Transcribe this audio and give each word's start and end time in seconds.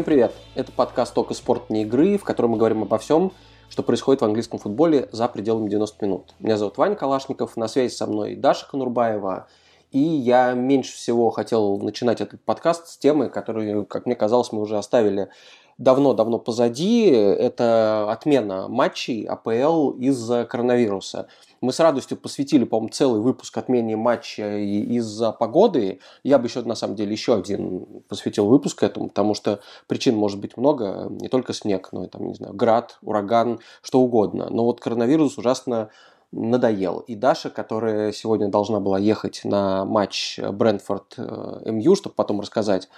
Всем 0.00 0.06
привет! 0.06 0.32
Это 0.54 0.72
подкаст 0.72 1.12
«Только 1.12 1.34
спорт 1.34 1.68
не 1.68 1.82
игры», 1.82 2.16
в 2.16 2.24
котором 2.24 2.52
мы 2.52 2.56
говорим 2.56 2.80
обо 2.80 2.96
всем, 2.96 3.32
что 3.68 3.82
происходит 3.82 4.22
в 4.22 4.24
английском 4.24 4.58
футболе 4.58 5.10
за 5.12 5.28
пределами 5.28 5.68
90 5.68 6.02
минут. 6.02 6.34
Меня 6.38 6.56
зовут 6.56 6.78
Ваня 6.78 6.96
Калашников, 6.96 7.54
на 7.58 7.68
связи 7.68 7.92
со 7.92 8.06
мной 8.06 8.34
Даша 8.34 8.66
Конурбаева, 8.66 9.48
и 9.90 9.98
я 9.98 10.54
меньше 10.54 10.94
всего 10.94 11.28
хотел 11.28 11.76
начинать 11.76 12.22
этот 12.22 12.42
подкаст 12.42 12.88
с 12.88 12.96
темы, 12.96 13.28
которую, 13.28 13.84
как 13.84 14.06
мне 14.06 14.14
казалось, 14.14 14.52
мы 14.52 14.62
уже 14.62 14.78
оставили 14.78 15.28
давно-давно 15.76 16.38
позади. 16.38 17.04
Это 17.10 18.10
отмена 18.10 18.68
матчей 18.68 19.24
АПЛ 19.24 19.90
из-за 19.98 20.46
коронавируса. 20.46 21.28
Мы 21.60 21.72
с 21.72 21.80
радостью 21.80 22.16
посвятили, 22.16 22.64
по-моему, 22.64 22.88
целый 22.88 23.20
выпуск 23.20 23.56
отмене 23.58 23.94
матча 23.94 24.58
из-за 24.58 25.30
погоды. 25.30 26.00
Я 26.22 26.38
бы 26.38 26.46
еще, 26.46 26.62
на 26.62 26.74
самом 26.74 26.96
деле, 26.96 27.12
еще 27.12 27.34
один 27.34 28.02
посвятил 28.08 28.46
выпуск 28.46 28.82
этому, 28.82 29.08
потому 29.08 29.34
что 29.34 29.60
причин 29.86 30.16
может 30.16 30.40
быть 30.40 30.56
много. 30.56 31.08
Не 31.10 31.28
только 31.28 31.52
снег, 31.52 31.90
но 31.92 32.04
и, 32.04 32.08
там, 32.08 32.26
не 32.26 32.34
знаю, 32.34 32.54
град, 32.54 32.98
ураган, 33.02 33.60
что 33.82 34.00
угодно. 34.00 34.48
Но 34.50 34.64
вот 34.64 34.80
коронавирус 34.80 35.36
ужасно 35.36 35.90
надоел. 36.32 37.00
И 37.00 37.14
Даша, 37.14 37.50
которая 37.50 38.12
сегодня 38.12 38.48
должна 38.48 38.80
была 38.80 38.98
ехать 38.98 39.42
на 39.44 39.84
матч 39.84 40.38
Брентфорд-МЮ, 40.38 41.94
чтобы 41.94 42.14
потом 42.14 42.40
рассказать 42.40 42.88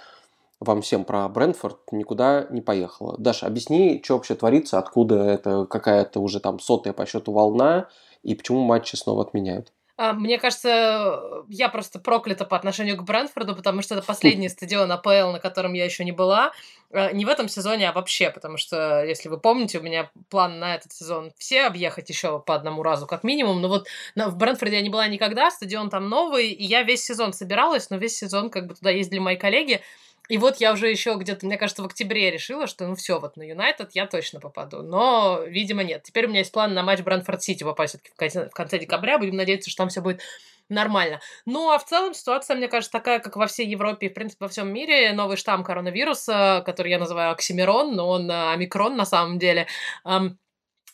вам 0.61 0.81
всем 0.81 1.03
про 1.03 1.27
Брентфорд, 1.27 1.79
никуда 1.91 2.47
не 2.49 2.61
поехала. 2.61 3.17
Даша, 3.17 3.47
объясни, 3.47 4.01
что 4.03 4.13
вообще 4.13 4.35
творится, 4.35 4.79
откуда 4.79 5.15
это 5.23 5.65
какая-то 5.65 6.21
уже 6.21 6.39
там 6.39 6.59
сотая 6.59 6.93
по 6.93 7.05
счету 7.05 7.33
волна, 7.33 7.89
и 8.23 8.35
почему 8.35 8.61
матчи 8.61 8.95
снова 8.95 9.23
отменяют. 9.23 9.71
А, 9.95 10.13
мне 10.13 10.39
кажется, 10.39 11.43
я 11.49 11.69
просто 11.69 11.99
проклята 11.99 12.45
по 12.45 12.57
отношению 12.57 12.97
к 12.97 13.03
Брэнфорду, 13.03 13.55
потому 13.55 13.83
что 13.83 13.95
это 13.95 14.03
последний 14.07 14.49
стадион 14.49 14.91
АПЛ, 14.91 15.31
на 15.31 15.39
котором 15.39 15.73
я 15.73 15.85
еще 15.85 16.03
не 16.03 16.11
была. 16.11 16.51
А, 16.91 17.11
не 17.11 17.25
в 17.25 17.29
этом 17.29 17.47
сезоне, 17.47 17.89
а 17.89 17.93
вообще, 17.93 18.31
потому 18.31 18.57
что, 18.57 19.03
если 19.05 19.29
вы 19.29 19.39
помните, 19.39 19.79
у 19.79 19.83
меня 19.83 20.09
план 20.29 20.59
на 20.59 20.75
этот 20.75 20.93
сезон 20.93 21.31
все 21.37 21.65
объехать 21.65 22.09
еще 22.09 22.39
по 22.39 22.55
одному 22.55 22.81
разу, 22.81 23.05
как 23.05 23.23
минимум. 23.23 23.61
Но 23.61 23.67
вот 23.67 23.87
в 24.15 24.35
Брэнфорде 24.35 24.77
я 24.77 24.81
не 24.81 24.89
была 24.89 25.07
никогда, 25.07 25.51
стадион 25.51 25.91
там 25.91 26.09
новый, 26.09 26.49
и 26.49 26.63
я 26.63 26.81
весь 26.81 27.05
сезон 27.05 27.31
собиралась, 27.31 27.89
но 27.91 27.97
весь 27.97 28.17
сезон 28.17 28.49
как 28.49 28.65
бы 28.65 28.73
туда 28.73 28.89
ездили 28.89 29.19
мои 29.19 29.37
коллеги. 29.37 29.81
И 30.29 30.37
вот 30.37 30.57
я 30.57 30.71
уже 30.71 30.89
еще 30.89 31.15
где-то, 31.15 31.45
мне 31.45 31.57
кажется, 31.57 31.83
в 31.83 31.85
октябре 31.85 32.31
решила, 32.31 32.65
что 32.65 32.87
ну 32.87 32.95
все, 32.95 33.19
вот 33.19 33.35
на 33.35 33.43
Юнайтед 33.43 33.91
я 33.93 34.07
точно 34.07 34.39
попаду. 34.39 34.81
Но, 34.81 35.41
видимо, 35.45 35.83
нет. 35.83 36.03
Теперь 36.03 36.25
у 36.25 36.29
меня 36.29 36.39
есть 36.39 36.51
план 36.51 36.73
на 36.73 36.81
матч 36.81 37.01
Бранфорд-Сити 37.01 37.63
попасть 37.63 37.97
в 38.13 38.15
конце, 38.15 38.49
в 38.49 38.53
конце 38.53 38.79
декабря. 38.79 39.19
Будем 39.19 39.35
надеяться, 39.35 39.69
что 39.69 39.83
там 39.83 39.89
все 39.89 40.01
будет 40.01 40.21
нормально. 40.69 41.19
Ну, 41.45 41.71
а 41.71 41.77
в 41.77 41.85
целом 41.85 42.13
ситуация, 42.13 42.55
мне 42.55 42.69
кажется, 42.69 42.91
такая, 42.91 43.19
как 43.19 43.35
во 43.35 43.47
всей 43.47 43.67
Европе 43.67 44.07
и, 44.07 44.09
в 44.09 44.13
принципе, 44.13 44.45
во 44.45 44.49
всем 44.49 44.71
мире. 44.71 45.11
Новый 45.11 45.35
штамм 45.35 45.63
коронавируса, 45.63 46.63
который 46.65 46.91
я 46.91 46.99
называю 46.99 47.31
Оксимирон, 47.31 47.95
но 47.95 48.07
он 48.09 48.31
э, 48.31 48.51
омикрон 48.53 48.95
на 48.95 49.05
самом 49.05 49.39
деле. 49.39 49.67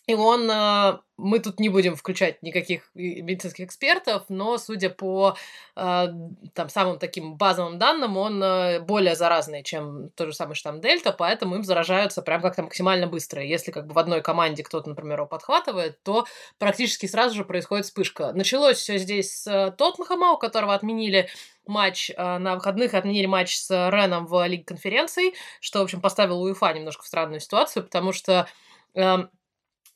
И 0.10 0.16
он, 0.16 0.50
э, 0.50 0.98
мы 1.18 1.38
тут 1.38 1.60
не 1.60 1.70
будем 1.70 1.96
включать 1.96 2.42
никаких 2.42 2.90
медицинских 2.96 3.66
экспертов, 3.66 4.24
но 4.28 4.58
судя 4.58 4.90
по 4.90 5.36
э, 5.76 6.08
там 6.56 6.70
самым 6.70 6.98
таким 6.98 7.36
базовым 7.36 7.78
данным, 7.78 8.18
он 8.18 8.42
э, 8.42 8.80
более 8.80 9.14
заразный, 9.14 9.62
чем 9.62 10.10
тот 10.16 10.30
же 10.30 10.34
самый 10.34 10.56
штамм 10.56 10.82
Дельта, 10.82 11.12
поэтому 11.12 11.58
им 11.58 11.64
заражаются 11.64 12.24
прям 12.24 12.42
как-то 12.42 12.64
максимально 12.64 13.06
быстро. 13.06 13.44
Если 13.44 13.70
как 13.70 13.86
бы 13.86 13.94
в 13.94 14.00
одной 14.00 14.24
команде 14.24 14.64
кто-то, 14.64 14.90
например, 14.90 15.20
его 15.20 15.28
подхватывает, 15.28 16.02
то 16.02 16.26
практически 16.58 17.06
сразу 17.06 17.36
же 17.36 17.46
происходит 17.46 17.86
вспышка. 17.86 18.34
Началось 18.34 18.78
все 18.78 18.98
здесь 18.98 19.44
с 19.44 19.76
Тоттенхэма, 19.78 20.32
у 20.32 20.38
которого 20.40 20.74
отменили 20.74 21.30
матч 21.68 22.10
на 22.18 22.56
выходных, 22.56 22.96
отменили 22.96 23.28
матч 23.28 23.56
с 23.56 23.70
Реном 23.92 24.26
в 24.26 24.44
Лиге 24.48 24.64
конференций, 24.64 25.36
что, 25.62 25.82
в 25.82 25.84
общем, 25.84 26.02
поставило 26.02 26.40
УЕФА 26.40 26.74
немножко 26.74 27.04
в 27.04 27.08
странную 27.08 27.42
ситуацию, 27.42 27.84
потому 27.84 28.12
что 28.12 28.48
эм, 28.96 29.30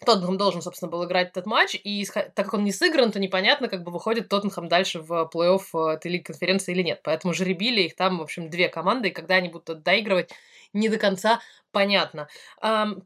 Тоттенхэм 0.05 0.37
должен, 0.37 0.61
собственно, 0.61 0.91
был 0.91 1.05
играть 1.05 1.29
этот 1.29 1.45
матч, 1.45 1.75
и 1.75 2.05
так 2.05 2.33
как 2.35 2.53
он 2.53 2.63
не 2.63 2.71
сыгран, 2.71 3.11
то 3.11 3.19
непонятно, 3.19 3.67
как 3.67 3.83
бы 3.83 3.91
выходит 3.91 4.29
Тоттенхэм 4.29 4.67
дальше 4.67 4.99
в 4.99 5.29
плей-офф 5.33 5.63
э, 5.73 5.93
этой 5.95 6.11
лиги 6.11 6.23
конференции 6.23 6.71
или 6.71 6.83
нет. 6.83 7.01
Поэтому 7.03 7.33
жеребили 7.33 7.81
их 7.81 7.95
там, 7.95 8.19
в 8.19 8.21
общем, 8.21 8.49
две 8.49 8.69
команды, 8.69 9.09
и 9.09 9.11
когда 9.11 9.35
они 9.35 9.49
будут 9.49 9.83
доигрывать, 9.83 10.31
не 10.73 10.89
до 10.89 10.97
конца 10.97 11.39
понятно. 11.71 12.27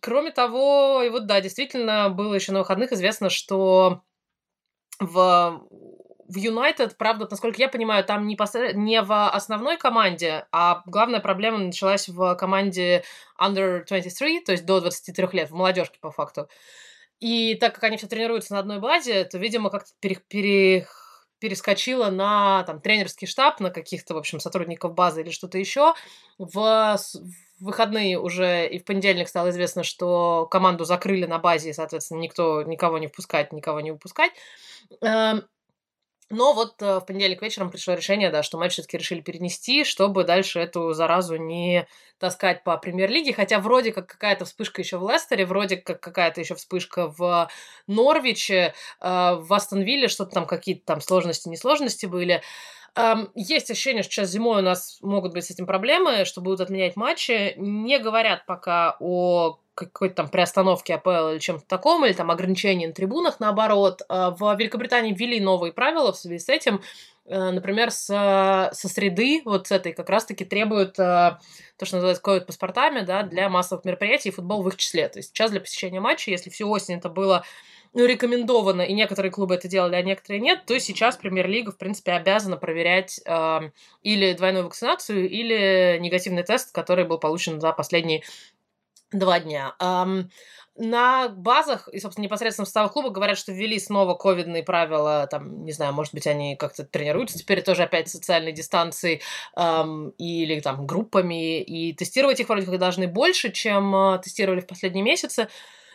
Кроме 0.01 0.31
того, 0.31 1.01
и 1.03 1.09
вот 1.09 1.25
да, 1.25 1.41
действительно, 1.41 2.09
было 2.09 2.33
еще 2.33 2.51
на 2.51 2.59
выходных 2.59 2.91
известно, 2.93 3.29
что 3.29 4.01
в 4.99 5.61
в 6.27 6.35
Юнайтед, 6.35 6.97
правда, 6.97 7.27
насколько 7.29 7.61
я 7.61 7.69
понимаю, 7.69 8.03
там 8.03 8.27
не, 8.27 8.35
посред... 8.35 8.75
не 8.75 9.01
в 9.01 9.29
основной 9.29 9.77
команде, 9.77 10.45
а 10.51 10.83
главная 10.85 11.21
проблема 11.21 11.57
началась 11.57 12.09
в 12.09 12.35
команде 12.35 13.03
Under 13.39 13.85
23, 13.87 14.41
то 14.41 14.51
есть 14.51 14.65
до 14.65 14.81
23 14.81 15.27
лет, 15.31 15.49
в 15.49 15.55
молодежке 15.55 15.99
по 16.01 16.11
факту. 16.11 16.49
И 17.19 17.55
так 17.55 17.73
как 17.75 17.83
они 17.85 17.97
все 17.97 18.07
тренируются 18.07 18.53
на 18.53 18.59
одной 18.59 18.79
базе, 18.79 19.25
то, 19.25 19.37
видимо, 19.37 19.69
как-то 19.69 19.91
пере, 19.99 20.17
пере, 20.27 20.87
перескочила 21.39 22.09
на 22.09 22.63
там, 22.63 22.79
тренерский 22.81 23.27
штаб, 23.27 23.59
на 23.59 23.71
каких-то, 23.71 24.13
в 24.13 24.17
общем, 24.17 24.39
сотрудников 24.39 24.93
базы 24.93 25.21
или 25.21 25.31
что-то 25.31 25.57
еще. 25.57 25.93
В, 26.37 26.97
в 26.97 26.99
выходные 27.59 28.19
уже 28.19 28.67
и 28.67 28.79
в 28.79 28.85
понедельник 28.85 29.27
стало 29.27 29.49
известно, 29.49 29.83
что 29.83 30.45
команду 30.45 30.85
закрыли 30.85 31.25
на 31.25 31.39
базе, 31.39 31.71
и, 31.71 31.73
соответственно, 31.73 32.19
никто 32.19 32.61
никого 32.63 32.97
не 32.99 33.07
впускать, 33.07 33.51
никого 33.51 33.79
не 33.81 33.91
выпускать. 33.91 34.31
Но 36.29 36.53
вот 36.53 36.81
э, 36.81 36.99
в 36.99 37.05
понедельник 37.05 37.41
вечером 37.41 37.71
пришло 37.71 37.93
решение, 37.93 38.29
да, 38.29 38.43
что 38.43 38.57
матч 38.57 38.73
все-таки 38.73 38.97
решили 38.97 39.21
перенести, 39.21 39.85
чтобы 39.85 40.25
дальше 40.25 40.59
эту 40.59 40.91
заразу 40.91 41.37
не 41.37 41.87
таскать 42.19 42.65
по 42.65 42.77
премьер-лиге. 42.77 43.31
Хотя 43.33 43.59
вроде 43.59 43.93
как 43.93 44.07
какая-то 44.07 44.43
вспышка 44.43 44.81
еще 44.81 44.97
в 44.97 45.09
Лестере, 45.09 45.45
вроде 45.45 45.77
как 45.77 46.01
какая-то 46.01 46.41
еще 46.41 46.55
вспышка 46.55 47.07
в 47.07 47.49
Норвиче, 47.87 48.73
э, 48.99 49.35
в 49.35 49.53
Астонвилле, 49.53 50.09
что-то 50.09 50.31
там 50.31 50.45
какие-то 50.47 50.85
там 50.85 50.99
сложности, 50.99 51.47
несложности 51.47 52.05
были. 52.07 52.41
Есть 53.35 53.71
ощущение, 53.71 54.03
что 54.03 54.13
сейчас 54.13 54.29
зимой 54.29 54.59
у 54.59 54.65
нас 54.65 54.97
могут 55.01 55.33
быть 55.33 55.45
с 55.45 55.51
этим 55.51 55.65
проблемы, 55.65 56.25
что 56.25 56.41
будут 56.41 56.61
отменять 56.61 56.95
матчи. 56.95 57.53
Не 57.57 57.99
говорят 57.99 58.45
пока 58.45 58.97
о 58.99 59.59
какой-то 59.77 60.15
там 60.15 60.29
приостановке 60.29 60.95
АПЛ 60.95 61.29
или 61.29 61.39
чем-то 61.39 61.65
таком, 61.67 62.03
или 62.05 62.13
там 62.13 62.31
ограничении 62.31 62.87
на 62.87 62.93
трибунах, 62.93 63.39
наоборот. 63.39 64.01
А, 64.09 64.31
в 64.31 64.55
Великобритании 64.57 65.13
ввели 65.13 65.39
новые 65.39 65.71
правила 65.71 66.11
в 66.11 66.17
связи 66.17 66.39
с 66.39 66.49
этим. 66.49 66.81
Э, 67.27 67.51
например, 67.51 67.91
с, 67.91 68.05
со 68.05 68.87
среды, 68.87 69.41
вот 69.43 69.67
с 69.67 69.71
этой 69.71 69.93
как 69.93 70.09
раз-таки 70.09 70.45
требуют 70.45 70.97
э, 70.97 71.37
то, 71.77 71.85
что 71.85 71.97
называется 71.97 72.23
ковид-паспортами, 72.23 73.01
да, 73.01 73.23
для 73.23 73.49
массовых 73.49 73.83
мероприятий, 73.83 74.29
и 74.29 74.31
футбол 74.31 74.63
в 74.63 74.69
их 74.69 74.77
числе. 74.77 75.09
То 75.09 75.19
есть 75.19 75.29
сейчас 75.29 75.51
для 75.51 75.59
посещения 75.59 75.99
матча, 75.99 76.31
если 76.31 76.49
всю 76.49 76.69
осень 76.69 76.95
это 76.95 77.09
было 77.09 77.43
ну, 77.93 78.05
рекомендовано, 78.05 78.81
и 78.81 78.93
некоторые 78.93 79.31
клубы 79.31 79.55
это 79.55 79.67
делали, 79.67 79.95
а 79.95 80.01
некоторые 80.01 80.39
нет, 80.39 80.65
то 80.65 80.79
сейчас 80.79 81.17
премьер-лига, 81.17 81.71
в 81.71 81.77
принципе, 81.77 82.13
обязана 82.13 82.55
проверять 82.55 83.19
э, 83.25 83.71
или 84.03 84.33
двойную 84.33 84.65
вакцинацию, 84.65 85.29
или 85.29 85.97
негативный 85.99 86.43
тест, 86.43 86.73
который 86.73 87.05
был 87.05 87.17
получен 87.17 87.59
за 87.59 87.73
последние 87.73 88.23
два 89.11 89.39
дня. 89.39 89.75
Um, 89.81 90.29
на 90.77 91.27
базах 91.29 91.87
и, 91.87 91.99
собственно, 91.99 92.25
непосредственно 92.25 92.65
в 92.65 92.67
составах 92.67 92.93
клуба 92.93 93.09
говорят, 93.09 93.37
что 93.37 93.51
ввели 93.51 93.79
снова 93.79 94.13
ковидные 94.13 94.63
правила, 94.63 95.27
там, 95.29 95.65
не 95.65 95.71
знаю, 95.71 95.93
может 95.93 96.13
быть, 96.13 96.27
они 96.27 96.55
как-то 96.55 96.83
тренируются 96.83 97.39
теперь 97.39 97.63
тоже 97.63 97.83
опять 97.83 98.09
социальной 98.09 98.51
дистанцией 98.51 99.21
эм, 99.55 100.09
или 100.17 100.59
там 100.59 100.85
группами, 100.85 101.61
и 101.61 101.93
тестировать 101.93 102.39
их 102.39 102.49
вроде 102.49 102.67
как 102.67 102.77
должны 102.77 103.07
больше, 103.07 103.51
чем 103.51 103.95
э, 103.95 104.19
тестировали 104.19 104.59
в 104.59 104.67
последние 104.67 105.03
месяцы. 105.03 105.47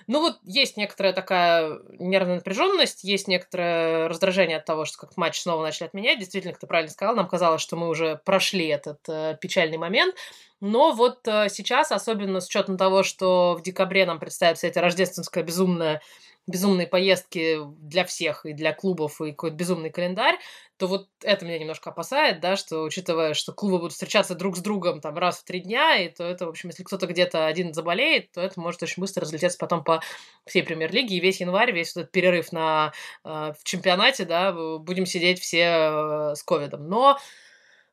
Ну 0.06 0.20
вот 0.20 0.38
есть 0.44 0.76
некоторая 0.76 1.12
такая 1.12 1.80
нервная 1.98 2.36
напряженность, 2.36 3.04
есть 3.04 3.28
некоторое 3.28 4.08
раздражение 4.08 4.58
от 4.58 4.64
того, 4.64 4.84
что 4.84 4.98
как 4.98 5.16
матч 5.16 5.40
снова 5.40 5.62
начали 5.62 5.86
отменять. 5.86 6.18
Действительно, 6.18 6.52
как 6.52 6.60
ты 6.60 6.66
правильно 6.66 6.90
сказал, 6.90 7.14
нам 7.14 7.28
казалось, 7.28 7.62
что 7.62 7.76
мы 7.76 7.88
уже 7.88 8.20
прошли 8.24 8.66
этот 8.66 9.00
э, 9.08 9.36
печальный 9.40 9.78
момент. 9.78 10.14
Но 10.60 10.92
вот 10.92 11.26
э, 11.26 11.48
сейчас, 11.48 11.90
особенно 11.90 12.40
с 12.40 12.46
учетом 12.46 12.76
того, 12.76 13.02
что 13.02 13.56
в 13.58 13.62
декабре 13.62 14.06
нам 14.06 14.18
представится 14.18 14.60
вся 14.60 14.68
эта 14.68 14.80
рождественская 14.80 15.42
безумная 15.42 16.00
безумные 16.46 16.86
поездки 16.86 17.58
для 17.78 18.04
всех, 18.04 18.44
и 18.44 18.52
для 18.52 18.72
клубов, 18.72 19.20
и 19.20 19.30
какой-то 19.30 19.56
безумный 19.56 19.90
календарь, 19.90 20.38
то 20.76 20.88
вот 20.88 21.08
это 21.22 21.44
меня 21.44 21.58
немножко 21.58 21.90
опасает, 21.90 22.40
да, 22.40 22.56
что 22.56 22.82
учитывая, 22.82 23.34
что 23.34 23.52
клубы 23.52 23.78
будут 23.78 23.92
встречаться 23.92 24.34
друг 24.34 24.56
с 24.56 24.60
другом 24.60 25.00
там 25.00 25.16
раз 25.16 25.38
в 25.38 25.44
три 25.44 25.60
дня, 25.60 25.96
и 25.96 26.08
то 26.08 26.24
это, 26.24 26.46
в 26.46 26.48
общем, 26.48 26.70
если 26.70 26.82
кто-то 26.82 27.06
где-то 27.06 27.46
один 27.46 27.72
заболеет, 27.72 28.32
то 28.32 28.40
это 28.40 28.60
может 28.60 28.82
очень 28.82 29.00
быстро 29.00 29.22
разлететься 29.22 29.58
потом 29.58 29.84
по 29.84 30.02
всей 30.44 30.62
премьер-лиге, 30.64 31.16
и 31.16 31.20
весь 31.20 31.40
январь, 31.40 31.72
весь 31.72 31.96
этот 31.96 32.10
перерыв 32.10 32.50
на, 32.52 32.92
э, 33.24 33.52
в 33.58 33.62
чемпионате, 33.64 34.24
да, 34.24 34.52
будем 34.52 35.06
сидеть 35.06 35.40
все 35.40 35.62
э, 35.62 36.34
с 36.34 36.42
ковидом. 36.42 36.88
Но 36.88 37.18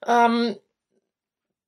эм, 0.08 0.56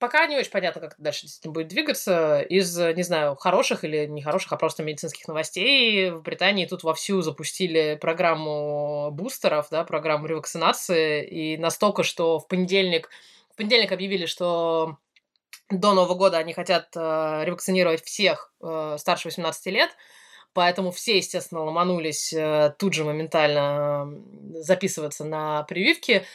Пока 0.01 0.25
не 0.25 0.35
очень 0.35 0.49
понятно, 0.49 0.81
как 0.81 0.93
это 0.93 1.01
дальше 1.03 1.21
действительно 1.21 1.53
будет 1.53 1.67
двигаться. 1.67 2.41
Из, 2.41 2.75
не 2.75 3.03
знаю, 3.03 3.35
хороших 3.35 3.83
или 3.83 4.07
нехороших, 4.07 4.51
а 4.51 4.57
просто 4.57 4.81
медицинских 4.81 5.27
новостей 5.27 6.09
в 6.09 6.23
Британии 6.23 6.65
тут 6.65 6.81
вовсю 6.81 7.21
запустили 7.21 7.99
программу 8.01 9.11
бустеров, 9.11 9.67
да, 9.69 9.83
программу 9.83 10.25
ревакцинации, 10.25 11.23
и 11.23 11.55
настолько, 11.55 12.01
что 12.01 12.39
в 12.39 12.47
понедельник, 12.47 13.11
в 13.53 13.57
понедельник 13.57 13.91
объявили, 13.91 14.25
что 14.25 14.97
до 15.69 15.93
Нового 15.93 16.15
года 16.15 16.39
они 16.39 16.53
хотят 16.53 16.87
э, 16.95 17.41
ревакцинировать 17.45 18.03
всех 18.03 18.51
э, 18.59 18.95
старше 18.97 19.27
18 19.27 19.67
лет, 19.67 19.91
поэтому 20.53 20.89
все, 20.89 21.17
естественно, 21.17 21.63
ломанулись 21.63 22.33
э, 22.33 22.73
тут 22.79 22.95
же 22.95 23.03
моментально 23.03 24.11
записываться 24.55 25.25
на 25.25 25.61
прививки. 25.61 26.25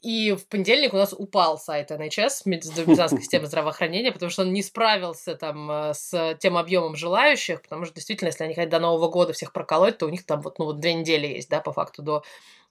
И 0.00 0.32
в 0.32 0.46
понедельник 0.46 0.94
у 0.94 0.96
нас 0.96 1.12
упал 1.16 1.58
сайт 1.58 1.90
НХС, 1.90 2.46
Медицинской 2.46 3.08
системы 3.20 3.46
здравоохранения, 3.46 4.12
потому 4.12 4.30
что 4.30 4.42
он 4.42 4.52
не 4.52 4.62
справился 4.62 5.34
там 5.34 5.68
э, 5.70 5.94
с 5.94 6.36
тем 6.38 6.56
объемом 6.56 6.94
желающих, 6.94 7.62
потому 7.62 7.84
что 7.84 7.94
действительно, 7.94 8.28
если 8.28 8.44
они 8.44 8.54
хотят 8.54 8.70
до 8.70 8.78
Нового 8.78 9.10
года 9.10 9.32
всех 9.32 9.52
проколоть, 9.52 9.98
то 9.98 10.06
у 10.06 10.08
них 10.08 10.24
там 10.24 10.40
вот, 10.40 10.60
ну, 10.60 10.66
вот 10.66 10.78
две 10.78 10.94
недели 10.94 11.26
есть, 11.26 11.48
да, 11.50 11.60
по 11.60 11.72
факту, 11.72 12.02
до 12.02 12.22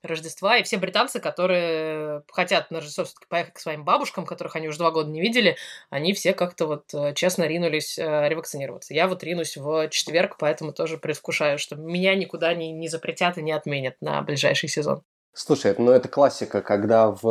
Рождества, 0.04 0.58
и 0.58 0.64
все 0.64 0.78
британцы, 0.78 1.20
которые 1.20 2.24
хотят 2.32 2.72
на 2.72 2.78
Рождество 2.78 3.04
все-таки 3.04 3.26
поехать 3.28 3.56
к 3.56 3.60
своим 3.60 3.84
бабушкам, 3.84 4.26
которых 4.26 4.56
они 4.56 4.70
уже 4.70 4.78
два 4.78 4.92
года 4.92 5.10
не 5.10 5.20
видели, 5.20 5.58
они 5.90 6.14
все 6.14 6.34
как-то 6.34 6.66
вот 6.68 6.94
э, 6.94 7.14
честно 7.14 7.44
ринулись 7.44 8.00
э, 8.00 8.30
ревакцинироваться. 8.30 8.94
Я 8.94 9.08
вот 9.08 9.24
ринусь 9.24 9.58
в 9.58 9.90
четверг, 9.90 10.38
поэтому 10.40 10.72
тоже 10.72 10.98
предвкушаю, 10.98 11.58
что 11.58 11.76
меня 11.76 12.16
никуда 12.16 12.54
не, 12.54 12.72
не 12.72 12.88
запретят 12.88 13.38
и 13.38 13.42
не 13.42 13.52
отменят 13.52 13.98
на 14.00 14.22
ближайший 14.22 14.70
сезон. 14.70 15.04
Слушай, 15.40 15.76
ну 15.78 15.92
это 15.92 16.10
классика, 16.10 16.64
когда 16.64 17.12
в 17.12 17.28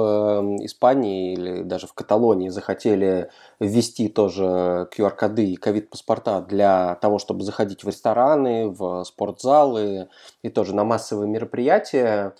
Испании 0.64 1.32
или 1.32 1.62
даже 1.64 1.88
в 1.88 1.92
Каталонии 1.92 2.50
захотели 2.50 3.30
ввести 3.58 4.08
тоже 4.08 4.88
QR-коды 4.96 5.44
и 5.44 5.56
ковид-паспорта 5.56 6.40
для 6.40 6.94
того, 7.02 7.18
чтобы 7.18 7.42
заходить 7.42 7.82
в 7.82 7.88
рестораны, 7.88 8.68
в 8.68 9.02
спортзалы 9.02 10.08
и 10.42 10.50
тоже 10.50 10.72
на 10.72 10.84
массовые 10.84 11.28
мероприятия, 11.28 12.36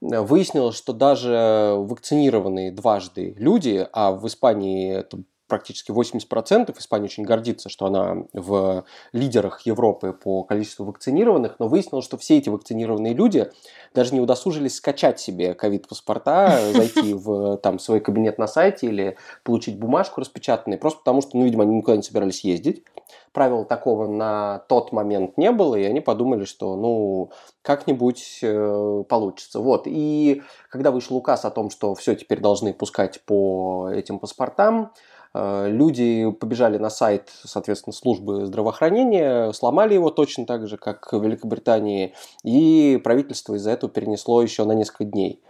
выяснилось, 0.00 0.74
что 0.74 0.94
даже 0.94 1.74
вакцинированные 1.76 2.72
дважды 2.72 3.34
люди, 3.36 3.86
а 3.92 4.12
в 4.12 4.26
Испании 4.26 4.90
это 4.90 5.18
практически 5.50 5.90
80%. 5.90 6.74
Испания 6.78 7.04
очень 7.04 7.24
гордится, 7.24 7.68
что 7.68 7.86
она 7.86 8.24
в 8.32 8.84
лидерах 9.12 9.60
Европы 9.66 10.14
по 10.14 10.44
количеству 10.44 10.86
вакцинированных, 10.86 11.56
но 11.58 11.68
выяснилось, 11.68 12.06
что 12.06 12.16
все 12.16 12.38
эти 12.38 12.48
вакцинированные 12.48 13.12
люди 13.12 13.50
даже 13.94 14.14
не 14.14 14.20
удосужились 14.20 14.76
скачать 14.76 15.20
себе 15.20 15.52
ковид-паспорта, 15.54 16.58
зайти 16.74 17.12
в 17.12 17.58
там, 17.58 17.78
свой 17.78 18.00
кабинет 18.00 18.38
на 18.38 18.46
сайте 18.46 18.86
или 18.86 19.18
получить 19.44 19.78
бумажку 19.78 20.20
распечатанную, 20.20 20.80
просто 20.80 21.00
потому 21.00 21.20
что, 21.20 21.36
ну, 21.36 21.44
видимо, 21.44 21.64
они 21.64 21.76
никуда 21.76 21.96
не 21.96 22.02
собирались 22.02 22.44
ездить. 22.44 22.84
Правила 23.32 23.64
такого 23.64 24.08
на 24.08 24.60
тот 24.68 24.92
момент 24.92 25.36
не 25.36 25.50
было, 25.50 25.76
и 25.76 25.84
они 25.84 26.00
подумали, 26.00 26.44
что, 26.44 26.76
ну, 26.76 27.30
как-нибудь 27.62 28.40
э, 28.42 29.04
получится. 29.08 29.60
Вот. 29.60 29.82
И 29.86 30.42
когда 30.68 30.90
вышел 30.90 31.16
указ 31.16 31.44
о 31.44 31.50
том, 31.50 31.70
что 31.70 31.94
все 31.94 32.14
теперь 32.14 32.40
должны 32.40 32.72
пускать 32.72 33.20
по 33.24 33.88
этим 33.92 34.18
паспортам, 34.18 34.92
люди 35.34 36.30
побежали 36.32 36.78
на 36.78 36.90
сайт, 36.90 37.30
соответственно, 37.44 37.92
службы 37.94 38.46
здравоохранения, 38.46 39.52
сломали 39.52 39.94
его 39.94 40.10
точно 40.10 40.46
так 40.46 40.66
же, 40.66 40.76
как 40.76 41.12
в 41.12 41.22
Великобритании, 41.22 42.14
и 42.42 43.00
правительство 43.02 43.54
из-за 43.54 43.70
этого 43.70 43.92
перенесло 43.92 44.42
еще 44.42 44.64
на 44.64 44.72
несколько 44.72 45.04
дней. 45.04 45.40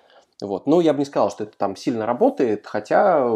Вот. 0.43 0.67
Ну, 0.67 0.81
я 0.81 0.93
бы 0.93 1.01
не 1.01 1.05
сказал, 1.05 1.31
что 1.31 1.45
это 1.45 1.57
там 1.57 1.77
сильно 1.77 2.07
работает, 2.07 2.67
хотя 2.67 3.29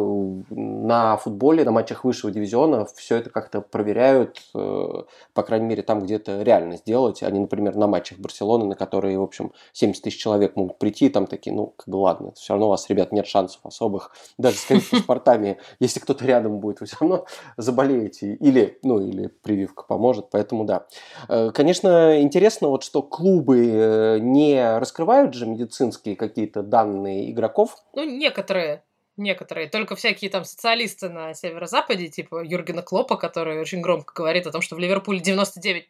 на 0.50 1.16
футболе, 1.16 1.64
на 1.64 1.70
матчах 1.70 2.04
высшего 2.04 2.32
дивизиона 2.32 2.86
все 2.94 3.16
это 3.16 3.30
как-то 3.30 3.60
проверяют, 3.60 4.40
э, 4.54 5.02
по 5.34 5.42
крайней 5.42 5.66
мере, 5.66 5.82
там 5.82 6.00
где-то 6.00 6.42
реально 6.42 6.76
сделать, 6.76 7.22
а 7.22 7.30
не, 7.30 7.40
например, 7.40 7.76
на 7.76 7.86
матчах 7.86 8.18
Барселоны, 8.18 8.64
на 8.66 8.74
которые, 8.74 9.18
в 9.18 9.22
общем, 9.22 9.52
70 9.72 10.02
тысяч 10.02 10.20
человек 10.20 10.56
могут 10.56 10.78
прийти, 10.78 11.08
там 11.08 11.26
такие, 11.26 11.54
ну, 11.54 11.74
как 11.76 11.88
бы 11.88 11.96
ладно, 11.96 12.32
все 12.32 12.54
равно 12.54 12.66
у 12.66 12.70
вас, 12.70 12.88
ребят, 12.88 13.12
нет 13.12 13.26
шансов 13.26 13.60
особых, 13.64 14.12
даже 14.38 14.56
с 14.56 14.64
паспортами, 14.90 15.58
если 15.80 16.00
кто-то 16.00 16.24
рядом 16.24 16.58
будет, 16.60 16.80
вы 16.80 16.86
все 16.86 16.96
равно 17.00 17.26
заболеете, 17.56 18.34
или, 18.34 18.78
ну, 18.82 19.00
или 19.00 19.28
прививка 19.42 19.84
поможет, 19.84 20.30
поэтому 20.30 20.64
да. 20.64 20.86
Э, 21.28 21.50
конечно, 21.52 22.20
интересно 22.20 22.68
вот, 22.68 22.82
что 22.82 23.02
клубы 23.02 23.66
э, 23.66 24.18
не 24.20 24.78
раскрывают 24.78 25.34
же 25.34 25.46
медицинские 25.46 26.16
какие-то 26.16 26.62
данные 26.62 26.93
данные 26.94 27.30
игроков. 27.30 27.76
Ну, 27.94 28.04
некоторые 28.04 28.84
некоторые, 29.16 29.68
только 29.68 29.96
всякие 29.96 30.30
там 30.30 30.44
социалисты 30.44 31.08
на 31.08 31.34
северо-западе, 31.34 32.08
типа 32.08 32.42
Юргена 32.44 32.82
Клопа, 32.82 33.16
который 33.16 33.60
очень 33.60 33.80
громко 33.80 34.12
говорит 34.14 34.46
о 34.46 34.50
том, 34.50 34.60
что 34.60 34.76
в 34.76 34.78
Ливерпуле 34.78 35.20
99% 35.20 35.82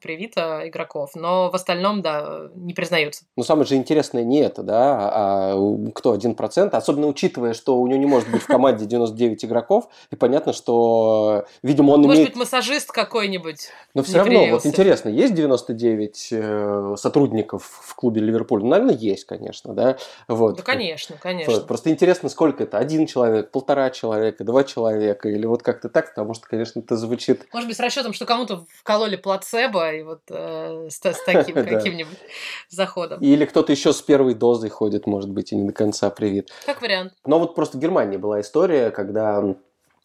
привито 0.00 0.62
игроков, 0.66 1.10
но 1.14 1.50
в 1.50 1.54
остальном, 1.54 2.02
да, 2.02 2.48
не 2.54 2.72
признаются. 2.72 3.24
Ну, 3.36 3.42
самое 3.42 3.66
же 3.66 3.76
интересное 3.76 4.24
не 4.24 4.40
это, 4.40 4.62
да, 4.62 5.10
а 5.12 5.90
кто 5.94 6.14
1%, 6.14 6.70
особенно 6.70 7.06
учитывая, 7.06 7.52
что 7.52 7.78
у 7.78 7.86
него 7.86 7.98
не 7.98 8.06
может 8.06 8.30
быть 8.30 8.42
в 8.42 8.46
команде 8.46 8.86
99 8.86 9.44
игроков, 9.44 9.88
и 10.10 10.16
понятно, 10.16 10.52
что, 10.52 11.44
видимо, 11.62 11.92
он 11.92 12.02
Может 12.02 12.24
быть, 12.24 12.36
массажист 12.36 12.92
какой-нибудь 12.92 13.68
Но 13.94 14.02
все 14.02 14.18
равно, 14.18 14.46
вот 14.46 14.64
интересно, 14.64 15.08
есть 15.10 15.34
99 15.34 16.28
э, 16.32 16.94
сотрудников 16.96 17.64
в 17.82 17.94
клубе 17.94 18.20
Ливерпуль? 18.20 18.62
Ну, 18.62 18.68
наверное, 18.68 18.94
есть, 18.94 19.24
конечно, 19.24 19.74
да? 19.74 19.98
Вот. 20.28 20.56
Да, 20.56 20.62
конечно, 20.62 21.16
конечно. 21.20 21.60
Просто 21.60 21.90
интересно, 21.90 22.28
сколько 22.28 22.69
это 22.70 22.78
один 22.78 23.06
человек, 23.06 23.50
полтора 23.50 23.90
человека, 23.90 24.44
два 24.44 24.62
человека, 24.62 25.28
или 25.28 25.44
вот 25.44 25.62
как-то 25.62 25.88
так, 25.88 26.10
потому 26.10 26.34
что, 26.34 26.46
конечно, 26.46 26.78
это 26.78 26.96
звучит... 26.96 27.46
Может 27.52 27.68
быть, 27.68 27.76
с 27.76 27.80
расчетом, 27.80 28.12
что 28.12 28.26
кому-то 28.26 28.64
вкололи 28.78 29.16
плацебо, 29.16 29.92
и 29.92 30.02
вот 30.02 30.20
э, 30.30 30.88
с, 30.88 31.04
с 31.04 31.24
таким 31.26 31.56
каким-нибудь 31.56 32.18
заходом. 32.68 33.20
Или 33.20 33.44
кто-то 33.44 33.72
еще 33.72 33.92
с 33.92 34.00
первой 34.00 34.34
дозой 34.34 34.70
ходит, 34.70 35.06
может 35.06 35.30
быть, 35.30 35.50
и 35.52 35.56
не 35.56 35.66
до 35.66 35.72
конца 35.72 36.10
привит. 36.10 36.50
Как 36.64 36.80
вариант. 36.80 37.12
Но 37.26 37.40
вот 37.40 37.56
просто 37.56 37.76
в 37.76 37.80
Германии 37.80 38.16
была 38.16 38.40
история, 38.40 38.90
когда 38.90 39.42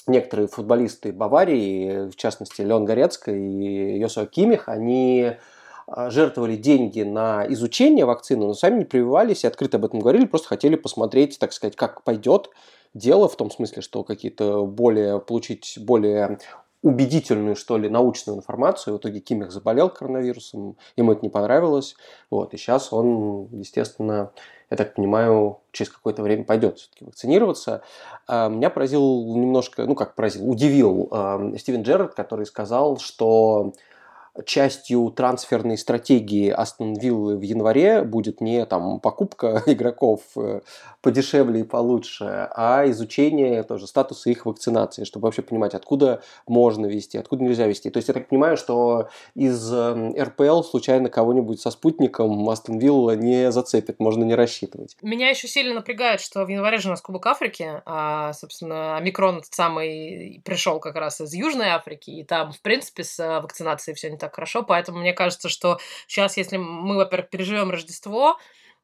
некоторые 0.07 0.47
футболисты 0.47 1.13
Баварии, 1.13 2.09
в 2.09 2.15
частности, 2.15 2.61
Леон 2.61 2.85
Горецко 2.85 3.31
и 3.31 3.99
Йосо 3.99 4.25
Кимих, 4.25 4.67
они 4.69 5.37
жертвовали 5.87 6.55
деньги 6.55 7.01
на 7.01 7.45
изучение 7.49 8.05
вакцины, 8.05 8.45
но 8.45 8.53
сами 8.53 8.79
не 8.79 8.85
прививались 8.85 9.43
и 9.43 9.47
открыто 9.47 9.77
об 9.77 9.85
этом 9.85 9.99
говорили, 9.99 10.25
просто 10.25 10.47
хотели 10.47 10.75
посмотреть, 10.75 11.37
так 11.39 11.53
сказать, 11.53 11.75
как 11.75 12.03
пойдет 12.03 12.49
дело, 12.93 13.27
в 13.27 13.35
том 13.35 13.51
смысле, 13.51 13.81
что 13.81 14.03
какие-то 14.03 14.65
более, 14.65 15.19
получить 15.19 15.77
более 15.79 16.39
убедительную, 16.85 17.55
что 17.55 17.77
ли, 17.79 17.89
научную 17.89 18.37
информацию. 18.37 18.93
В 18.93 18.99
итоге 18.99 19.19
Кимих 19.19 19.51
заболел 19.51 19.89
коронавирусом, 19.89 20.77
ему 20.95 21.13
это 21.13 21.21
не 21.23 21.29
понравилось. 21.29 21.95
Вот, 22.29 22.53
и 22.53 22.57
сейчас 22.57 22.93
он, 22.93 23.47
естественно, 23.51 24.31
я 24.69 24.77
так 24.77 24.93
понимаю, 24.93 25.61
через 25.71 25.91
какое-то 25.91 26.21
время 26.21 26.43
пойдет 26.43 26.77
все-таки 26.77 27.05
вакцинироваться. 27.05 27.81
А, 28.27 28.49
меня 28.49 28.69
поразил 28.69 29.01
немножко, 29.35 29.85
ну 29.85 29.95
как 29.95 30.13
поразил, 30.13 30.47
удивил 30.47 31.07
а, 31.11 31.51
Стивен 31.57 31.81
Джерард, 31.81 32.13
который 32.13 32.45
сказал, 32.45 32.97
что 32.97 33.73
частью 34.45 35.11
трансферной 35.11 35.77
стратегии 35.77 36.49
Астон 36.49 36.93
Виллы 36.93 37.37
в 37.37 37.41
январе 37.41 38.03
будет 38.03 38.41
не 38.41 38.65
там 38.65 38.99
покупка 38.99 39.63
игроков 39.65 40.21
э, 40.35 40.61
подешевле 41.01 41.61
и 41.61 41.63
получше, 41.63 42.49
а 42.55 42.83
изучение 42.87 43.63
тоже 43.63 43.87
статуса 43.87 44.29
их 44.29 44.45
вакцинации, 44.45 45.03
чтобы 45.03 45.25
вообще 45.25 45.41
понимать, 45.41 45.73
откуда 45.73 46.21
можно 46.47 46.87
вести, 46.87 47.17
откуда 47.17 47.43
нельзя 47.43 47.67
вести. 47.67 47.89
То 47.89 47.97
есть 47.97 48.07
я 48.07 48.13
так 48.13 48.27
понимаю, 48.27 48.57
что 48.57 49.09
из 49.35 49.71
эм, 49.71 50.15
РПЛ 50.19 50.63
случайно 50.63 51.09
кого-нибудь 51.09 51.61
со 51.61 51.71
спутником 51.71 52.49
Астон 52.49 52.79
Вилла 52.79 53.15
не 53.15 53.51
зацепит, 53.51 53.99
можно 53.99 54.23
не 54.23 54.35
рассчитывать. 54.35 54.97
Меня 55.01 55.29
еще 55.29 55.47
сильно 55.47 55.75
напрягает, 55.75 56.21
что 56.21 56.43
в 56.43 56.49
январе 56.49 56.79
же 56.79 56.87
у 56.87 56.91
нас 56.91 57.01
Кубок 57.01 57.27
Африки, 57.27 57.81
а, 57.85 58.33
собственно, 58.33 58.97
омикрон 58.97 59.43
самый 59.49 60.41
пришел 60.43 60.79
как 60.79 60.95
раз 60.95 61.21
из 61.21 61.33
Южной 61.33 61.67
Африки, 61.67 62.09
и 62.09 62.23
там, 62.23 62.51
в 62.51 62.61
принципе, 62.61 63.03
с 63.03 63.19
э, 63.19 63.39
вакцинацией 63.41 63.95
все 63.95 64.09
не 64.09 64.17
так 64.17 64.24
так 64.25 64.35
хорошо, 64.35 64.63
поэтому 64.63 64.99
мне 64.99 65.13
кажется, 65.13 65.49
что 65.49 65.79
сейчас, 66.07 66.37
если 66.37 66.57
мы, 66.57 66.95
во-первых, 66.95 67.29
переживем 67.29 67.71
Рождество, 67.71 68.37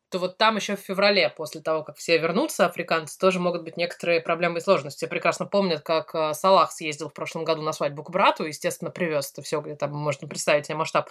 то 0.10 0.20
вот 0.20 0.38
там 0.38 0.58
еще 0.58 0.76
в 0.76 0.82
феврале, 0.82 1.30
после 1.30 1.62
того, 1.62 1.84
как 1.84 1.96
все 1.98 2.18
вернутся, 2.18 2.66
африканцы, 2.66 3.18
тоже 3.18 3.40
могут 3.40 3.64
быть 3.64 3.78
некоторые 3.78 4.20
проблемы 4.20 4.58
и 4.58 4.62
сложности. 4.62 5.06
Прекрасно 5.06 5.46
помнят, 5.46 5.82
как 5.82 6.14
э, 6.14 6.34
Салах 6.34 6.74
съездил 6.74 7.08
в 7.10 7.14
прошлом 7.14 7.46
году 7.46 7.62
на 7.62 7.72
свадьбу 7.72 8.04
к 8.04 8.10
брату, 8.10 8.44
естественно, 8.44 8.92
привез 8.92 9.32
это 9.32 9.42
все, 9.42 9.62
где 9.62 9.76
там 9.76 9.92
можно 9.92 10.28
представить 10.28 10.66
себе 10.66 10.76
масштаб 10.76 11.10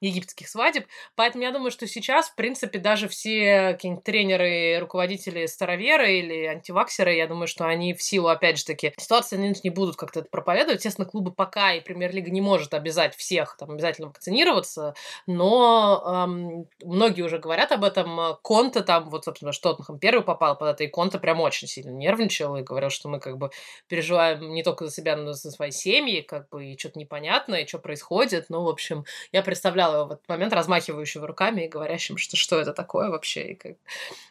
египетских 0.00 0.48
свадеб. 0.48 0.86
Поэтому 1.14 1.44
я 1.44 1.52
думаю, 1.52 1.70
что 1.70 1.86
сейчас, 1.86 2.30
в 2.30 2.34
принципе, 2.34 2.78
даже 2.78 3.08
все 3.08 3.72
какие-нибудь 3.72 4.04
тренеры, 4.04 4.78
руководители 4.78 5.46
староверы 5.46 6.18
или 6.18 6.46
антиваксеры, 6.46 7.14
я 7.14 7.26
думаю, 7.26 7.46
что 7.46 7.66
они 7.66 7.94
в 7.94 8.02
силу, 8.02 8.28
опять 8.28 8.58
же 8.58 8.64
таки, 8.64 8.92
ситуации 8.96 9.36
не 9.62 9.70
будут 9.70 9.96
как-то 9.96 10.20
это 10.20 10.28
проповедовать. 10.30 10.78
Естественно, 10.80 11.08
клубы 11.08 11.32
пока 11.32 11.72
и 11.72 11.80
премьер-лига 11.80 12.30
не 12.30 12.40
может 12.40 12.74
обязать 12.74 13.14
всех 13.16 13.56
там 13.58 13.70
обязательно 13.70 14.08
вакцинироваться, 14.08 14.94
но 15.26 16.02
эм, 16.06 16.66
многие 16.82 17.22
уже 17.22 17.38
говорят 17.38 17.72
об 17.72 17.84
этом. 17.84 18.38
Конта 18.42 18.82
там, 18.82 19.10
вот, 19.10 19.24
собственно, 19.24 19.52
что 19.52 19.72
Тоттенхэм 19.72 19.98
первый 19.98 20.22
попал 20.24 20.56
под 20.56 20.68
это, 20.68 20.84
и 20.84 20.88
Конта 20.88 21.18
прям 21.18 21.40
очень 21.40 21.68
сильно 21.68 21.90
нервничал 21.90 22.56
и 22.56 22.62
говорил, 22.62 22.90
что 22.90 23.08
мы 23.08 23.20
как 23.20 23.38
бы 23.38 23.50
переживаем 23.88 24.52
не 24.52 24.62
только 24.62 24.86
за 24.86 24.92
себя, 24.92 25.16
но 25.16 25.30
и 25.30 25.34
за 25.34 25.50
свои 25.50 25.70
семьи, 25.70 26.20
как 26.20 26.48
бы, 26.48 26.64
и 26.66 26.78
что-то 26.78 26.98
непонятно, 26.98 27.56
и 27.56 27.66
что 27.66 27.78
происходит. 27.78 28.46
Ну, 28.48 28.62
в 28.62 28.68
общем, 28.68 29.04
я 29.32 29.42
представляла 29.42 29.89
представляла 29.90 29.96
его 29.96 30.08
в 30.08 30.12
этот 30.12 30.28
момент 30.28 30.52
размахивающего 30.52 31.26
руками 31.26 31.62
и 31.62 31.68
говорящим, 31.68 32.16
что 32.16 32.36
что 32.36 32.58
это 32.60 32.72
такое 32.72 33.10
вообще, 33.10 33.52
и 33.52 33.54
как, 33.54 33.76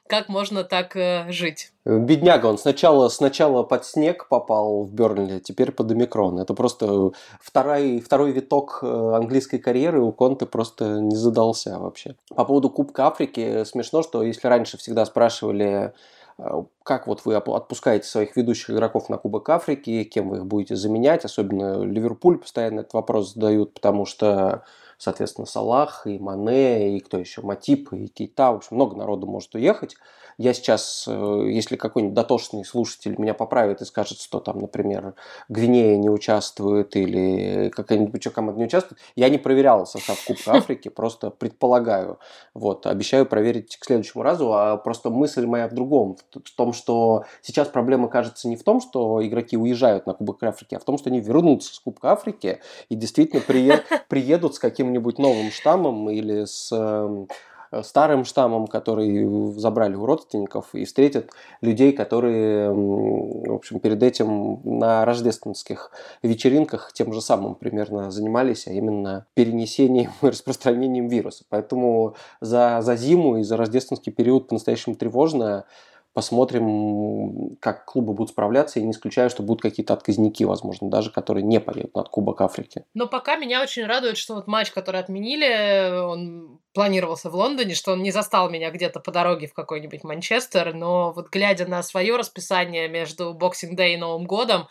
как 0.07 0.29
можно 0.29 0.63
так 0.63 0.95
э, 0.95 1.25
жить. 1.29 1.71
Бедняга, 1.85 2.47
он 2.47 2.57
сначала, 2.57 3.09
сначала 3.09 3.63
под 3.63 3.85
снег 3.85 4.27
попал 4.27 4.83
в 4.83 4.93
Бернли, 4.93 5.39
теперь 5.39 5.71
под 5.71 5.91
омикрон. 5.91 6.39
Это 6.39 6.53
просто 6.53 7.11
второй, 7.41 7.99
второй 7.99 8.31
виток 8.31 8.79
э, 8.81 9.11
английской 9.15 9.57
карьеры 9.57 10.01
у 10.01 10.11
Конте 10.11 10.45
просто 10.45 10.99
не 10.99 11.15
задался 11.15 11.79
вообще. 11.79 12.15
По 12.35 12.45
поводу 12.45 12.69
Кубка 12.69 13.07
Африки, 13.07 13.63
смешно, 13.65 14.03
что 14.03 14.23
если 14.23 14.47
раньше 14.47 14.77
всегда 14.77 15.05
спрашивали, 15.05 15.93
э, 16.37 16.63
как 16.83 17.07
вот 17.07 17.21
вы 17.25 17.35
отпускаете 17.35 18.07
своих 18.07 18.35
ведущих 18.35 18.71
игроков 18.71 19.09
на 19.09 19.17
Кубок 19.17 19.49
Африки, 19.49 20.03
кем 20.03 20.29
вы 20.29 20.37
их 20.37 20.45
будете 20.45 20.75
заменять, 20.75 21.25
особенно 21.25 21.83
Ливерпуль 21.83 22.39
постоянно 22.39 22.81
этот 22.81 22.93
вопрос 22.93 23.33
задают, 23.33 23.73
потому 23.73 24.05
что 24.05 24.63
соответственно, 24.99 25.47
Салах 25.47 26.05
и 26.05 26.19
Мане, 26.19 26.97
и 26.97 26.99
кто 26.99 27.17
еще, 27.17 27.41
Матип, 27.41 27.91
и 27.93 28.07
Кейта, 28.07 28.51
в 28.51 28.57
общем, 28.57 28.75
много 28.75 28.95
народу 28.95 29.25
может 29.25 29.55
уехать. 29.55 29.95
Я 30.39 30.53
сейчас, 30.53 31.05
э, 31.05 31.49
если 31.51 31.75
какой-нибудь 31.75 32.15
дотошный 32.15 32.63
слушатель 32.63 33.15
меня 33.17 33.33
поправит 33.33 33.81
и 33.81 33.85
скажет, 33.85 34.21
что 34.21 34.39
там, 34.39 34.59
например, 34.59 35.15
Гвинея 35.49 35.97
не 35.97 36.09
участвует 36.09 36.95
или 36.95 37.69
какая-нибудь 37.69 38.21
еще 38.21 38.29
команда 38.29 38.57
не 38.57 38.67
участвует, 38.67 39.01
я 39.17 39.27
не 39.27 39.37
проверял 39.37 39.85
состав 39.85 40.23
Кубка 40.25 40.51
Африки, 40.57 40.87
просто 40.87 41.29
предполагаю. 41.29 42.19
Вот, 42.53 42.85
обещаю 42.85 43.25
проверить 43.25 43.75
к 43.75 43.83
следующему 43.83 44.23
разу, 44.23 44.53
а 44.53 44.77
просто 44.77 45.09
мысль 45.09 45.45
моя 45.45 45.67
в 45.67 45.73
другом, 45.73 46.15
в 46.31 46.55
том, 46.55 46.71
что 46.71 47.25
сейчас 47.41 47.67
проблема 47.67 48.07
кажется 48.07 48.47
не 48.47 48.55
в 48.55 48.63
том, 48.63 48.79
что 48.79 49.25
игроки 49.25 49.57
уезжают 49.57 50.07
на 50.07 50.13
Кубок 50.13 50.41
Африки, 50.43 50.73
а 50.73 50.79
в 50.79 50.85
том, 50.85 50.97
что 50.97 51.09
они 51.09 51.19
вернутся 51.19 51.75
с 51.75 51.79
Кубка 51.79 52.13
Африки 52.13 52.61
и 52.87 52.95
действительно 52.95 53.41
приедут 54.07 54.55
с 54.55 54.59
каким-нибудь 54.89 55.19
новым 55.19 55.51
штаммом 55.51 56.09
или 56.09 56.45
с 56.45 56.71
эм, 56.71 57.27
Э, 57.71 57.83
старым 57.83 58.25
штаммом, 58.25 58.67
который 58.67 59.53
забрали 59.59 59.95
у 59.95 60.05
родственников, 60.05 60.73
и 60.73 60.85
встретят 60.85 61.29
людей, 61.61 61.93
которые, 61.93 62.71
в 62.71 63.53
общем, 63.53 63.79
перед 63.79 64.01
этим 64.01 64.59
на 64.63 65.05
рождественских 65.05 65.91
вечеринках 66.23 66.91
тем 66.93 67.13
же 67.13 67.21
самым 67.21 67.55
примерно 67.55 68.09
занимались, 68.11 68.67
а 68.67 68.71
именно 68.71 69.27
перенесением 69.35 70.11
и 70.21 70.27
распространением 70.27 71.07
вируса. 71.07 71.43
Поэтому 71.49 72.15
за, 72.41 72.79
за 72.81 72.95
зиму 72.95 73.37
и 73.37 73.43
за 73.43 73.57
рождественский 73.57 74.11
период 74.11 74.47
по-настоящему 74.47 74.95
тревожно. 74.95 75.65
Посмотрим, 76.13 77.55
как 77.61 77.85
клубы 77.85 78.13
будут 78.13 78.31
справляться. 78.31 78.79
И 78.79 78.83
не 78.83 78.91
исключаю, 78.91 79.29
что 79.29 79.43
будут 79.43 79.61
какие-то 79.61 79.93
отказники, 79.93 80.43
возможно, 80.43 80.89
даже 80.89 81.11
которые 81.11 81.43
не 81.43 81.59
поедут 81.59 81.95
на 81.95 82.09
Кубок 82.09 82.41
Африки. 82.41 82.85
Но 82.93 83.07
пока 83.07 83.35
меня 83.35 83.61
очень 83.61 83.85
радует, 83.85 84.17
что 84.17 84.35
вот 84.35 84.47
матч, 84.47 84.71
который 84.71 84.99
отменили, 84.99 86.01
он 86.01 86.59
планировался 86.73 87.29
в 87.29 87.35
Лондоне, 87.35 87.75
что 87.75 87.93
он 87.93 88.03
не 88.03 88.11
застал 88.11 88.49
меня 88.49 88.71
где-то 88.71 88.99
по 88.99 89.11
дороге 89.11 89.47
в 89.47 89.53
какой-нибудь 89.53 90.03
Манчестер, 90.03 90.73
но 90.73 91.11
вот 91.11 91.29
глядя 91.29 91.65
на 91.65 91.83
свое 91.83 92.15
расписание 92.15 92.87
между 92.87 93.33
Boxing 93.33 93.75
Day 93.75 93.95
и 93.95 93.97
Новым 93.97 94.25
годом, 94.25 94.67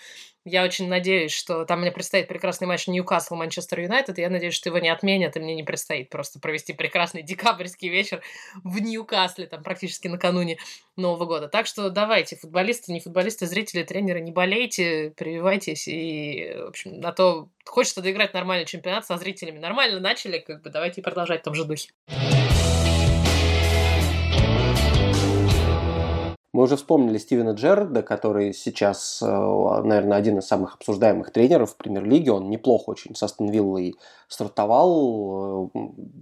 я 0.48 0.64
очень 0.64 0.88
надеюсь, 0.88 1.32
что 1.32 1.64
там 1.64 1.80
мне 1.80 1.92
предстоит 1.92 2.28
прекрасный 2.28 2.66
матч 2.66 2.86
Ньюкасл 2.88 3.34
Манчестер 3.34 3.80
Юнайтед. 3.80 4.18
Я 4.18 4.30
надеюсь, 4.30 4.54
что 4.54 4.68
его 4.68 4.78
не 4.78 4.88
отменят, 4.88 5.36
и 5.36 5.40
мне 5.40 5.54
не 5.54 5.62
предстоит 5.62 6.10
просто 6.10 6.40
провести 6.40 6.72
прекрасный 6.72 7.22
декабрьский 7.24 7.88
вечер 7.88 8.22
в 8.64 8.80
Ньюкасле, 8.80 9.46
там 9.46 9.62
практически 9.62 10.08
накануне 10.08 10.58
Нового 10.96 11.26
года. 11.26 11.48
Так 11.48 11.66
что 11.66 11.90
давайте, 11.90 12.36
футболисты, 12.36 12.92
не 12.92 13.00
футболисты, 13.00 13.46
зрители, 13.46 13.82
тренеры, 13.82 14.20
не 14.20 14.32
болейте, 14.32 15.12
прививайтесь. 15.16 15.86
И, 15.86 16.54
в 16.56 16.68
общем, 16.68 17.00
на 17.00 17.12
то 17.12 17.48
хочется 17.64 18.02
доиграть 18.02 18.34
нормальный 18.34 18.66
чемпионат 18.66 19.06
со 19.06 19.16
зрителями. 19.16 19.58
Нормально 19.58 20.00
начали, 20.00 20.38
как 20.38 20.62
бы 20.62 20.70
давайте 20.70 21.02
продолжать 21.02 21.42
в 21.42 21.44
том 21.44 21.54
же 21.54 21.64
духе. 21.64 21.90
Мы 26.54 26.62
уже 26.62 26.76
вспомнили 26.76 27.18
Стивена 27.18 27.52
Джерарда, 27.52 28.02
который 28.02 28.54
сейчас, 28.54 29.20
э, 29.22 29.26
наверное, 29.26 30.16
один 30.16 30.38
из 30.38 30.46
самых 30.46 30.76
обсуждаемых 30.76 31.30
тренеров 31.30 31.72
в 31.72 31.76
премьер-лиге. 31.76 32.32
Он 32.32 32.48
неплохо 32.48 32.90
очень 32.90 33.14
с 33.14 33.22
Астон 33.22 33.50
Виллой 33.50 33.96
стартовал. 34.28 35.70
Э, 35.74 35.78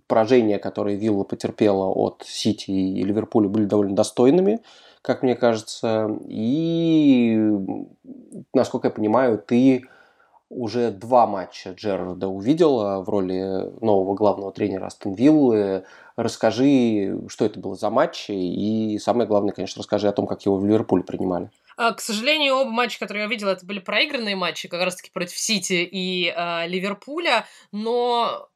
поражения, 0.08 0.58
которые 0.58 0.96
Вилла 0.96 1.22
потерпела 1.22 1.86
от 1.86 2.24
Сити 2.26 2.72
и 2.72 3.04
Ливерпуля, 3.04 3.48
были 3.48 3.66
довольно 3.66 3.94
достойными, 3.94 4.60
как 5.00 5.22
мне 5.22 5.36
кажется. 5.36 6.10
И, 6.26 7.38
насколько 8.52 8.88
я 8.88 8.92
понимаю, 8.92 9.38
ты 9.38 9.84
уже 10.48 10.90
два 10.90 11.26
матча 11.26 11.70
Джерарда 11.70 12.28
увидела 12.28 13.02
в 13.02 13.08
роли 13.08 13.70
нового 13.80 14.14
главного 14.14 14.52
тренера 14.52 14.86
Астон 14.86 15.14
Виллы. 15.14 15.84
Расскажи, 16.16 17.20
что 17.28 17.44
это 17.44 17.58
было 17.60 17.74
за 17.74 17.90
матчи, 17.90 18.32
и 18.32 18.98
самое 18.98 19.28
главное, 19.28 19.52
конечно, 19.52 19.80
расскажи 19.80 20.08
о 20.08 20.12
том, 20.12 20.26
как 20.26 20.44
его 20.46 20.56
в 20.56 20.64
Ливерпуле 20.64 21.02
принимали. 21.02 21.50
А, 21.76 21.92
к 21.92 22.00
сожалению, 22.00 22.54
оба 22.54 22.70
матча, 22.70 22.98
которые 22.98 23.24
я 23.24 23.28
видела, 23.28 23.50
это 23.50 23.66
были 23.66 23.80
проигранные 23.80 24.34
матчи, 24.34 24.68
как 24.68 24.82
раз-таки 24.82 25.10
против 25.10 25.36
Сити 25.36 25.86
и 25.90 26.32
э, 26.34 26.68
Ливерпуля, 26.68 27.44
но 27.70 28.48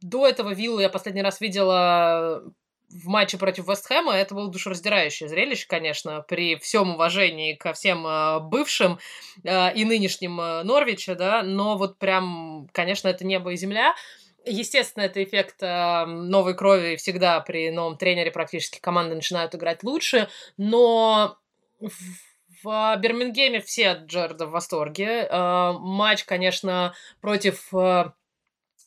до 0.00 0.26
этого 0.26 0.52
Виллу 0.52 0.80
я 0.80 0.88
последний 0.88 1.22
раз 1.22 1.40
видела 1.40 2.42
в 2.90 3.08
матче 3.08 3.38
против 3.38 3.68
Вестхэма 3.68 4.14
это 4.14 4.34
было 4.34 4.50
душераздирающее 4.50 5.28
зрелище, 5.28 5.66
конечно, 5.68 6.22
при 6.22 6.56
всем 6.56 6.94
уважении 6.94 7.54
ко 7.54 7.72
всем 7.72 8.06
э, 8.06 8.40
бывшим 8.40 8.98
э, 9.44 9.74
и 9.74 9.84
нынешним 9.84 10.40
э, 10.40 10.62
Норвича, 10.62 11.14
да, 11.14 11.42
но 11.42 11.76
вот 11.76 11.98
прям, 11.98 12.68
конечно, 12.72 13.08
это 13.08 13.26
небо 13.26 13.52
и 13.52 13.56
земля. 13.56 13.94
Естественно, 14.44 15.02
это 15.02 15.24
эффект 15.24 15.60
новой 15.60 16.54
крови 16.54 16.94
всегда 16.94 17.40
при 17.40 17.70
новом 17.70 17.98
тренере 17.98 18.30
практически 18.30 18.78
команды 18.78 19.16
начинают 19.16 19.56
играть 19.56 19.82
лучше, 19.82 20.28
но 20.56 21.36
в, 21.80 22.96
Бирмингеме 22.98 23.60
все 23.60 23.90
от 23.90 24.06
Джерда 24.06 24.46
в 24.46 24.50
восторге. 24.50 25.28
Матч, 25.32 26.22
конечно, 26.24 26.94
против 27.20 27.72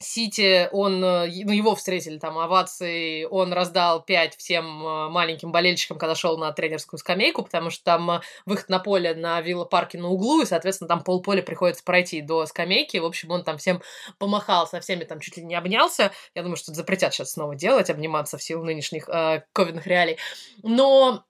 Сити, 0.01 0.70
он, 0.72 1.03
э, 1.03 1.29
ну, 1.44 1.51
его 1.51 1.75
встретили 1.75 2.20
там 2.20 2.38
овации, 2.38 3.25
он 3.25 3.51
раздал 3.51 4.01
пять 4.01 4.38
всем 4.38 4.65
э, 4.65 5.10
маленьким 5.10 5.51
болельщикам, 5.51 5.98
когда 5.98 6.15
шел 6.15 6.38
на 6.38 6.53
тренерскую 6.53 6.98
скамейку, 6.98 7.44
потому 7.44 7.70
что 7.70 7.84
там 7.84 8.10
э, 8.12 8.22
выход 8.46 8.70
на 8.70 8.79
поле 8.79 9.13
на 9.13 9.41
виллопарке 9.41 9.98
на 9.98 10.08
углу, 10.08 10.41
и, 10.41 10.46
соответственно, 10.46 10.88
там 10.88 11.03
полполя 11.03 11.41
приходится 11.41 11.84
пройти 11.84 12.22
до 12.22 12.46
скамейки. 12.46 12.96
В 12.96 13.06
общем, 13.06 13.32
он 13.32 13.44
там 13.44 13.58
всем 13.58 13.82
помахал, 14.20 14.68
со 14.68 14.79
всеми 14.79 15.03
там 15.03 15.20
чуть 15.20 15.36
ли 15.36 15.44
не 15.44 15.56
обнялся. 15.56 16.12
Я 16.34 16.44
думаю, 16.44 16.56
что 16.56 16.74
запретят 16.74 17.13
сейчас 17.13 17.32
снова 17.32 17.56
делать, 17.56 17.89
обниматься 17.89 18.38
в 18.38 18.44
силу 18.44 18.63
нынешних 18.63 19.10
э, 19.10 19.44
ковидных 19.51 19.86
реалий. 19.86 20.18
Но 20.63 21.25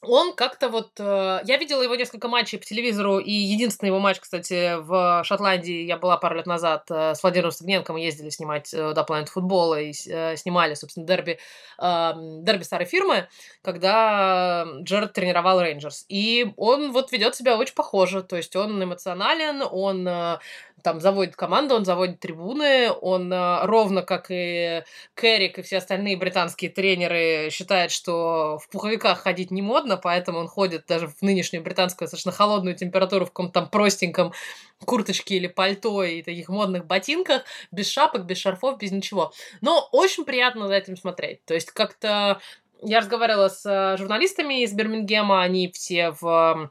он 0.00 0.34
как-то 0.34 0.68
вот... 0.68 0.92
Э, 0.98 1.40
я 1.44 1.56
видела 1.56 1.82
его 1.82 1.96
несколько 1.96 2.28
матчей 2.28 2.58
по 2.58 2.64
телевизору, 2.64 3.18
и 3.18 3.32
единственный 3.32 3.88
его 3.88 3.98
матч, 3.98 4.20
кстати, 4.20 4.76
в 4.80 5.22
Шотландии, 5.24 5.84
я 5.84 5.96
была 5.96 6.16
пару 6.16 6.36
лет 6.36 6.46
назад 6.46 6.84
э, 6.90 7.14
с 7.14 7.22
Владимиром 7.22 7.50
Стагненко, 7.50 7.92
мы 7.92 8.00
ездили 8.00 8.30
снимать 8.30 8.72
э, 8.72 8.92
до 8.94 9.02
Planet 9.02 9.26
футбола 9.26 9.80
и 9.80 9.92
э, 10.08 10.36
снимали, 10.36 10.74
собственно, 10.74 11.06
дерби, 11.06 11.38
дерби 11.78 12.62
старой 12.62 12.86
фирмы, 12.86 13.28
когда 13.62 14.66
Джерард 14.82 15.12
тренировал 15.12 15.60
Рейнджерс. 15.60 16.06
И 16.08 16.52
он 16.56 16.92
вот 16.92 17.12
ведет 17.12 17.34
себя 17.34 17.56
очень 17.56 17.74
похоже, 17.74 18.22
то 18.22 18.36
есть 18.36 18.54
он 18.56 18.82
эмоционален, 18.82 19.62
он... 19.68 20.06
Э, 20.06 20.38
там 20.82 21.00
заводит 21.00 21.36
команду, 21.36 21.74
он 21.74 21.84
заводит 21.84 22.20
трибуны, 22.20 22.90
он 22.90 23.32
э, 23.32 23.64
ровно 23.66 24.02
как 24.02 24.26
и 24.30 24.82
Керрик 25.14 25.58
и 25.58 25.62
все 25.62 25.78
остальные 25.78 26.16
британские 26.16 26.70
тренеры 26.70 27.48
считает, 27.50 27.90
что 27.90 28.58
в 28.58 28.68
пуховиках 28.68 29.18
ходить 29.18 29.50
не 29.50 29.62
модно, 29.62 29.96
поэтому 29.96 30.38
он 30.38 30.48
ходит 30.48 30.86
даже 30.86 31.08
в 31.08 31.22
нынешнюю 31.22 31.62
британскую 31.62 32.06
достаточно 32.06 32.32
холодную 32.32 32.76
температуру 32.76 33.26
в 33.26 33.28
каком-то 33.28 33.60
там 33.60 33.68
простеньком 33.68 34.32
курточке 34.84 35.36
или 35.36 35.46
пальто 35.46 36.02
и 36.04 36.22
таких 36.22 36.48
модных 36.48 36.86
ботинках, 36.86 37.42
без 37.70 37.88
шапок, 37.88 38.24
без 38.24 38.38
шарфов, 38.38 38.78
без 38.78 38.92
ничего. 38.92 39.32
Но 39.60 39.88
очень 39.92 40.24
приятно 40.24 40.68
за 40.68 40.74
этим 40.74 40.96
смотреть. 40.96 41.44
То 41.44 41.54
есть 41.54 41.70
как-то 41.72 42.40
я 42.82 43.00
разговаривала 43.00 43.48
с 43.48 43.66
э, 43.66 43.96
журналистами 43.96 44.62
из 44.62 44.72
Бирмингема, 44.72 45.42
они 45.42 45.70
все 45.72 46.10
в 46.10 46.70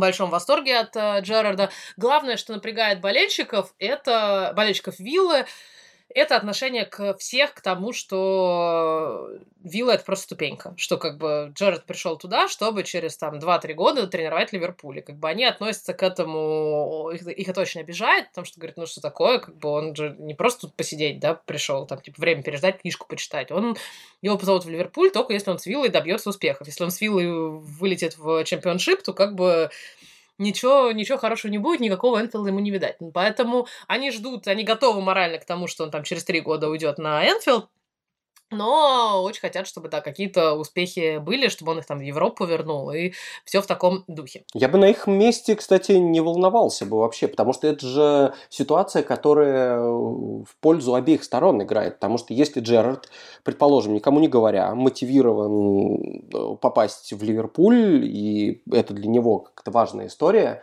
большом 0.00 0.30
восторге 0.30 0.78
от 0.78 0.96
э, 0.96 1.20
Джерарда. 1.20 1.70
Главное, 1.96 2.36
что 2.36 2.52
напрягает 2.52 3.00
болельщиков, 3.00 3.74
это 3.78 4.52
болельщиков 4.56 4.98
Виллы, 4.98 5.46
это 6.14 6.36
отношение 6.36 6.84
к 6.86 7.16
всех 7.18 7.54
к 7.54 7.60
тому, 7.60 7.92
что 7.92 9.28
Вилла 9.64 9.92
это 9.92 10.04
просто 10.04 10.24
ступенька, 10.24 10.74
что 10.76 10.96
как 10.96 11.18
бы 11.18 11.52
Джерард 11.54 11.84
пришел 11.84 12.16
туда, 12.16 12.48
чтобы 12.48 12.84
через 12.84 13.16
там 13.16 13.38
2-3 13.38 13.74
года 13.74 14.06
тренировать 14.06 14.52
Ливерпуль. 14.52 14.98
И 14.98 15.02
как 15.02 15.16
бы 15.16 15.28
они 15.28 15.44
относятся 15.44 15.92
к 15.92 16.02
этому, 16.02 17.10
их, 17.12 17.26
их 17.26 17.48
это 17.48 17.60
очень 17.60 17.80
обижает, 17.80 18.28
потому 18.28 18.44
что 18.44 18.60
говорят, 18.60 18.76
ну 18.76 18.86
что 18.86 19.00
такое, 19.00 19.40
как 19.40 19.56
бы 19.58 19.68
он 19.68 19.96
же 19.96 20.14
не 20.18 20.34
просто 20.34 20.62
тут 20.62 20.76
посидеть, 20.76 21.18
да, 21.18 21.34
пришел, 21.34 21.86
там, 21.86 22.00
типа, 22.00 22.20
время 22.20 22.42
переждать, 22.42 22.80
книжку 22.80 23.06
почитать. 23.08 23.50
Он, 23.50 23.76
его 24.22 24.38
позовут 24.38 24.64
в 24.64 24.70
Ливерпуль 24.70 25.10
только 25.10 25.32
если 25.32 25.50
он 25.50 25.58
с 25.58 25.66
Виллой 25.66 25.88
добьется 25.88 26.30
успехов. 26.30 26.66
Если 26.66 26.84
он 26.84 26.90
с 26.90 27.00
Виллой 27.00 27.26
вылетит 27.28 28.16
в 28.16 28.44
чемпионшип, 28.44 29.02
то 29.02 29.12
как 29.12 29.34
бы 29.34 29.70
ничего, 30.38 30.92
ничего 30.92 31.18
хорошего 31.18 31.50
не 31.50 31.58
будет, 31.58 31.80
никакого 31.80 32.20
Энфилда 32.20 32.48
ему 32.48 32.60
не 32.60 32.70
видать. 32.70 32.96
Поэтому 33.12 33.66
они 33.88 34.10
ждут, 34.10 34.46
они 34.48 34.64
готовы 34.64 35.00
морально 35.00 35.38
к 35.38 35.44
тому, 35.44 35.66
что 35.66 35.84
он 35.84 35.90
там 35.90 36.02
через 36.04 36.24
три 36.24 36.40
года 36.40 36.68
уйдет 36.68 36.98
на 36.98 37.24
Энфилд, 37.24 37.68
но 38.50 39.22
очень 39.22 39.40
хотят, 39.40 39.66
чтобы, 39.66 39.88
да, 39.88 40.00
какие-то 40.00 40.54
успехи 40.54 41.18
были, 41.18 41.48
чтобы 41.48 41.72
он 41.72 41.78
их 41.78 41.86
там 41.86 41.98
в 41.98 42.02
Европу 42.02 42.44
вернул, 42.44 42.90
и 42.90 43.12
все 43.44 43.60
в 43.60 43.66
таком 43.66 44.04
духе. 44.06 44.44
Я 44.54 44.68
бы 44.68 44.78
на 44.78 44.86
их 44.86 45.06
месте, 45.06 45.56
кстати, 45.56 45.92
не 45.92 46.20
волновался 46.20 46.86
бы 46.86 46.98
вообще, 46.98 47.28
потому 47.28 47.52
что 47.52 47.66
это 47.66 47.86
же 47.86 48.34
ситуация, 48.48 49.02
которая 49.02 49.80
в 49.80 50.56
пользу 50.60 50.94
обеих 50.94 51.24
сторон 51.24 51.62
играет, 51.62 51.94
потому 51.94 52.18
что 52.18 52.34
если 52.34 52.60
Джерард, 52.60 53.10
предположим, 53.42 53.94
никому 53.94 54.20
не 54.20 54.28
говоря, 54.28 54.74
мотивирован 54.74 55.96
э, 56.32 56.56
попасть 56.60 57.12
в 57.12 57.22
Ливерпуль, 57.22 58.04
и 58.04 58.62
это 58.70 58.94
для 58.94 59.08
него 59.08 59.40
как-то 59.40 59.70
важная 59.70 60.06
история, 60.06 60.62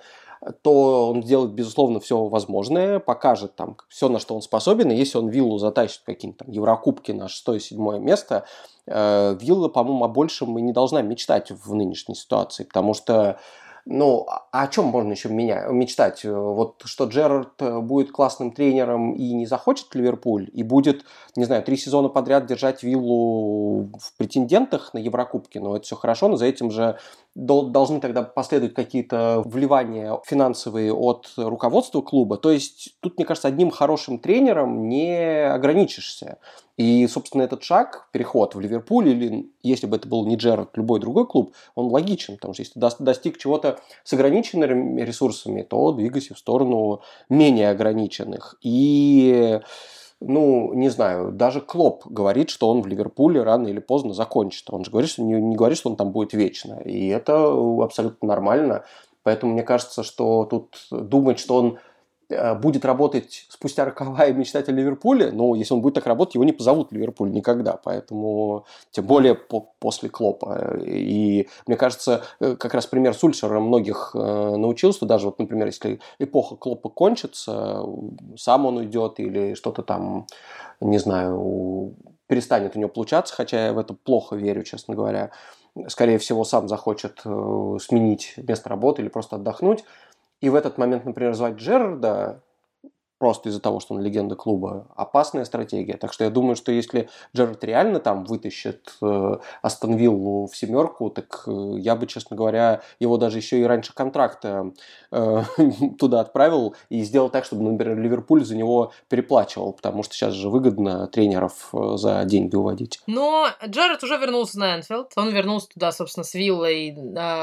то 0.62 1.12
он 1.12 1.24
сделает, 1.24 1.52
безусловно, 1.52 2.00
все 2.00 2.26
возможное, 2.26 3.00
покажет 3.00 3.56
там 3.56 3.78
все, 3.90 4.10
на 4.10 4.20
что 4.20 4.36
он 4.36 4.42
способен, 4.42 4.92
и 4.92 4.96
если 4.96 5.18
он 5.18 5.30
виллу 5.30 5.58
затащит 5.60 6.02
какие-то 6.06 6.46
там 6.46 6.52
Еврокубки 6.52 7.12
на 7.12 7.28
6-7 7.28 8.00
место, 8.00 8.46
э, 8.88 9.38
вилла, 9.40 9.68
по-моему, 9.68 10.04
о 10.06 10.08
большем 10.08 10.58
и 10.58 10.62
не 10.62 10.74
должна 10.74 11.02
мечтать 11.02 11.52
в 11.52 11.74
нынешней 11.76 12.16
ситуации, 12.16 12.64
потому 12.64 12.94
что 12.94 13.40
ну, 13.86 14.28
а 14.30 14.64
о 14.64 14.68
чем 14.68 14.86
можно 14.86 15.12
еще 15.12 15.30
меня, 15.30 15.66
мечтать? 15.70 16.24
Вот 16.24 16.84
что 16.86 17.06
Джерард 17.06 17.60
э, 17.62 17.80
будет 17.80 18.12
классным 18.12 18.52
тренером 18.52 19.14
и 19.16 19.34
не 19.34 19.48
захочет 19.48 19.96
Ливерпуль, 19.96 20.50
и 20.54 20.62
будет, 20.62 21.04
не 21.36 21.46
знаю, 21.46 21.64
три 21.64 21.78
сезона 21.78 22.08
подряд 22.08 22.46
держать 22.46 22.84
виллу 22.84 23.90
в 23.98 24.18
претендентах 24.18 24.94
на 24.94 25.00
Еврокубки, 25.00 25.58
но 25.58 25.76
это 25.76 25.86
все 25.86 25.96
хорошо, 25.96 26.28
но 26.28 26.36
за 26.36 26.46
этим 26.46 26.70
же 26.70 27.00
должны 27.34 28.02
тогда 28.02 28.24
последовать 28.24 28.74
какие-то 28.74 29.42
вливания 29.46 30.20
финансовые 30.26 30.94
от 30.94 31.32
руководства 31.38 32.02
клуба. 32.02 32.38
То 32.38 32.52
есть 32.52 32.96
тут, 33.00 33.18
мне 33.18 33.26
кажется, 33.26 33.48
одним 33.48 33.72
хорошим 33.72 34.20
тренером 34.20 34.90
не 34.90 35.46
ограничишься. 35.46 36.40
И, 36.78 37.08
собственно, 37.08 37.44
этот 37.44 37.64
шаг, 37.64 38.10
переход 38.12 38.56
в 38.56 38.60
Ливерпуль, 38.60 39.10
или 39.10 39.52
если 39.62 39.88
бы 39.88 39.98
это 39.98 40.08
был 40.08 40.26
не 40.26 40.36
Джерард, 40.36 40.76
любой 40.76 41.00
другой 41.00 41.28
клуб, 41.28 41.54
он 41.76 41.88
логичен, 41.88 42.36
потому 42.36 42.54
что 42.54 42.64
если 42.64 43.04
достиг 43.04 43.38
чего-то 43.38 43.80
с 44.04 44.14
ограниченными 44.14 45.02
ресурсами, 45.02 45.62
то 45.62 45.92
двигайся 45.92 46.34
в 46.34 46.40
сторону 46.40 47.02
менее 47.30 47.70
ограниченных. 47.70 48.56
И 48.62 49.60
ну, 50.22 50.72
не 50.74 50.90
знаю, 50.90 51.32
даже 51.32 51.62
Клоп 51.62 52.06
говорит, 52.06 52.52
что 52.52 52.70
он 52.70 52.82
в 52.82 52.88
Ливерпуле 52.88 53.42
рано 53.42 53.68
или 53.68 53.80
поздно 53.80 54.14
закончит. 54.14 54.66
Он 54.70 54.86
же 54.86 54.92
говорит, 54.92 55.10
что 55.10 55.24
не, 55.24 55.34
не 55.34 55.56
говорит, 55.56 55.80
что 55.80 55.90
он 55.90 55.96
там 55.96 56.12
будет 56.12 56.34
вечно. 56.34 56.80
И 56.86 57.08
это 57.08 57.52
абсолютно 57.84 58.28
нормально. 58.28 58.86
Поэтому 59.24 59.54
мне 59.54 59.64
кажется, 59.64 60.04
что 60.04 60.46
тут 60.46 60.88
думать, 60.92 61.40
что 61.40 61.56
он 61.56 61.78
будет 62.62 62.86
работать 62.86 63.46
спустя 63.50 63.86
мечтать 63.86 64.70
о 64.70 64.72
Ливерпуле, 64.72 65.32
но 65.32 65.56
если 65.56 65.74
он 65.74 65.82
будет 65.82 65.96
так 65.96 66.06
работать, 66.06 66.36
его 66.36 66.44
не 66.44 66.52
позовут 66.52 66.90
в 66.90 66.94
Ливерпуль 66.94 67.32
никогда, 67.32 67.80
поэтому 67.84 68.66
тем 68.92 69.06
более 69.06 69.36
по 69.36 69.72
после 69.80 70.10
Клопа. 70.10 70.80
И 70.86 71.48
мне 71.68 71.76
кажется, 71.76 72.24
э, 72.40 72.56
как 72.56 72.74
раз 72.74 72.86
пример 72.86 73.14
Сульшера 73.14 73.60
многих 73.60 74.12
э, 74.14 74.18
научил, 74.18 74.94
что 74.94 75.06
даже 75.06 75.26
вот, 75.26 75.40
например, 75.40 75.68
если 75.68 76.00
эпоха 76.20 76.56
Клопа 76.56 76.90
кончится, 76.90 77.84
сам 78.38 78.66
он 78.66 78.78
уйдет 78.78 79.20
или 79.20 79.56
что-то 79.56 79.82
там, 79.82 80.28
не 80.80 80.98
знаю, 80.98 81.96
перестанет 82.28 82.76
у 82.76 82.80
него 82.80 82.90
получаться, 82.90 83.36
хотя 83.36 83.68
я 83.68 83.74
в 83.74 83.78
это 83.78 83.94
плохо 83.94 84.36
верю, 84.36 84.64
честно 84.64 84.96
говоря, 84.96 85.32
скорее 85.88 86.18
всего, 86.18 86.44
сам 86.44 86.68
захочет 86.68 87.20
сменить 87.20 88.34
место 88.38 88.70
работы 88.70 89.02
или 89.02 89.10
просто 89.10 89.38
отдохнуть, 89.38 89.84
и 90.42 90.50
в 90.50 90.56
этот 90.56 90.78
момент, 90.78 91.06
например, 91.06 91.34
звать 91.34 91.56
Джерарда 91.56 92.44
просто 93.22 93.50
из-за 93.50 93.62
того, 93.62 93.80
что 93.80 93.94
он 93.94 94.02
легенда 94.02 94.36
клуба, 94.36 94.88
опасная 94.96 95.46
стратегия. 95.46 95.96
Так 95.96 96.12
что 96.12 96.24
я 96.24 96.32
думаю, 96.32 96.56
что 96.56 96.72
если 96.72 97.08
Джерард 97.36 97.64
реально 97.64 98.00
там 98.00 98.26
вытащит 98.26 98.96
э, 99.00 99.38
Астон 99.62 99.96
Виллу 99.96 100.48
в 100.48 100.58
семерку, 100.58 101.12
так 101.12 101.44
э, 101.46 101.74
я 101.78 101.96
бы, 101.96 102.08
честно 102.08 102.36
говоря, 102.36 102.82
его 103.00 103.18
даже 103.18 103.38
еще 103.38 103.60
и 103.60 103.64
раньше 103.64 103.94
контракта 103.94 104.72
э, 105.12 105.44
туда 106.00 106.22
отправил 106.22 106.76
и 106.90 107.04
сделал 107.04 107.30
так, 107.30 107.46
чтобы, 107.46 107.62
например, 107.62 108.00
Ливерпуль 108.00 108.44
за 108.44 108.56
него 108.56 108.92
переплачивал, 109.08 109.74
потому 109.74 110.02
что 110.02 110.16
сейчас 110.16 110.34
же 110.34 110.50
выгодно 110.50 111.06
тренеров 111.06 111.70
э, 111.74 111.98
за 111.98 112.26
деньги 112.26 112.56
уводить. 112.56 113.02
Но 113.06 113.50
Джерард 113.64 114.04
уже 114.04 114.18
вернулся 114.18 114.58
на 114.58 114.78
Энфилд, 114.78 115.12
он 115.16 115.30
вернулся 115.30 115.68
туда, 115.68 115.92
собственно, 115.92 116.24
с 116.24 116.34
Виллой, 116.34 116.98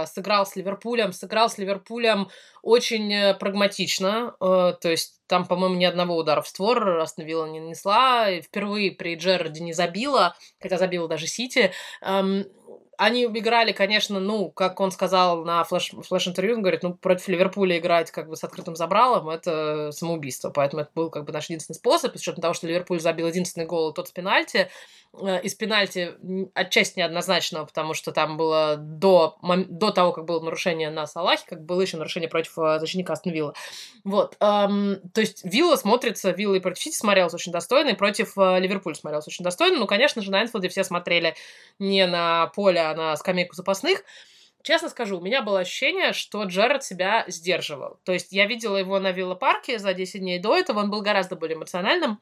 сыграл 0.07 0.45
с 0.45 0.57
Ливерпулем, 0.57 1.13
сыграл 1.13 1.49
с 1.49 1.57
Ливерпулем 1.57 2.31
очень 2.65 3.37
прагматично, 3.39 4.35
то 4.41 4.79
есть 4.83 5.18
там, 5.29 5.47
по-моему, 5.47 5.77
ни 5.77 5.85
одного 5.85 6.17
удара 6.17 6.43
в 6.43 6.49
створ 6.49 6.99
остановила 6.99 7.47
не 7.47 7.61
нанесла, 7.61 8.41
впервые 8.41 8.91
при 8.91 9.15
Джерарде 9.15 9.63
не 9.63 9.73
забила, 9.73 10.35
хотя 10.61 10.79
забила 10.79 11.07
даже 11.07 11.27
Сити. 11.27 11.73
Эм, 12.01 12.47
они 12.99 13.25
играли, 13.25 13.73
конечно, 13.73 14.21
ну, 14.21 14.51
как 14.51 14.81
он 14.81 14.91
сказал 14.91 15.45
на 15.45 15.65
флеш, 15.65 15.93
флеш-интервью, 16.07 16.57
он 16.57 16.63
говорит, 16.63 16.83
ну, 16.83 16.95
против 16.95 17.29
Ливерпуля 17.29 17.79
играть 17.79 18.11
как 18.11 18.29
бы 18.29 18.37
с 18.37 18.45
открытым 18.45 18.77
забралом, 18.77 19.29
это 19.31 19.91
самоубийство, 19.93 20.51
поэтому 20.51 20.83
это 20.83 20.91
был 20.95 21.09
как 21.09 21.25
бы 21.25 21.33
наш 21.33 21.47
единственный 21.47 21.77
способ, 21.77 22.17
с 22.17 22.21
учетом 22.21 22.43
того, 22.43 22.55
что 22.55 22.67
Ливерпуль 22.67 23.01
забил 23.01 23.29
единственный 23.29 23.67
гол, 23.67 23.93
тот 23.93 24.09
с 24.09 24.11
пенальти, 24.11 24.69
Э, 25.15 25.41
из 25.41 25.55
пенальти 25.55 26.15
отчасти 26.55 26.99
неоднозначного, 26.99 27.65
потому 27.65 27.95
что 27.95 28.13
там 28.13 28.37
было 28.37 28.77
до, 28.77 29.39
до 29.43 29.91
того, 29.91 30.13
как 30.13 30.27
было 30.27 30.41
нарушение 30.41 30.91
на 30.91 31.07
Салахе, 31.07 31.45
как 31.49 31.65
было 31.65 31.81
еще 31.81 31.97
нарушение 31.97 32.29
против 32.29 32.59
э, 32.59 32.79
защитника 32.79 33.15
Астон 33.15 33.33
Вилла. 33.33 33.55
Вот. 34.05 34.37
Эм, 34.41 34.99
то 35.15 35.21
есть 35.21 35.45
Вилла 35.45 35.77
смотрится, 35.77 36.31
Вилла 36.31 36.57
и 36.57 36.61
против 36.61 36.83
Сити 36.83 36.97
смотрелся 36.97 37.37
очень 37.37 37.53
достойно, 37.53 37.91
и 37.91 37.95
против 37.95 38.37
э, 38.37 38.61
Ливерпуля 38.61 38.95
смотрелся 38.95 39.31
очень 39.31 39.45
достойно. 39.45 39.79
Ну, 39.79 39.87
конечно 39.87 40.21
же, 40.21 40.31
на 40.31 40.43
Энфилде 40.43 40.69
все 40.69 40.85
смотрели 40.85 41.35
не 41.79 42.07
на 42.07 42.49
поле, 42.49 42.81
а 42.91 42.95
на 42.95 43.17
скамейку 43.17 43.55
запасных. 43.55 44.05
Честно 44.63 44.89
скажу, 44.89 45.19
у 45.19 45.21
меня 45.21 45.43
было 45.43 45.61
ощущение, 45.61 46.13
что 46.13 46.43
Джерард 46.45 46.85
себя 46.85 47.25
сдерживал. 47.29 48.01
То 48.05 48.13
есть 48.13 48.33
я 48.33 48.47
видела 48.47 48.77
его 48.77 48.99
на 48.99 49.13
Вилла-парке 49.13 49.79
за 49.79 49.95
10 49.95 50.21
дней 50.21 50.39
до 50.39 50.57
этого, 50.57 50.81
он 50.81 50.91
был 50.91 51.01
гораздо 51.01 51.37
более 51.37 51.57
эмоциональным. 51.57 52.21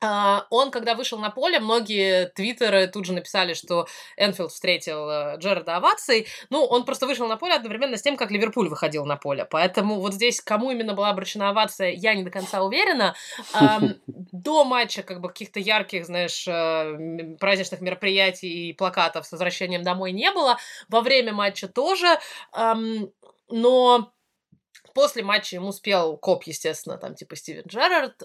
А, 0.00 0.46
он, 0.50 0.70
когда 0.70 0.94
вышел 0.94 1.18
на 1.18 1.30
поле, 1.30 1.60
многие 1.60 2.26
твиттеры 2.26 2.86
тут 2.88 3.06
же 3.06 3.12
написали, 3.12 3.54
что 3.54 3.86
Энфилд 4.16 4.52
встретил 4.52 5.08
э, 5.08 5.36
Джерарда 5.38 5.76
овацией. 5.76 6.26
Ну, 6.50 6.64
он 6.64 6.84
просто 6.84 7.06
вышел 7.06 7.26
на 7.26 7.36
поле 7.36 7.54
одновременно 7.54 7.96
с 7.96 8.02
тем, 8.02 8.16
как 8.16 8.30
Ливерпуль 8.30 8.68
выходил 8.68 9.06
на 9.06 9.16
поле. 9.16 9.46
Поэтому 9.46 10.00
вот 10.00 10.12
здесь 10.14 10.40
кому 10.40 10.70
именно 10.70 10.94
была 10.94 11.10
обращена 11.10 11.50
овация, 11.50 11.90
я 11.90 12.14
не 12.14 12.22
до 12.22 12.30
конца 12.30 12.62
уверена. 12.62 13.14
До 14.06 14.64
матча 14.64 15.02
как 15.02 15.20
бы 15.20 15.28
каких-то 15.28 15.60
ярких, 15.60 16.04
знаешь, 16.04 16.46
э, 16.46 17.36
праздничных 17.38 17.80
мероприятий 17.80 18.68
и 18.68 18.72
плакатов 18.72 19.26
с 19.26 19.32
возвращением 19.32 19.82
домой 19.82 20.12
не 20.12 20.30
было. 20.32 20.58
Во 20.88 21.00
время 21.00 21.32
матча 21.32 21.68
тоже. 21.68 22.18
Но 23.48 24.12
после 24.94 25.22
матча 25.22 25.56
ему 25.56 25.72
спел 25.72 26.16
коп, 26.16 26.44
естественно, 26.44 26.98
там 26.98 27.14
типа 27.14 27.36
Стивен 27.36 27.64
Джерард. 27.66 28.22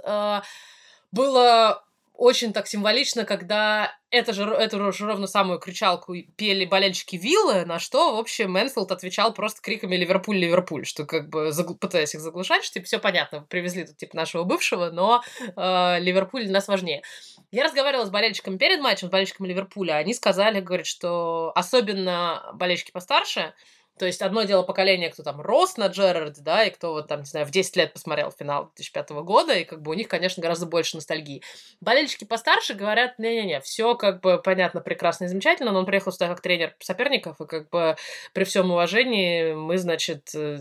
Было 1.11 1.83
очень 2.19 2.51
так 2.51 2.67
символично, 2.67 3.23
когда 3.23 3.97
это 4.11 4.33
же, 4.33 4.43
эту 4.43 4.91
же 4.91 5.05
ровно 5.05 5.25
самую 5.25 5.57
кричалку 5.57 6.13
пели 6.35 6.65
болельщики 6.65 7.15
Виллы, 7.15 7.63
на 7.65 7.79
что, 7.79 8.15
в 8.15 8.19
общем, 8.19 8.51
Мэнфилд 8.51 8.91
отвечал 8.91 9.33
просто 9.33 9.61
криками 9.61 9.95
«Ливерпуль, 9.95 10.37
Ливерпуль», 10.37 10.85
что 10.85 11.05
как 11.05 11.29
бы 11.29 11.53
загл... 11.53 11.75
пытаясь 11.75 12.13
их 12.13 12.19
заглушать, 12.19 12.65
что 12.65 12.73
типа 12.73 12.85
все 12.87 12.99
понятно, 12.99 13.45
привезли 13.49 13.85
тут 13.85 13.95
типа 13.95 14.17
нашего 14.17 14.43
бывшего, 14.43 14.89
но 14.89 15.23
э, 15.39 15.99
Ливерпуль 15.99 16.43
для 16.43 16.53
нас 16.53 16.67
важнее. 16.67 17.03
Я 17.51 17.63
разговаривала 17.63 18.05
с 18.05 18.09
болельщиками 18.09 18.57
перед 18.57 18.81
матчем, 18.81 19.07
с 19.07 19.11
болельщиками 19.11 19.47
Ливерпуля, 19.47 19.93
они 19.93 20.13
сказали, 20.13 20.59
говорят, 20.59 20.87
что 20.87 21.53
особенно 21.55 22.51
болельщики 22.53 22.91
постарше, 22.91 23.53
то 23.99 24.05
есть 24.05 24.21
одно 24.21 24.43
дело 24.43 24.63
поколение, 24.63 25.09
кто 25.09 25.23
там 25.23 25.41
рос 25.41 25.75
на 25.75 25.87
Джерарде, 25.87 26.41
да, 26.41 26.63
и 26.63 26.69
кто 26.69 26.93
вот 26.93 27.07
там, 27.07 27.19
не 27.19 27.25
знаю, 27.25 27.45
в 27.45 27.51
10 27.51 27.75
лет 27.75 27.93
посмотрел 27.93 28.31
финал 28.31 28.71
2005 28.75 29.09
года, 29.23 29.53
и 29.53 29.65
как 29.65 29.81
бы 29.81 29.91
у 29.91 29.93
них, 29.93 30.07
конечно, 30.07 30.41
гораздо 30.41 30.65
больше 30.65 30.95
ностальгии. 30.95 31.43
Болельщики 31.81 32.23
постарше 32.23 32.73
говорят, 32.73 33.19
не-не-не, 33.19 33.59
все 33.59 33.95
как 33.95 34.21
бы 34.21 34.41
понятно, 34.41 34.79
прекрасно 34.79 35.25
и 35.25 35.27
замечательно, 35.27 35.71
но 35.71 35.79
он 35.79 35.85
приехал 35.85 36.13
сюда 36.13 36.29
как 36.29 36.41
тренер 36.41 36.75
соперников, 36.79 37.41
и 37.41 37.45
как 37.45 37.69
бы 37.69 37.97
при 38.33 38.45
всем 38.45 38.71
уважении 38.71 39.53
мы, 39.53 39.77
значит, 39.77 40.29
э, 40.33 40.57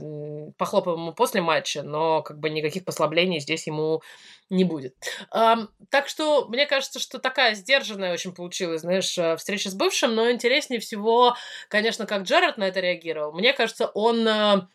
похлопаем 0.59 0.99
ему 0.99 1.13
после 1.13 1.41
матча, 1.41 1.83
но 1.83 2.23
как 2.23 2.41
бы 2.41 2.51
никаких 2.51 2.85
послаблений 2.85 3.39
здесь 3.39 3.69
ему 3.69 4.03
не 4.51 4.65
будет. 4.65 4.95
Um, 5.35 5.69
так 5.91 6.09
что 6.09 6.47
мне 6.49 6.67
кажется, 6.67 6.99
что 6.99 7.19
такая 7.19 7.55
сдержанная 7.55 8.13
очень 8.13 8.35
получилась, 8.35 8.81
знаешь, 8.81 9.17
э, 9.19 9.37
встреча 9.37 9.71
с 9.71 9.75
бывшим, 9.75 10.15
но 10.15 10.31
интереснее 10.31 10.81
всего, 10.81 11.37
конечно, 11.69 12.07
как 12.07 12.23
Джерард 12.23 12.57
на 12.57 12.65
это 12.65 12.81
реагировал. 12.81 13.28
Мне 13.33 13.53
кажется, 13.53 13.91
он 13.95 14.27
э, 14.27 14.69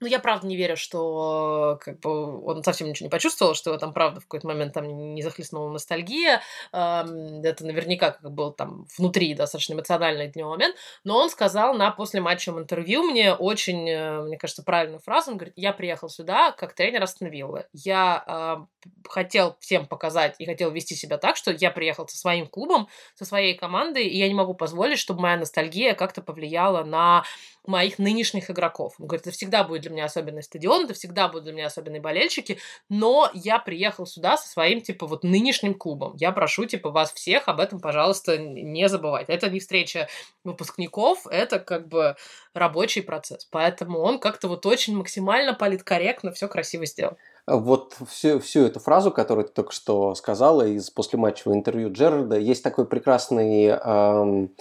ну, 0.00 0.06
я 0.06 0.20
правда 0.20 0.46
не 0.46 0.56
верю, 0.56 0.76
что 0.76 1.78
как 1.82 1.98
бы, 2.00 2.44
он 2.44 2.62
совсем 2.62 2.88
ничего 2.88 3.06
не 3.06 3.10
почувствовал, 3.10 3.54
что 3.54 3.70
его 3.70 3.78
там 3.78 3.92
правда 3.92 4.20
в 4.20 4.24
какой-то 4.24 4.46
момент 4.46 4.74
там 4.74 5.14
не 5.14 5.22
захлестнула 5.22 5.70
ностальгия. 5.70 6.40
Это 6.72 7.56
наверняка 7.60 8.12
как 8.12 8.32
был 8.32 8.52
там 8.52 8.86
внутри 8.96 9.34
достаточно 9.34 9.74
эмоциональный 9.74 10.28
для 10.28 10.42
него 10.42 10.50
момент. 10.50 10.76
Но 11.04 11.18
он 11.18 11.30
сказал 11.30 11.74
на 11.74 11.90
после 11.90 12.20
матчем 12.20 12.58
интервью 12.58 13.02
мне 13.02 13.34
очень, 13.34 13.88
э, 13.88 14.22
мне 14.22 14.38
кажется, 14.38 14.62
правильную 14.62 15.00
фразу. 15.00 15.32
Он 15.32 15.36
говорит, 15.36 15.54
я 15.56 15.72
приехал 15.72 16.08
сюда 16.08 16.52
как 16.52 16.74
тренер 16.74 17.02
остановил. 17.02 17.58
Я 17.72 18.24
э, 18.26 18.88
хотел 19.08 19.56
всем 19.60 19.86
показать 19.86 20.36
и 20.38 20.46
хотел 20.46 20.70
вести 20.70 20.94
себя 20.94 21.18
так, 21.18 21.36
что 21.36 21.50
я 21.50 21.70
приехал 21.70 22.06
со 22.06 22.16
своим 22.16 22.46
клубом, 22.46 22.88
со 23.14 23.24
своей 23.24 23.54
командой, 23.54 24.06
и 24.06 24.18
я 24.18 24.28
не 24.28 24.34
могу 24.34 24.54
позволить, 24.54 24.98
чтобы 24.98 25.22
моя 25.22 25.36
ностальгия 25.36 25.94
как-то 25.94 26.22
повлияла 26.22 26.84
на 26.84 27.24
моих 27.66 27.98
нынешних 27.98 28.50
игроков. 28.50 28.94
Он 28.98 29.06
говорит, 29.06 29.26
это 29.26 29.36
всегда 29.36 29.62
будет 29.62 29.82
для 29.88 29.96
меня 29.96 30.04
особенный 30.04 30.42
стадион, 30.42 30.84
это 30.84 30.94
всегда 30.94 31.28
будут 31.28 31.44
для 31.44 31.52
меня 31.52 31.66
особенные 31.66 32.00
болельщики, 32.00 32.58
но 32.88 33.30
я 33.34 33.58
приехал 33.58 34.06
сюда 34.06 34.36
со 34.36 34.48
своим, 34.48 34.80
типа, 34.80 35.06
вот 35.06 35.24
нынешним 35.24 35.74
клубом. 35.74 36.14
Я 36.16 36.32
прошу, 36.32 36.66
типа, 36.66 36.90
вас 36.90 37.12
всех 37.12 37.48
об 37.48 37.60
этом, 37.60 37.80
пожалуйста, 37.80 38.38
не 38.38 38.88
забывать. 38.88 39.28
Это 39.28 39.50
не 39.50 39.60
встреча 39.60 40.08
выпускников, 40.44 41.26
это 41.26 41.58
как 41.58 41.88
бы 41.88 42.16
рабочий 42.54 43.02
процесс. 43.02 43.46
Поэтому 43.50 44.00
он 44.00 44.18
как-то 44.18 44.48
вот 44.48 44.66
очень 44.66 44.96
максимально 44.96 45.54
политкорректно 45.54 46.32
все 46.32 46.48
красиво 46.48 46.86
сделал. 46.86 47.16
Вот 47.46 47.96
всю, 48.08 48.40
всю 48.40 48.66
эту 48.66 48.78
фразу, 48.78 49.10
которую 49.10 49.46
ты 49.46 49.52
только 49.54 49.72
что 49.72 50.14
сказала 50.14 50.66
из 50.66 50.90
послематчевого 50.90 51.56
интервью 51.56 51.90
Джерарда, 51.90 52.38
есть 52.38 52.62
такой 52.62 52.86
прекрасный 52.86 53.66
эм, 53.68 54.54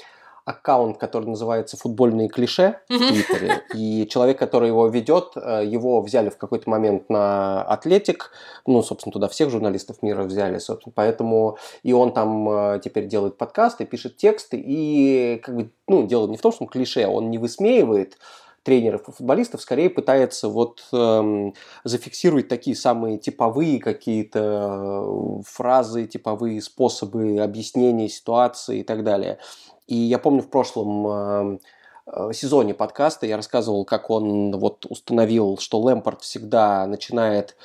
аккаунт, 0.47 0.97
который 0.97 1.25
называется 1.25 1.75
«Футбольные 1.75 2.29
клише» 2.29 2.79
в 2.87 2.97
Твиттере. 2.97 3.63
И 3.73 4.07
человек, 4.07 4.39
который 4.39 4.69
его 4.69 4.87
ведет, 4.87 5.33
э, 5.35 5.63
его 5.65 6.01
взяли 6.01 6.29
в 6.29 6.37
какой-то 6.37 6.69
момент 6.69 7.09
на 7.09 7.61
Атлетик. 7.63 8.31
Ну, 8.65 8.81
собственно, 8.81 9.11
туда 9.11 9.27
всех 9.27 9.49
журналистов 9.49 10.01
мира 10.01 10.23
взяли, 10.23 10.57
собственно. 10.59 10.93
Поэтому 10.95 11.57
и 11.83 11.91
он 11.91 12.13
там 12.13 12.49
э, 12.49 12.79
теперь 12.81 13.07
делает 13.07 13.37
подкасты, 13.37 13.85
пишет 13.85 14.15
тексты. 14.15 14.57
И 14.57 15.41
как 15.43 15.53
бы, 15.53 15.69
ну, 15.85 16.07
дело 16.07 16.27
не 16.27 16.37
в 16.37 16.41
том, 16.41 16.53
что 16.53 16.63
он 16.63 16.69
клише, 16.69 17.05
он 17.07 17.29
не 17.29 17.37
высмеивает 17.37 18.17
тренеров 18.63 19.07
и 19.07 19.11
футболистов, 19.13 19.61
скорее 19.61 19.89
пытается 19.89 20.49
вот 20.49 20.83
эм, 20.91 21.53
зафиксировать 21.85 22.49
такие 22.49 22.75
самые 22.75 23.17
типовые 23.17 23.79
какие-то 23.79 25.05
э, 25.05 25.41
фразы, 25.45 26.05
типовые 26.05 26.61
способы 26.61 27.39
объяснения 27.39 28.09
ситуации 28.09 28.79
и 28.79 28.83
так 28.83 29.05
далее. 29.05 29.39
И 29.87 29.95
я 29.95 30.19
помню 30.19 30.41
в 30.41 30.49
прошлом 30.49 31.07
эм, 31.07 31.59
э, 32.05 32.31
сезоне 32.33 32.73
подкаста 32.73 33.25
я 33.25 33.37
рассказывал, 33.37 33.85
как 33.85 34.09
он 34.09 34.57
вот 34.57 34.85
установил, 34.89 35.57
что 35.57 35.79
Лэмпорт 35.79 36.21
всегда 36.21 36.85
начинает 36.85 37.55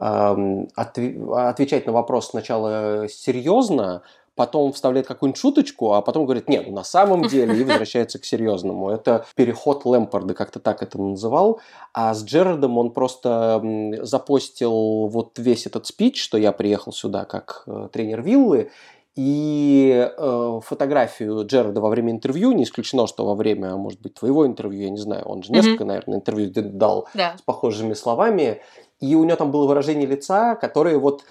э, 0.00 0.66
отвечать 0.76 1.86
на 1.86 1.92
вопрос 1.92 2.28
сначала 2.28 3.08
серьезно, 3.08 4.02
потом 4.40 4.72
вставляет 4.72 5.06
какую-нибудь 5.06 5.38
шуточку, 5.38 5.92
а 5.92 6.00
потом 6.00 6.24
говорит, 6.24 6.48
нет, 6.48 6.70
на 6.70 6.82
самом 6.82 7.28
деле, 7.28 7.60
и 7.60 7.64
возвращается 7.64 8.18
к 8.18 8.24
серьезному. 8.24 8.88
Это 8.88 9.26
переход 9.34 9.84
Лэмпорда, 9.84 10.32
как-то 10.32 10.60
так 10.60 10.82
это 10.82 10.98
называл. 10.98 11.60
А 11.92 12.14
с 12.14 12.24
Джерардом 12.24 12.78
он 12.78 12.90
просто 12.92 13.62
запостил 14.00 15.08
вот 15.08 15.38
весь 15.38 15.66
этот 15.66 15.86
спич, 15.86 16.22
что 16.22 16.38
я 16.38 16.52
приехал 16.52 16.90
сюда 16.90 17.26
как 17.26 17.64
э, 17.66 17.88
тренер 17.92 18.22
Виллы, 18.22 18.70
и 19.16 20.08
э, 20.16 20.60
фотографию 20.64 21.44
Джерарда 21.44 21.80
во 21.80 21.88
время 21.88 22.12
интервью, 22.12 22.52
не 22.52 22.64
исключено, 22.64 23.06
что 23.06 23.26
во 23.26 23.34
время, 23.34 23.76
может 23.76 24.00
быть, 24.00 24.14
твоего 24.14 24.46
интервью, 24.46 24.82
я 24.82 24.90
не 24.90 24.98
знаю, 24.98 25.24
он 25.26 25.42
же 25.42 25.52
несколько, 25.52 25.84
mm-hmm. 25.84 25.86
наверное, 25.86 26.18
интервью 26.18 26.52
дал 26.54 27.08
да. 27.14 27.36
с 27.36 27.42
похожими 27.42 27.94
словами, 27.94 28.62
и 29.00 29.14
у 29.14 29.24
него 29.24 29.36
там 29.36 29.50
было 29.50 29.66
выражение 29.66 30.06
лица, 30.06 30.54
которое 30.54 30.98
вот 30.98 31.24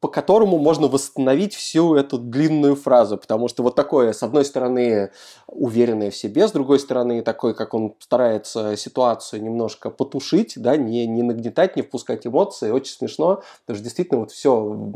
по 0.00 0.08
которому 0.08 0.58
можно 0.58 0.88
восстановить 0.88 1.54
всю 1.54 1.94
эту 1.94 2.18
длинную 2.18 2.76
фразу, 2.76 3.16
потому 3.16 3.48
что 3.48 3.62
вот 3.62 3.74
такое, 3.74 4.12
с 4.12 4.22
одной 4.22 4.44
стороны, 4.44 5.10
уверенное 5.46 6.10
в 6.10 6.16
себе, 6.16 6.48
с 6.48 6.52
другой 6.52 6.78
стороны, 6.78 7.22
такой, 7.22 7.54
как 7.54 7.74
он 7.74 7.94
старается 7.98 8.76
ситуацию 8.76 9.42
немножко 9.42 9.90
потушить, 9.90 10.54
да, 10.56 10.76
не, 10.76 11.06
не 11.06 11.22
нагнетать, 11.22 11.76
не 11.76 11.82
впускать 11.82 12.26
эмоции, 12.26 12.70
очень 12.70 12.94
смешно, 12.94 13.42
потому 13.62 13.76
что 13.76 13.84
действительно 13.84 14.20
вот 14.20 14.30
все, 14.30 14.92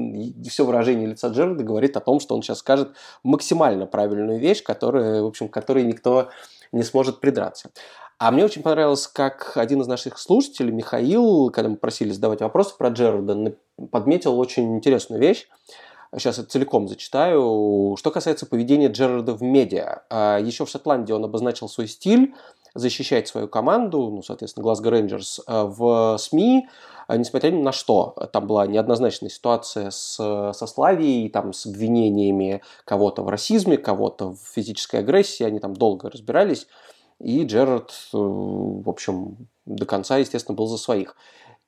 все 0.48 0.64
выражение 0.64 1.06
лица 1.06 1.28
Джерарда 1.28 1.64
говорит 1.64 1.96
о 1.96 2.00
том, 2.00 2.20
что 2.20 2.34
он 2.34 2.42
сейчас 2.42 2.58
скажет 2.58 2.90
максимально 3.22 3.87
правильную 3.87 4.38
вещь, 4.38 4.62
которая, 4.62 5.22
в 5.22 5.26
общем, 5.26 5.48
которой 5.48 5.84
никто 5.84 6.28
не 6.72 6.82
сможет 6.82 7.20
придраться. 7.20 7.70
А 8.18 8.33
мне 8.33 8.44
очень 8.44 8.62
понравилось, 8.62 9.07
как 9.07 9.57
один 9.57 9.81
из 9.81 9.87
наших 9.87 10.18
слушателей, 10.18 10.72
Михаил, 10.72 11.50
когда 11.50 11.70
мы 11.70 11.76
просили 11.76 12.11
задавать 12.11 12.40
вопросы 12.40 12.76
про 12.76 12.88
Джерарда, 12.88 13.54
подметил 13.92 14.37
очень 14.40 14.76
интересную 14.76 15.20
вещь. 15.20 15.46
Сейчас 16.12 16.38
это 16.38 16.48
целиком 16.48 16.88
зачитаю. 16.88 17.94
Что 17.96 18.11
касается 18.11 18.46
поведения 18.46 18.88
Джерарда 18.88 19.35
в 19.35 19.42
медиа. 19.42 20.02
А, 20.11 20.38
Еще 20.38 20.64
в 20.64 20.68
Шотландии 20.68 21.12
он 21.12 21.24
обозначил 21.24 21.68
свой 21.68 21.87
стиль 21.87 22.35
защищать 22.74 23.28
свою 23.28 23.46
команду, 23.46 24.11
ну, 24.11 24.22
соответственно, 24.22 24.64
Glasgow 24.64 24.90
Rangers, 24.90 25.40
а, 25.46 25.66
в 25.66 26.16
СМИ, 26.18 26.68
а, 27.07 27.16
несмотря 27.16 27.50
ни 27.50 27.62
на 27.62 27.72
что. 27.72 28.16
Там 28.33 28.48
была 28.48 28.66
неоднозначная 28.66 29.31
ситуация 29.31 29.90
с, 29.90 30.16
со 30.16 30.66
Славией, 30.66 31.28
там, 31.28 31.52
с 31.52 31.66
обвинениями 31.66 32.62
кого-то 32.85 33.22
в 33.22 33.28
расизме, 33.28 33.76
кого-то 33.76 34.33
в 34.33 34.38
физической 34.38 35.00
агрессии. 35.00 35.44
Они 35.44 35.61
там 35.61 35.74
долго 35.74 36.11
разбирались. 36.11 36.66
И 37.20 37.44
Джерард, 37.44 37.90
э, 38.14 38.16
в 38.16 38.88
общем, 38.88 39.48
до 39.66 39.87
конца, 39.87 40.18
естественно, 40.18 40.57
был 40.57 40.66
за 40.66 40.78
своих. 40.78 41.16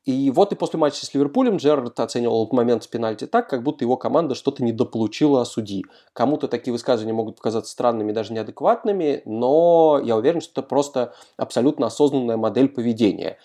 И 0.06 0.30
вот 0.30 0.52
и 0.52 0.56
после 0.56 0.78
матча 0.78 1.04
с 1.04 1.12
Ливерпулем 1.12 1.56
Джерард 1.56 2.00
оценивал 2.00 2.48
момент 2.52 2.84
с 2.84 2.86
пенальти 2.86 3.26
так, 3.26 3.50
как 3.50 3.62
будто 3.62 3.84
его 3.84 3.98
команда 3.98 4.34
что-то 4.34 4.64
недополучила 4.64 5.44
судьи. 5.44 5.84
Кому-то 6.14 6.48
такие 6.48 6.72
высказывания 6.72 7.12
могут 7.12 7.36
показаться 7.36 7.70
странными, 7.70 8.12
даже 8.12 8.32
неадекватными, 8.32 9.22
но 9.26 10.00
я 10.02 10.16
уверен, 10.16 10.40
что 10.40 10.60
это 10.60 10.62
просто 10.62 11.12
абсолютно 11.36 11.86
осознанная 11.86 12.38
модель 12.38 12.68
поведения. 12.68 13.36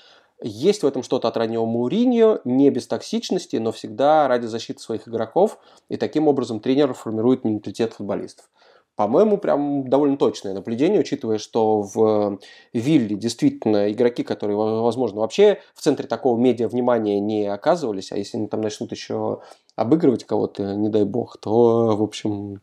Есть 0.42 0.84
в 0.84 0.88
этом 0.88 1.04
что-то 1.04 1.28
от 1.28 1.36
раннего 1.38 1.66
Мауриньо, 1.66 2.40
не 2.46 2.70
без 2.70 2.88
токсичности, 2.88 3.58
но 3.58 3.72
всегда 3.72 4.28
ради 4.28 4.46
защиты 4.46 4.80
своих 4.80 5.08
игроков, 5.08 5.60
и 5.90 5.98
таким 5.98 6.28
образом 6.28 6.62
тренер 6.62 6.94
формирует 6.94 7.44
менталитет 7.44 7.94
футболистов. 7.94 8.50
По-моему, 8.96 9.38
прям 9.38 9.90
довольно 9.90 10.18
точное 10.18 10.54
наблюдение, 10.54 11.02
учитывая, 11.02 11.38
что 11.38 11.82
в 11.82 12.40
Вилле 12.72 13.18
действительно 13.18 13.92
игроки, 13.92 14.24
которые, 14.24 14.56
возможно, 14.56 15.20
вообще 15.20 15.60
в 15.74 15.82
центре 15.82 16.08
такого 16.08 16.40
медиа 16.40 16.70
внимания 16.70 17.20
не 17.20 17.46
оказывались, 17.46 18.14
а 18.14 18.18
если 18.18 18.38
они 18.38 18.48
там 18.48 18.62
начнут 18.62 18.92
еще 18.92 19.42
обыгрывать 19.76 20.24
кого-то, 20.24 20.76
не 20.76 20.88
дай 20.88 21.04
бог, 21.04 21.38
то, 21.38 21.98
в 21.98 22.02
общем, 22.02 22.62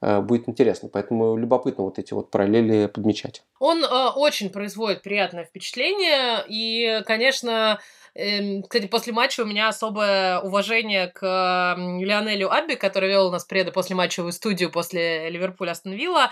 э, 0.00 0.20
будет 0.20 0.48
интересно. 0.48 0.88
Поэтому 0.92 1.36
любопытно 1.36 1.84
вот 1.84 2.00
эти 2.00 2.12
вот 2.12 2.32
параллели 2.32 2.86
подмечать. 2.86 3.44
Он 3.60 3.84
э, 3.84 4.08
очень 4.16 4.50
производит 4.50 5.02
приятное 5.02 5.44
впечатление, 5.44 6.44
и, 6.48 7.02
конечно, 7.06 7.78
кстати, 8.14 8.86
после 8.88 9.12
матча 9.12 9.40
у 9.40 9.46
меня 9.46 9.68
особое 9.68 10.40
уважение 10.40 11.08
к 11.08 11.22
Лионелю 11.78 12.52
Абби, 12.52 12.74
который 12.74 13.08
вел 13.08 13.28
у 13.28 13.30
нас 13.30 13.44
преды 13.44 13.72
после 13.72 13.96
матчевую 13.96 14.32
студию 14.32 14.70
после 14.70 15.30
Ливерпуля 15.30 15.70
Астон 15.70 15.94
Вилла 15.94 16.30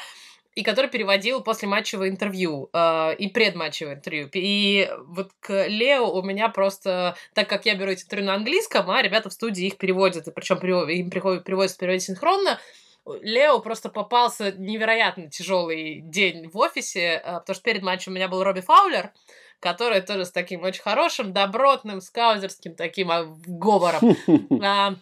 и 0.54 0.62
который 0.62 0.90
переводил 0.90 1.42
после 1.42 1.68
матчевое 1.68 2.08
интервью 2.08 2.68
э, 2.72 3.14
и 3.16 3.28
предматчевое 3.28 3.94
интервью. 3.94 4.28
И 4.34 4.90
вот 5.06 5.30
к 5.40 5.68
Лео 5.68 6.10
у 6.10 6.22
меня 6.22 6.48
просто, 6.48 7.16
так 7.34 7.48
как 7.48 7.66
я 7.66 7.76
беру 7.76 7.92
эти 7.92 8.02
интервью 8.02 8.26
на 8.26 8.34
английском, 8.34 8.90
а 8.90 9.00
ребята 9.00 9.30
в 9.30 9.32
студии 9.32 9.66
их 9.66 9.78
переводят, 9.78 10.26
и 10.26 10.32
причем 10.32 10.56
им 10.88 11.10
приходят, 11.10 11.44
переводят 11.44 11.76
переводить 11.76 12.02
синхронно, 12.02 12.58
Лео 13.06 13.60
просто 13.60 13.88
попался 13.88 14.52
невероятно 14.52 15.30
тяжелый 15.30 16.00
день 16.00 16.48
в 16.48 16.58
офисе, 16.58 17.22
э, 17.22 17.38
потому 17.40 17.54
что 17.54 17.64
перед 17.64 17.82
матчем 17.82 18.12
у 18.12 18.14
меня 18.14 18.28
был 18.28 18.42
Робби 18.44 18.60
Фаулер, 18.60 19.12
который 19.60 20.00
тоже 20.00 20.24
с 20.24 20.30
таким 20.30 20.62
очень 20.62 20.82
хорошим, 20.82 21.32
добротным, 21.32 22.00
скаузерским 22.00 22.74
таким 22.74 23.10
а, 23.10 23.24
говором. 23.46 24.16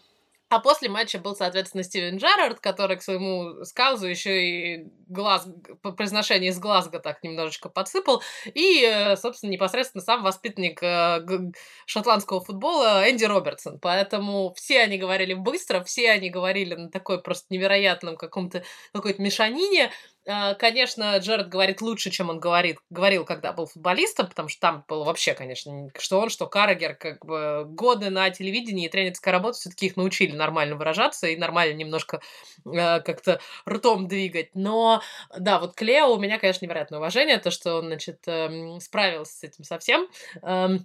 А, 0.51 0.61
после 0.61 0.89
матча 0.89 1.19
был, 1.19 1.37
соответственно, 1.37 1.83
Стивен 1.83 2.17
Джерард, 2.17 2.61
который 2.61 2.97
к 2.97 3.03
своему 3.03 3.65
скаузу 3.65 4.07
еще 4.07 4.43
и 4.43 4.87
глаз, 5.07 5.47
произношение 5.83 6.51
из 6.51 6.59
Глазго 6.59 7.01
так 7.01 7.23
немножечко 7.23 7.69
подсыпал. 7.69 8.23
И, 8.55 8.83
э, 8.83 9.17
собственно, 9.17 9.51
непосредственно 9.51 10.03
сам 10.03 10.23
воспитанник 10.23 10.83
э, 10.83 11.21
шотландского 11.85 12.41
футбола 12.41 13.11
Энди 13.11 13.25
Робертсон. 13.25 13.79
Поэтому 13.79 14.55
все 14.55 14.81
они 14.81 14.97
говорили 14.97 15.35
быстро, 15.35 15.85
все 15.85 16.11
они 16.11 16.31
говорили 16.31 16.75
на 16.75 16.89
такой 16.91 17.23
просто 17.23 17.47
невероятном 17.51 18.17
каком-то 18.17 18.65
какой-то 18.93 19.21
мешанине. 19.21 19.93
Э, 20.29 20.55
конечно, 20.55 21.17
Джеред 21.17 21.49
говорит 21.49 21.81
лучше, 21.81 22.11
чем 22.11 22.29
он 22.29 22.39
говорит, 22.39 22.79
говорил, 22.91 23.25
когда 23.25 23.55
был 23.55 23.65
футболистом, 23.65 24.29
потому 24.29 24.49
что 24.49 24.61
там 24.61 24.85
было 24.87 25.05
вообще, 25.05 25.33
конечно, 25.33 25.89
что 25.99 26.21
он, 26.21 26.29
что 26.29 26.47
Карагер, 26.47 26.95
как 26.97 27.25
бы 27.25 27.65
годы 27.67 28.11
на 28.11 28.29
телевидении 28.29 28.85
и 28.87 28.89
тренерская 28.91 29.33
работа 29.33 29.59
все-таки 29.59 29.87
их 29.87 29.97
научили 29.97 30.37
нормально 30.37 30.77
выражаться 30.77 31.29
и 31.29 31.37
нормально 31.37 31.73
немножко 31.75 32.21
э, 32.67 33.01
как-то 33.01 33.41
ртом 33.67 34.07
двигать. 34.07 34.51
Но, 34.55 35.01
да, 35.37 35.59
вот 35.59 35.75
Клео 35.75 36.15
у 36.15 36.19
меня, 36.19 36.39
конечно, 36.39 36.67
невероятное 36.67 36.99
уважение, 36.99 37.39
то, 37.39 37.51
что 37.51 37.77
он, 37.77 37.87
значит, 37.87 38.19
э, 38.27 38.79
справился 38.81 39.33
с 39.39 39.43
этим 39.45 39.65
совсем. 39.65 40.09
Э, 40.43 40.77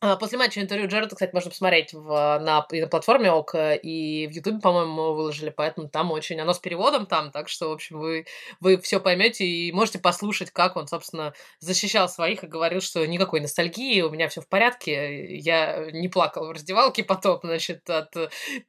после 0.00 0.38
матча 0.38 0.60
интервью 0.60 0.88
Джареда, 0.88 1.14
кстати, 1.14 1.32
можно 1.32 1.50
посмотреть 1.50 1.94
в, 1.94 2.38
на, 2.38 2.66
и 2.70 2.80
на 2.80 2.86
платформе 2.86 3.30
ОК, 3.30 3.54
и 3.82 4.26
в 4.26 4.30
Ютубе, 4.30 4.60
по-моему, 4.60 5.14
выложили, 5.14 5.50
поэтому 5.50 5.88
там 5.88 6.12
очень... 6.12 6.40
Оно 6.40 6.52
с 6.52 6.58
переводом 6.58 7.06
там, 7.06 7.30
так 7.30 7.48
что, 7.48 7.70
в 7.70 7.72
общем, 7.72 7.98
вы, 7.98 8.26
вы 8.60 8.78
все 8.78 9.00
поймете 9.00 9.46
и 9.46 9.72
можете 9.72 9.98
послушать, 9.98 10.50
как 10.50 10.76
он, 10.76 10.86
собственно, 10.86 11.32
защищал 11.60 12.08
своих 12.08 12.44
и 12.44 12.46
говорил, 12.46 12.80
что 12.80 13.06
никакой 13.06 13.40
ностальгии, 13.40 14.02
у 14.02 14.10
меня 14.10 14.28
все 14.28 14.40
в 14.40 14.48
порядке, 14.48 15.36
я 15.38 15.90
не 15.92 16.08
плакал 16.08 16.46
в 16.48 16.50
раздевалке 16.50 17.02
потом, 17.04 17.40
значит, 17.42 17.88
от 17.88 18.12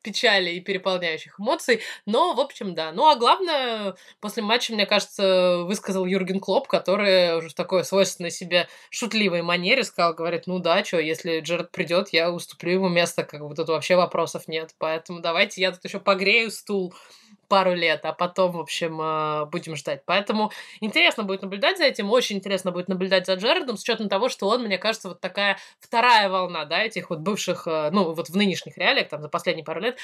печали 0.01 0.51
и 0.51 0.61
переполняющих 0.61 1.39
эмоций, 1.39 1.81
но, 2.05 2.33
в 2.33 2.39
общем, 2.39 2.73
да. 2.75 2.91
Ну, 2.91 3.07
а 3.09 3.15
главное, 3.15 3.95
после 4.21 4.43
матча, 4.43 4.73
мне 4.73 4.85
кажется, 4.85 5.63
высказал 5.63 6.05
Юрген 6.05 6.39
Клоп, 6.39 6.67
который 6.67 7.37
уже 7.37 7.49
в 7.49 7.53
такой 7.53 7.83
свойственной 7.83 8.31
себе 8.31 8.67
шутливой 8.89 9.41
манере 9.41 9.83
сказал, 9.83 10.13
говорит, 10.13 10.43
ну 10.47 10.59
да, 10.59 10.83
что, 10.85 10.99
если 10.99 11.16
если 11.17 11.39
Джеред 11.41 11.71
придет, 11.71 12.09
я 12.09 12.31
уступлю 12.31 12.73
ему 12.73 12.89
место, 12.89 13.23
как 13.23 13.47
бы 13.47 13.55
тут 13.55 13.69
вообще 13.69 13.95
вопросов 13.95 14.47
нет. 14.47 14.75
Поэтому 14.77 15.19
давайте 15.19 15.61
я 15.61 15.71
тут 15.71 15.83
еще 15.83 15.99
погрею 15.99 16.51
стул 16.51 16.93
пару 17.47 17.73
лет, 17.73 18.01
а 18.03 18.11
потом, 18.13 18.51
в 18.51 18.59
общем, 18.59 18.99
э, 19.01 19.45
будем 19.45 19.75
ждать. 19.75 20.03
Поэтому 20.05 20.51
интересно 20.81 21.23
будет 21.23 21.41
наблюдать 21.43 21.77
за 21.77 21.85
этим, 21.85 22.11
очень 22.11 22.37
интересно 22.37 22.71
будет 22.71 22.89
наблюдать 22.89 23.25
за 23.25 23.35
Джередом, 23.35 23.77
с 23.77 23.83
учетом 23.83 24.09
того, 24.09 24.27
что 24.27 24.47
он, 24.49 24.63
мне 24.63 24.77
кажется, 24.77 25.07
вот 25.09 25.21
такая 25.21 25.57
вторая 25.79 26.29
волна, 26.29 26.65
да, 26.65 26.81
этих 26.83 27.09
вот 27.09 27.19
бывших, 27.19 27.65
э, 27.65 27.89
ну, 27.91 28.13
вот 28.13 28.29
в 28.29 28.35
нынешних 28.35 28.77
реалиях, 28.77 29.07
там, 29.07 29.21
за 29.21 29.29
последние 29.29 29.63
пару 29.63 29.79
лет, 29.79 29.97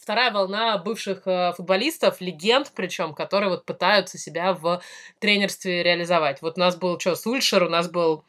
вторая 0.00 0.30
волна 0.30 0.78
бывших 0.78 1.26
э, 1.26 1.52
футболистов, 1.56 2.20
легенд 2.20 2.70
причем, 2.74 3.12
которые 3.12 3.50
вот 3.50 3.64
пытаются 3.64 4.16
себя 4.16 4.52
в 4.52 4.80
тренерстве 5.18 5.82
реализовать. 5.82 6.42
Вот 6.42 6.58
у 6.58 6.60
нас 6.60 6.76
был, 6.76 7.00
что, 7.00 7.16
Сульшер, 7.16 7.64
у 7.64 7.68
нас 7.68 7.90
был 7.90 8.24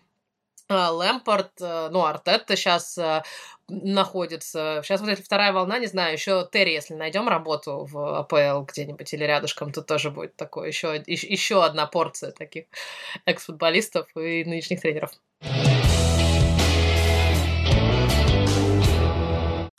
Лэмпорт, 0.70 1.54
э, 1.62 1.90
ну, 1.92 2.06
Артетта 2.06 2.56
сейчас 2.56 2.96
э, 2.98 3.24
находится. 3.68 4.82
Сейчас 4.84 5.02
вот 5.02 5.10
эта 5.10 5.24
вторая 5.24 5.52
волна, 5.52 5.80
не 5.80 5.88
знаю, 5.88 6.14
еще 6.14 6.48
Терри, 6.52 6.72
если 6.72 6.94
найдем 6.94 7.28
работу 7.28 7.88
в 7.90 8.20
АПЛ 8.20 8.66
где-нибудь 8.66 9.12
или 9.14 9.24
рядышком, 9.24 9.72
то 9.72 9.82
тоже 9.82 10.12
будет 10.12 10.36
такое 10.36 10.68
еще, 10.68 11.02
еще 11.08 11.64
одна 11.64 11.88
порция 11.88 12.32
таких 12.32 12.66
экс-футболистов 13.26 14.08
и 14.16 14.44
нынешних 14.46 14.82
тренеров. 14.82 15.12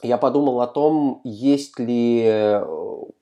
Я 0.03 0.18
подумал 0.18 0.61
о 0.61 0.66
том, 0.66 1.20
есть 1.22 1.79
ли 1.79 2.22
э, 2.24 2.64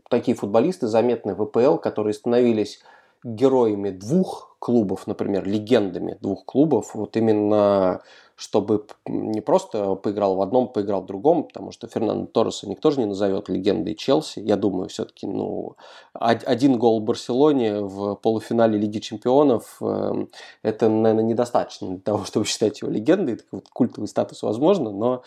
такие 0.09 0.35
футболисты 0.35 0.87
заметные 0.87 1.35
в 1.35 1.43
АПЛ, 1.43 1.77
которые 1.77 2.15
становились 2.15 2.81
героями 3.25 3.91
двух 3.91 4.57
клубов, 4.59 5.07
например, 5.07 5.47
легендами 5.47 6.17
двух 6.21 6.45
клубов, 6.45 6.95
вот 6.95 7.17
именно 7.17 8.01
чтобы 8.39 8.87
не 9.05 9.41
просто 9.41 9.97
поиграл 9.97 10.37
в 10.37 10.43
одном, 10.43 10.69
поиграл 10.69 11.03
в 11.03 11.07
другом, 11.07 11.43
потому 11.43 11.73
что 11.73 11.89
Фернандо 11.89 12.27
Торреса 12.27 12.69
никто 12.69 12.93
же 12.93 13.01
не 13.01 13.07
назовет 13.07 13.49
легендой 13.49 13.97
Челси. 13.97 14.39
Я 14.39 14.57
думаю, 14.57 14.89
все-таки 14.89 15.27
ну, 15.27 15.75
один 16.13 16.79
гол 16.79 17.01
в 17.01 17.03
Барселоне 17.03 17.81
в 17.81 18.15
полуфинале 18.15 18.79
Лиги 18.79 19.01
Чемпионов 19.01 19.79
эм, 19.81 20.31
это, 20.63 20.89
наверное, 20.89 21.25
недостаточно 21.25 21.89
для 21.89 21.99
того, 21.99 22.25
чтобы 22.27 22.47
считать 22.47 22.81
его 22.81 22.93
легендой. 22.93 23.39
Так 23.39 23.47
вот, 23.51 23.69
культовый 23.73 24.07
статус 24.07 24.45
возможно, 24.45 24.93
но 24.93 25.25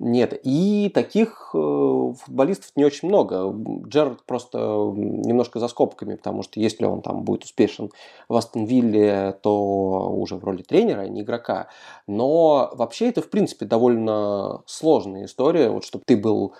нет. 0.00 0.40
И 0.44 0.90
таких 0.92 1.50
э, 1.54 2.12
футболистов 2.18 2.72
не 2.74 2.84
очень 2.86 3.08
много. 3.08 3.54
Джерард 3.86 4.24
просто 4.24 4.58
немножко 4.58 5.60
за 5.60 5.68
скобками, 5.68 6.14
потому 6.14 6.42
что 6.42 6.58
если 6.58 6.86
он 6.86 7.02
там 7.02 7.22
будет 7.22 7.44
успешен 7.44 7.90
в 8.28 8.34
Астон 8.34 8.64
Вилле, 8.64 9.38
то 9.42 10.10
уже 10.10 10.36
в 10.36 10.44
роли 10.44 10.62
тренера, 10.62 11.02
а 11.02 11.08
не 11.08 11.20
игрока. 11.20 11.68
Но 12.06 12.70
вообще 12.72 13.10
это, 13.10 13.20
в 13.20 13.28
принципе, 13.28 13.66
довольно 13.66 14.62
сложная 14.64 15.26
история. 15.26 15.68
Вот 15.68 15.84
чтобы 15.84 16.04
ты 16.06 16.16
был 16.16 16.54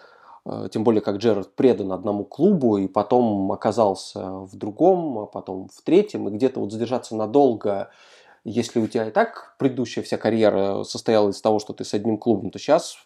э, 0.44 0.68
тем 0.70 0.84
более 0.84 1.00
как 1.00 1.16
Джерард 1.16 1.56
предан 1.56 1.92
одному 1.92 2.24
клубу 2.24 2.76
и 2.76 2.88
потом 2.88 3.50
оказался 3.52 4.32
в 4.32 4.54
другом, 4.54 5.18
а 5.18 5.26
потом 5.26 5.68
в 5.74 5.80
третьем, 5.82 6.28
и 6.28 6.32
где-то 6.32 6.60
вот 6.60 6.72
задержаться 6.72 7.16
надолго, 7.16 7.88
если 8.44 8.80
у 8.80 8.86
тебя 8.86 9.08
и 9.08 9.10
так 9.10 9.54
предыдущая 9.58 10.04
вся 10.04 10.18
карьера 10.18 10.82
состояла 10.82 11.30
из 11.30 11.40
того, 11.40 11.58
что 11.58 11.72
ты 11.72 11.84
с 11.84 11.94
одним 11.94 12.18
клубом, 12.18 12.50
то 12.50 12.58
сейчас 12.58 12.96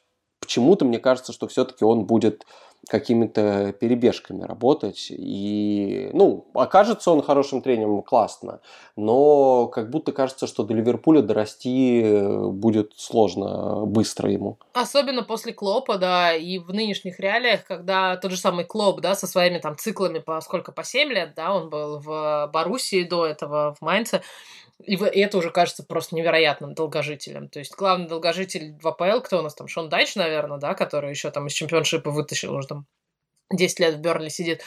почему-то 0.45 0.85
мне 0.85 0.99
кажется, 0.99 1.33
что 1.33 1.49
все-таки 1.49 1.85
он 1.85 2.05
будет 2.05 2.45
какими-то 2.87 3.73
перебежками 3.73 4.43
работать. 4.43 5.07
И, 5.11 6.11
ну, 6.13 6.47
окажется 6.53 7.11
он 7.11 7.23
хорошим 7.23 7.63
тренером, 7.63 8.03
классно. 8.03 8.61
Но 8.95 9.69
как 9.69 9.89
будто 9.89 10.13
кажется, 10.13 10.47
что 10.47 10.65
до 10.65 10.75
Ливерпуля 10.75 11.23
дорасти 11.23 12.03
э, 12.03 12.49
будет 12.49 12.93
сложно 12.97 13.87
быстро 13.87 14.31
ему. 14.31 14.59
Особенно 14.75 15.23
после 15.23 15.55
Клопа, 15.55 15.97
да, 15.97 16.35
и 16.35 16.59
в 16.59 16.75
нынешних 16.75 17.19
реалиях, 17.21 17.65
когда 17.65 18.17
тот 18.17 18.31
же 18.31 18.37
самый 18.37 18.67
Клоп, 18.67 19.01
да, 19.01 19.15
со 19.15 19.27
своими 19.27 19.59
там 19.59 19.79
циклами 19.79 20.19
по 20.19 20.39
сколько, 20.43 20.71
по 20.71 20.85
7 20.85 21.09
лет, 21.09 21.33
да, 21.35 21.55
он 21.55 21.71
был 21.71 22.01
в 22.01 22.51
Боруссии 22.53 23.05
до 23.05 23.27
этого, 23.27 23.75
в 23.81 23.83
Майнце, 23.83 24.21
и 24.83 24.97
это 24.97 25.39
уже 25.39 25.51
кажется 25.51 25.85
просто 25.85 26.15
невероятным 26.17 26.75
долгожителем. 26.75 27.49
То 27.49 27.61
есть 27.61 27.75
главный 27.75 28.09
долгожитель 28.09 28.77
в 28.83 28.89
АПЛ, 28.89 29.21
кто 29.21 29.39
у 29.39 29.43
нас 29.43 29.55
там, 29.55 29.69
Шон 29.69 29.89
Дайч, 29.89 30.17
наверное, 30.17 30.59
да, 30.59 30.75
который 30.75 31.11
еще 31.11 31.31
там 31.31 31.47
из 31.47 31.53
чемпионшипа 31.53 32.11
вытащил, 32.11 32.55
уже 32.55 32.69
там 32.69 32.87
10 33.53 33.81
лет 33.81 33.95
в 33.95 34.01
Бернли 34.01 34.29
сидит. 34.29 34.63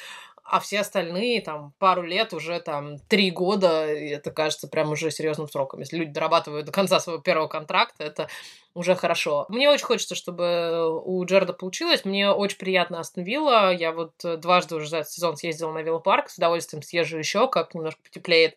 А 0.50 0.62
все 0.62 0.80
остальные 0.80 1.42
там 1.42 1.74
пару 1.78 2.04
лет, 2.04 2.34
уже 2.34 2.62
там 2.62 3.00
три 3.10 3.32
года, 3.32 3.94
и 3.94 4.08
это 4.08 4.32
кажется 4.32 4.70
прям 4.70 4.92
уже 4.92 5.12
серьезным 5.12 5.50
сроком. 5.50 5.82
Если 5.82 5.98
люди 5.98 6.14
дорабатывают 6.14 6.66
до 6.66 6.72
конца 6.72 7.02
своего 7.02 7.22
первого 7.22 7.50
контракта, 7.50 8.06
это 8.06 8.30
уже 8.74 8.96
хорошо. 8.96 9.46
Мне 9.50 9.70
очень 9.70 9.84
хочется, 9.84 10.16
чтобы 10.16 11.02
у 11.04 11.26
Джерда 11.26 11.52
получилось. 11.52 12.06
Мне 12.06 12.32
очень 12.32 12.60
приятно 12.60 13.02
Астон 13.02 13.26
Вилла. 13.26 13.74
Я 13.74 13.92
вот 13.92 14.14
дважды 14.24 14.76
уже 14.76 14.88
за 14.88 15.00
этот 15.00 15.12
сезон 15.12 15.36
съездила 15.36 15.74
на 15.74 15.82
Виллапарк. 15.82 16.30
С 16.30 16.38
удовольствием 16.38 16.82
съезжу 16.82 17.18
еще, 17.18 17.50
как 17.50 17.76
немножко 17.76 18.00
потеплеет. 18.02 18.56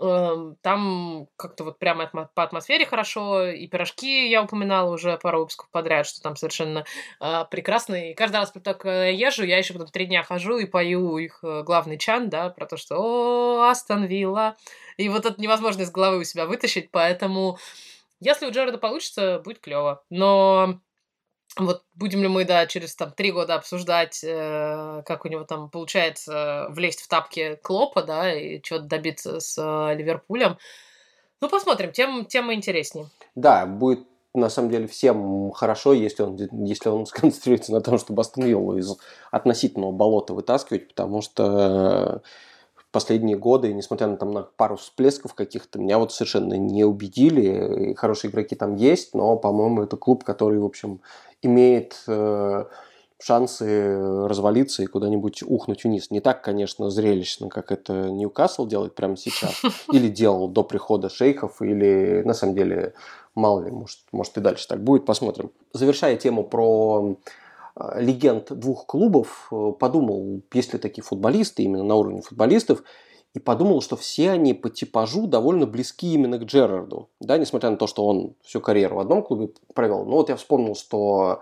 Эм, 0.00 0.56
там 0.62 1.28
как-то 1.36 1.64
вот 1.64 1.78
прямо 1.78 2.06
по 2.06 2.42
атмосфере 2.42 2.86
хорошо, 2.86 3.46
и 3.48 3.66
пирожки 3.66 4.30
я 4.30 4.42
упоминала 4.42 4.90
уже 4.90 5.18
пару 5.18 5.40
выпусков 5.40 5.68
подряд, 5.70 6.06
что 6.06 6.22
там 6.22 6.36
совершенно 6.36 6.84
э, 7.20 7.44
прекрасно. 7.50 8.10
И 8.10 8.14
каждый 8.14 8.36
раз 8.36 8.52
так 8.64 8.84
езжу, 8.84 9.44
я 9.44 9.58
еще 9.58 9.74
потом 9.74 9.88
три 9.88 10.06
дня 10.06 10.22
хожу 10.22 10.56
и 10.56 10.64
пою 10.64 11.18
их 11.18 11.40
э, 11.42 11.62
главный 11.64 11.98
чан, 11.98 12.30
да, 12.30 12.48
про 12.48 12.66
то, 12.66 12.78
что 12.78 12.96
«О, 12.96 13.68
Астон 13.68 14.04
Вилла!» 14.04 14.56
И 14.96 15.08
вот 15.10 15.26
это 15.26 15.40
невозможно 15.40 15.82
из 15.82 15.90
головы 15.90 16.18
у 16.20 16.24
себя 16.24 16.46
вытащить, 16.46 16.90
поэтому 16.90 17.58
если 18.20 18.46
у 18.46 18.50
Джареда 18.50 18.78
получится, 18.78 19.40
будет 19.44 19.60
клево. 19.60 20.02
Но 20.08 20.80
вот 21.56 21.82
будем 21.94 22.22
ли 22.22 22.28
мы, 22.28 22.44
да, 22.44 22.66
через 22.66 22.94
там 22.94 23.12
три 23.12 23.32
года 23.32 23.56
обсуждать, 23.56 24.22
э, 24.22 25.02
как 25.04 25.24
у 25.24 25.28
него 25.28 25.44
там 25.44 25.68
получается 25.68 26.68
влезть 26.70 27.00
в 27.00 27.08
тапки 27.08 27.58
Клопа, 27.62 28.02
да, 28.02 28.32
и 28.32 28.62
чего-то 28.62 28.84
добиться 28.84 29.40
с 29.40 29.58
э, 29.58 29.94
Ливерпулем. 29.96 30.58
Ну, 31.40 31.48
посмотрим, 31.48 31.92
тем, 31.92 32.26
тема 32.26 32.54
интереснее. 32.54 33.08
Да, 33.34 33.66
будет 33.66 34.06
на 34.32 34.48
самом 34.48 34.70
деле 34.70 34.86
всем 34.86 35.50
хорошо, 35.50 35.92
если 35.92 36.22
он, 36.22 36.36
если 36.64 36.88
он 36.88 37.06
сконцентрируется 37.06 37.72
на 37.72 37.80
том, 37.80 37.98
чтобы 37.98 38.20
Астон 38.20 38.44
Виллу 38.44 38.76
из 38.76 38.96
относительного 39.30 39.92
болота 39.92 40.34
вытаскивать, 40.34 40.88
потому 40.88 41.20
что 41.20 42.22
последние 42.92 43.36
годы, 43.36 43.72
несмотря 43.72 44.08
на, 44.08 44.16
там, 44.16 44.32
на 44.32 44.42
пару 44.42 44.76
всплесков 44.76 45.34
каких-то, 45.34 45.78
меня 45.78 45.98
вот 45.98 46.12
совершенно 46.12 46.54
не 46.54 46.84
убедили. 46.84 47.94
Хорошие 47.94 48.30
игроки 48.30 48.56
там 48.56 48.74
есть, 48.74 49.14
но, 49.14 49.36
по-моему, 49.36 49.82
это 49.82 49.96
клуб, 49.96 50.24
который, 50.24 50.58
в 50.58 50.64
общем, 50.64 51.00
имеет 51.42 52.02
э, 52.06 52.64
шансы 53.22 54.26
развалиться 54.26 54.82
и 54.82 54.86
куда-нибудь 54.86 55.42
ухнуть 55.42 55.84
вниз. 55.84 56.10
Не 56.10 56.20
так, 56.20 56.42
конечно, 56.42 56.90
зрелищно, 56.90 57.48
как 57.48 57.70
это 57.70 58.10
Ньюкасл 58.10 58.66
делает 58.66 58.94
прямо 58.94 59.16
сейчас, 59.16 59.62
или 59.92 60.08
делал 60.08 60.48
до 60.48 60.62
прихода 60.64 61.08
шейхов, 61.08 61.60
или 61.60 62.22
на 62.24 62.34
самом 62.34 62.54
деле, 62.54 62.94
мало 63.34 63.64
ли, 63.64 63.70
может, 63.70 63.98
может 64.12 64.36
и 64.36 64.40
дальше 64.40 64.66
так 64.66 64.82
будет, 64.82 65.04
посмотрим. 65.04 65.50
Завершая 65.72 66.16
тему 66.16 66.44
про 66.44 67.16
э, 67.76 68.00
легенд 68.00 68.50
двух 68.52 68.86
клубов, 68.86 69.48
э, 69.52 69.72
подумал, 69.78 70.42
есть 70.52 70.72
ли 70.72 70.78
такие 70.78 71.04
футболисты, 71.04 71.62
именно 71.62 71.84
на 71.84 71.94
уровне 71.96 72.22
футболистов, 72.22 72.82
и 73.34 73.38
подумал, 73.38 73.80
что 73.80 73.96
все 73.96 74.30
они 74.30 74.54
по 74.54 74.70
типажу 74.70 75.26
довольно 75.26 75.66
близки 75.66 76.12
именно 76.12 76.38
к 76.38 76.44
Джерарду. 76.44 77.08
Да, 77.20 77.38
несмотря 77.38 77.70
на 77.70 77.76
то, 77.76 77.86
что 77.86 78.06
он 78.06 78.34
всю 78.42 78.60
карьеру 78.60 78.96
в 78.96 79.00
одном 79.00 79.22
клубе 79.22 79.50
провел. 79.74 80.04
Но 80.04 80.12
вот 80.12 80.28
я 80.28 80.36
вспомнил, 80.36 80.74
что 80.74 81.40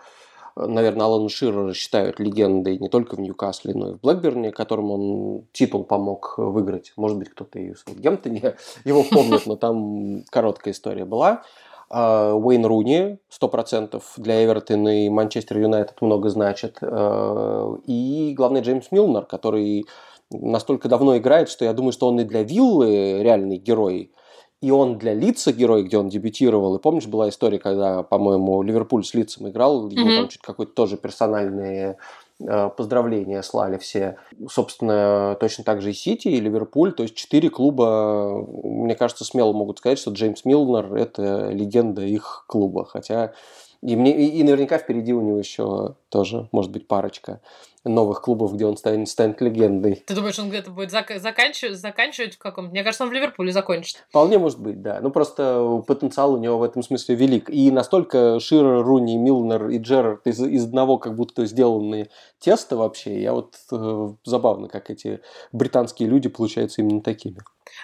наверное, 0.66 1.06
Алана 1.06 1.28
Ширера 1.28 1.72
считают 1.72 2.18
легендой 2.18 2.78
не 2.78 2.88
только 2.88 3.14
в 3.14 3.20
Ньюкасле, 3.20 3.74
но 3.74 3.90
и 3.90 3.94
в 3.94 4.00
Блэкберне, 4.00 4.50
которым 4.50 4.90
он 4.90 5.44
титул 5.52 5.84
помог 5.84 6.34
выиграть. 6.36 6.92
Может 6.96 7.18
быть, 7.18 7.30
кто-то 7.30 7.58
и 7.58 7.72
в 7.72 7.78
Саутгемптоне 7.78 8.56
его 8.84 9.04
помнит, 9.04 9.46
но 9.46 9.56
там 9.56 10.24
короткая 10.30 10.74
история 10.74 11.04
была. 11.04 11.42
А, 11.90 12.34
Уэйн 12.34 12.66
Руни, 12.66 13.18
100% 13.30 14.02
для 14.16 14.44
Эвертона 14.44 15.06
и 15.06 15.08
Манчестер 15.08 15.58
Юнайтед 15.58 16.00
много 16.02 16.28
значит. 16.28 16.78
А, 16.82 17.76
и, 17.86 18.34
главный 18.36 18.60
Джеймс 18.60 18.90
Милнер, 18.90 19.24
который 19.24 19.86
настолько 20.30 20.88
давно 20.88 21.16
играет, 21.16 21.48
что 21.48 21.64
я 21.64 21.72
думаю, 21.72 21.92
что 21.92 22.08
он 22.08 22.20
и 22.20 22.24
для 22.24 22.42
Виллы 22.42 23.22
реальный 23.22 23.56
герой, 23.56 24.12
и 24.60 24.70
он 24.70 24.98
для 24.98 25.14
Лица 25.14 25.52
герой, 25.52 25.84
где 25.84 25.98
он 25.98 26.08
дебютировал. 26.08 26.76
И 26.76 26.80
помнишь, 26.80 27.06
была 27.06 27.28
история, 27.28 27.58
когда, 27.58 28.02
по-моему, 28.02 28.62
Ливерпуль 28.62 29.04
с 29.04 29.14
Лицем 29.14 29.48
играл, 29.48 29.88
ему 29.88 30.08
mm-hmm. 30.08 30.16
там 30.16 30.28
чуть 30.28 30.42
какой-то 30.42 30.72
тоже 30.72 30.96
персональные 30.96 31.96
э, 32.40 32.68
поздравления 32.76 33.42
слали 33.42 33.78
все. 33.78 34.16
Собственно, 34.50 35.36
точно 35.38 35.62
так 35.62 35.80
же 35.80 35.90
и 35.90 35.94
Сити, 35.94 36.28
и 36.28 36.40
Ливерпуль. 36.40 36.92
То 36.92 37.04
есть 37.04 37.14
четыре 37.14 37.50
клуба, 37.50 38.44
мне 38.64 38.96
кажется, 38.96 39.24
смело 39.24 39.52
могут 39.52 39.78
сказать, 39.78 39.98
что 39.98 40.10
Джеймс 40.10 40.44
Милнер– 40.44 40.92
это 40.96 41.50
легенда 41.50 42.02
их 42.02 42.44
клуба. 42.48 42.84
Хотя 42.84 43.34
и, 43.82 43.96
мне, 43.96 44.16
и, 44.16 44.40
и 44.40 44.42
наверняка 44.42 44.78
впереди 44.78 45.12
у 45.12 45.20
него 45.20 45.38
еще 45.38 45.96
тоже, 46.08 46.48
может 46.52 46.70
быть, 46.72 46.88
парочка 46.88 47.40
новых 47.84 48.22
клубов, 48.22 48.54
где 48.54 48.66
он 48.66 48.76
станет, 48.76 49.08
станет 49.08 49.40
легендой. 49.40 50.02
Ты 50.06 50.14
думаешь, 50.14 50.38
он 50.38 50.48
где-то 50.48 50.70
будет 50.70 50.92
зак- 50.92 51.18
заканчивать, 51.18 51.78
заканчивать 51.78 52.34
в 52.34 52.38
каком-то... 52.38 52.70
Мне 52.70 52.82
кажется, 52.82 53.04
он 53.04 53.10
в 53.10 53.12
Ливерпуле 53.12 53.52
закончит. 53.52 54.04
Вполне 54.10 54.38
может 54.38 54.60
быть, 54.60 54.82
да. 54.82 55.00
Ну, 55.00 55.10
просто 55.10 55.82
потенциал 55.86 56.34
у 56.34 56.38
него 56.38 56.58
в 56.58 56.62
этом 56.62 56.82
смысле 56.82 57.14
велик. 57.14 57.48
И 57.48 57.70
настолько 57.70 58.40
Ширер, 58.40 58.82
Руни, 58.82 59.16
Милнер 59.16 59.68
и 59.68 59.78
Джерард 59.78 60.26
из, 60.26 60.40
из 60.40 60.64
одного 60.64 60.98
как 60.98 61.14
будто 61.14 61.46
сделанные 61.46 62.10
тесто 62.40 62.76
вообще. 62.76 63.22
Я 63.22 63.32
вот 63.32 63.54
э, 63.72 64.08
забавно, 64.24 64.68
как 64.68 64.90
эти 64.90 65.20
британские 65.52 66.08
люди 66.08 66.28
получаются 66.28 66.82
именно 66.82 67.00
такими. 67.00 67.38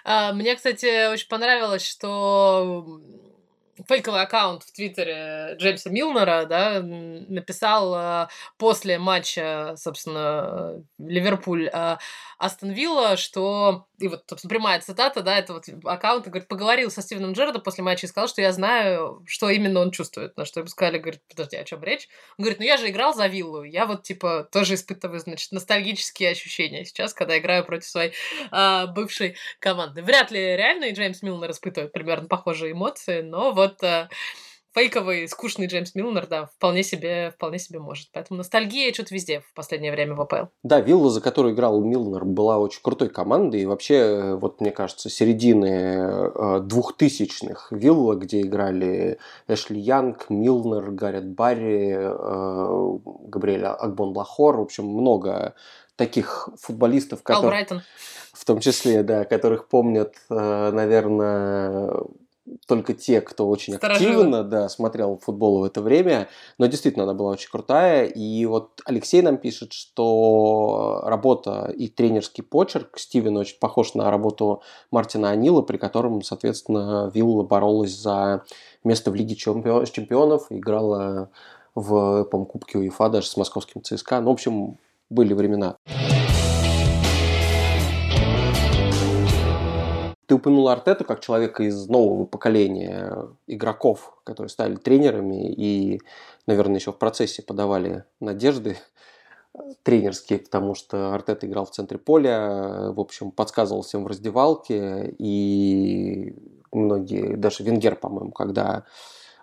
А, 0.04 0.32
мне, 0.32 0.54
кстати, 0.56 1.10
очень 1.10 1.28
понравилось, 1.28 1.86
что 1.86 3.00
фейковый 3.88 4.22
аккаунт 4.22 4.62
в 4.62 4.72
Твиттере 4.72 5.56
Джеймса 5.58 5.90
Милнера, 5.90 6.46
да, 6.46 6.80
написал 6.82 7.94
э, 7.96 8.28
после 8.58 8.98
матча, 8.98 9.74
собственно, 9.76 10.82
Ливерпуль 10.98 11.68
э, 11.72 11.96
Астон 12.38 12.70
Вилла, 12.70 13.16
что, 13.16 13.86
и 14.04 14.08
вот, 14.08 14.24
собственно, 14.28 14.50
прямая 14.50 14.80
цитата, 14.80 15.22
да, 15.22 15.38
это 15.38 15.54
вот 15.54 15.64
аккаунт, 15.86 16.26
говорит, 16.26 16.46
поговорил 16.46 16.90
со 16.90 17.00
Стивеном 17.00 17.32
Джерардом 17.32 17.62
после 17.62 17.82
матча 17.82 18.04
и 18.04 18.08
сказал, 18.10 18.28
что 18.28 18.42
я 18.42 18.52
знаю, 18.52 19.22
что 19.26 19.48
именно 19.48 19.80
он 19.80 19.92
чувствует. 19.92 20.36
На 20.36 20.44
что 20.44 20.60
ему 20.60 20.68
сказали, 20.68 20.98
говорит, 20.98 21.22
подожди, 21.26 21.56
о 21.56 21.64
чем 21.64 21.82
речь? 21.82 22.06
Он 22.36 22.42
говорит, 22.42 22.58
ну 22.58 22.66
я 22.66 22.76
же 22.76 22.90
играл 22.90 23.14
за 23.14 23.28
Виллу, 23.28 23.62
я 23.62 23.86
вот, 23.86 24.02
типа, 24.02 24.46
тоже 24.52 24.74
испытываю, 24.74 25.20
значит, 25.20 25.52
ностальгические 25.52 26.32
ощущения 26.32 26.84
сейчас, 26.84 27.14
когда 27.14 27.38
играю 27.38 27.64
против 27.64 27.86
своей 27.86 28.12
а, 28.50 28.88
бывшей 28.88 29.36
команды. 29.58 30.02
Вряд 30.02 30.30
ли 30.30 30.38
реальный 30.38 30.92
Джеймс 30.92 31.22
Милнер 31.22 31.50
испытывает 31.50 31.92
примерно 31.92 32.28
похожие 32.28 32.72
эмоции, 32.72 33.22
но 33.22 33.52
вот 33.52 33.82
а, 33.82 34.10
фейковый, 34.74 35.28
скучный 35.28 35.66
Джеймс 35.66 35.94
Милнер, 35.94 36.26
да, 36.26 36.46
вполне 36.46 36.82
себе, 36.82 37.30
вполне 37.30 37.58
себе 37.58 37.78
может. 37.78 38.08
Поэтому 38.12 38.38
ностальгия 38.38 38.92
что-то 38.92 39.14
везде 39.14 39.40
в 39.40 39.54
последнее 39.54 39.92
время 39.92 40.14
в 40.14 40.20
АПЛ. 40.20 40.48
Да, 40.62 40.80
Вилла, 40.80 41.10
за 41.10 41.20
которую 41.20 41.54
играл 41.54 41.80
Милнер, 41.80 42.24
была 42.24 42.58
очень 42.58 42.80
крутой 42.82 43.08
командой. 43.08 43.62
И 43.62 43.66
вообще, 43.66 44.34
вот 44.34 44.60
мне 44.60 44.72
кажется, 44.72 45.08
середины 45.08 45.66
э, 45.66 46.60
двухтысячных 46.60 47.68
Вилла, 47.70 48.14
где 48.16 48.40
играли 48.40 49.18
Эшли 49.46 49.80
Янг, 49.80 50.28
Милнер, 50.28 50.90
Гаррет 50.90 51.28
Барри, 51.28 51.96
э, 51.96 52.98
Габриэль 53.28 53.64
Акбон 53.64 54.16
Лахор. 54.16 54.56
В 54.56 54.62
общем, 54.62 54.86
много 54.86 55.54
таких 55.96 56.48
футболистов, 56.60 57.22
которые... 57.22 57.66
В 58.32 58.44
том 58.44 58.58
числе, 58.58 59.04
да, 59.04 59.24
которых 59.24 59.68
помнят, 59.68 60.16
э, 60.28 60.70
наверное, 60.72 62.02
только 62.66 62.92
те, 62.92 63.20
кто 63.20 63.48
очень 63.48 63.74
Сторожилы. 63.74 64.10
активно 64.10 64.44
да, 64.44 64.68
смотрел 64.68 65.18
футбол 65.18 65.60
в 65.60 65.64
это 65.64 65.80
время. 65.80 66.28
Но 66.58 66.66
действительно, 66.66 67.04
она 67.04 67.14
была 67.14 67.30
очень 67.30 67.50
крутая. 67.50 68.06
И 68.06 68.44
вот 68.46 68.80
Алексей 68.84 69.22
нам 69.22 69.38
пишет, 69.38 69.72
что 69.72 71.02
работа 71.04 71.72
и 71.76 71.88
тренерский 71.88 72.44
почерк 72.44 72.98
Стивена 72.98 73.40
очень 73.40 73.58
похож 73.58 73.94
на 73.94 74.10
работу 74.10 74.62
Мартина 74.90 75.30
Анила, 75.30 75.62
при 75.62 75.78
котором, 75.78 76.22
соответственно, 76.22 77.10
Вилла 77.14 77.42
боролась 77.42 77.96
за 77.96 78.44
место 78.82 79.10
в 79.10 79.14
Лиге 79.14 79.36
чемпионов, 79.36 80.46
играла 80.50 81.30
в, 81.74 82.24
по 82.24 82.44
Кубке 82.44 82.78
УЕФА 82.78 83.08
даже 83.08 83.26
с 83.26 83.36
московским 83.36 83.82
ЦСКА. 83.82 84.20
Ну, 84.20 84.30
в 84.30 84.32
общем, 84.32 84.78
были 85.10 85.32
времена. 85.32 85.76
Ты 90.26 90.34
упомянул 90.34 90.68
Артету 90.68 91.04
как 91.04 91.20
человека 91.20 91.64
из 91.64 91.88
нового 91.88 92.24
поколения 92.24 93.28
игроков, 93.46 94.16
которые 94.24 94.50
стали 94.50 94.76
тренерами 94.76 95.52
и, 95.52 96.00
наверное, 96.46 96.76
еще 96.76 96.92
в 96.92 96.98
процессе 96.98 97.42
подавали 97.42 98.04
надежды 98.20 98.78
тренерские, 99.82 100.40
потому 100.40 100.74
что 100.74 101.14
Артета 101.14 101.46
играл 101.46 101.66
в 101.66 101.70
центре 101.70 101.98
поля, 101.98 102.90
в 102.92 103.00
общем, 103.00 103.30
подсказывал 103.30 103.82
всем 103.82 104.04
в 104.04 104.06
раздевалке, 104.06 105.14
и 105.18 106.34
многие, 106.72 107.36
даже 107.36 107.62
Венгер, 107.62 107.96
по-моему, 107.96 108.32
когда 108.32 108.84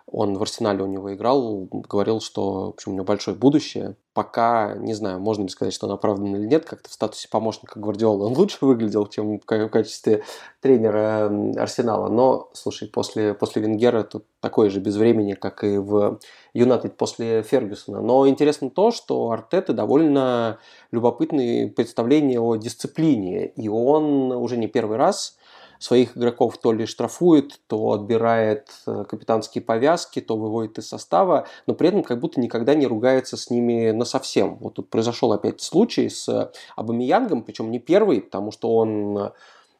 он 0.06 0.36
в 0.36 0.42
Арсенале 0.42 0.82
у 0.82 0.86
него 0.86 1.14
играл, 1.14 1.68
говорил, 1.70 2.20
что 2.20 2.66
в 2.66 2.68
общем, 2.70 2.92
у 2.92 2.94
него 2.94 3.04
большое 3.04 3.36
будущее. 3.36 3.96
Пока, 4.14 4.74
не 4.74 4.92
знаю, 4.92 5.20
можно 5.20 5.44
ли 5.44 5.48
сказать, 5.48 5.72
что 5.72 5.86
он 5.86 5.92
оправдан 5.92 6.36
или 6.36 6.46
нет, 6.46 6.66
как-то 6.66 6.90
в 6.90 6.92
статусе 6.92 7.28
помощника 7.30 7.80
Гвардиола 7.80 8.26
он 8.26 8.32
лучше 8.36 8.58
выглядел, 8.60 9.06
чем 9.06 9.38
в 9.38 9.44
качестве 9.44 10.22
тренера 10.60 11.30
Арсенала. 11.56 12.08
Но, 12.08 12.50
слушай, 12.52 12.88
после, 12.88 13.32
после 13.32 13.62
Венгера 13.62 14.02
тут 14.02 14.26
такое 14.40 14.68
же 14.70 14.80
безвремени, 14.80 15.32
как 15.32 15.64
и 15.64 15.78
в 15.78 16.20
Юнайтед 16.52 16.96
после 16.96 17.42
Фергюсона. 17.42 18.00
Но 18.00 18.28
интересно 18.28 18.70
то, 18.70 18.90
что 18.90 19.30
Артета 19.30 19.72
довольно 19.72 20.58
любопытные 20.90 21.68
представления 21.68 22.38
о 22.38 22.56
дисциплине. 22.56 23.46
И 23.46 23.68
он 23.68 24.32
уже 24.32 24.58
не 24.58 24.66
первый 24.66 24.98
раз 24.98 25.38
своих 25.82 26.16
игроков 26.16 26.58
то 26.58 26.72
ли 26.72 26.86
штрафует, 26.86 27.60
то 27.66 27.92
отбирает 27.92 28.68
э, 28.86 29.04
капитанские 29.08 29.62
повязки, 29.62 30.20
то 30.20 30.36
выводит 30.36 30.78
из 30.78 30.88
состава, 30.88 31.46
но 31.66 31.74
при 31.74 31.88
этом 31.88 32.02
как 32.02 32.20
будто 32.20 32.40
никогда 32.40 32.74
не 32.74 32.86
ругается 32.86 33.36
с 33.36 33.50
ними 33.50 33.90
на 33.90 34.04
совсем. 34.04 34.56
Вот 34.56 34.74
тут 34.74 34.90
произошел 34.90 35.32
опять 35.32 35.60
случай 35.60 36.08
с 36.08 36.50
Абамиянгом, 36.76 37.42
причем 37.42 37.70
не 37.70 37.78
первый, 37.78 38.20
потому 38.20 38.52
что 38.52 38.74
он 38.74 39.18
Э, 39.18 39.30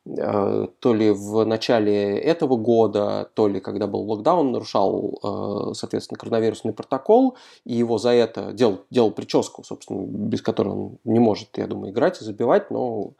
то 0.04 0.94
ли 0.94 1.10
в 1.12 1.44
начале 1.44 2.18
этого 2.18 2.56
года, 2.56 3.30
то 3.34 3.46
ли 3.46 3.60
когда 3.60 3.86
был 3.86 4.00
локдаун, 4.10 4.50
нарушал, 4.50 5.20
э, 5.22 5.74
соответственно, 5.74 6.18
коронавирусный 6.18 6.72
протокол, 6.72 7.36
и 7.64 7.74
его 7.74 7.98
за 7.98 8.10
это 8.10 8.52
делал, 8.52 8.80
делал 8.90 9.12
прическу, 9.12 9.62
собственно, 9.62 10.04
без 10.04 10.42
которой 10.42 10.70
он 10.70 10.98
не 11.04 11.20
может, 11.20 11.56
я 11.56 11.68
думаю, 11.68 11.92
играть 11.92 12.20
и 12.20 12.24
забивать, 12.24 12.70
но 12.72 13.12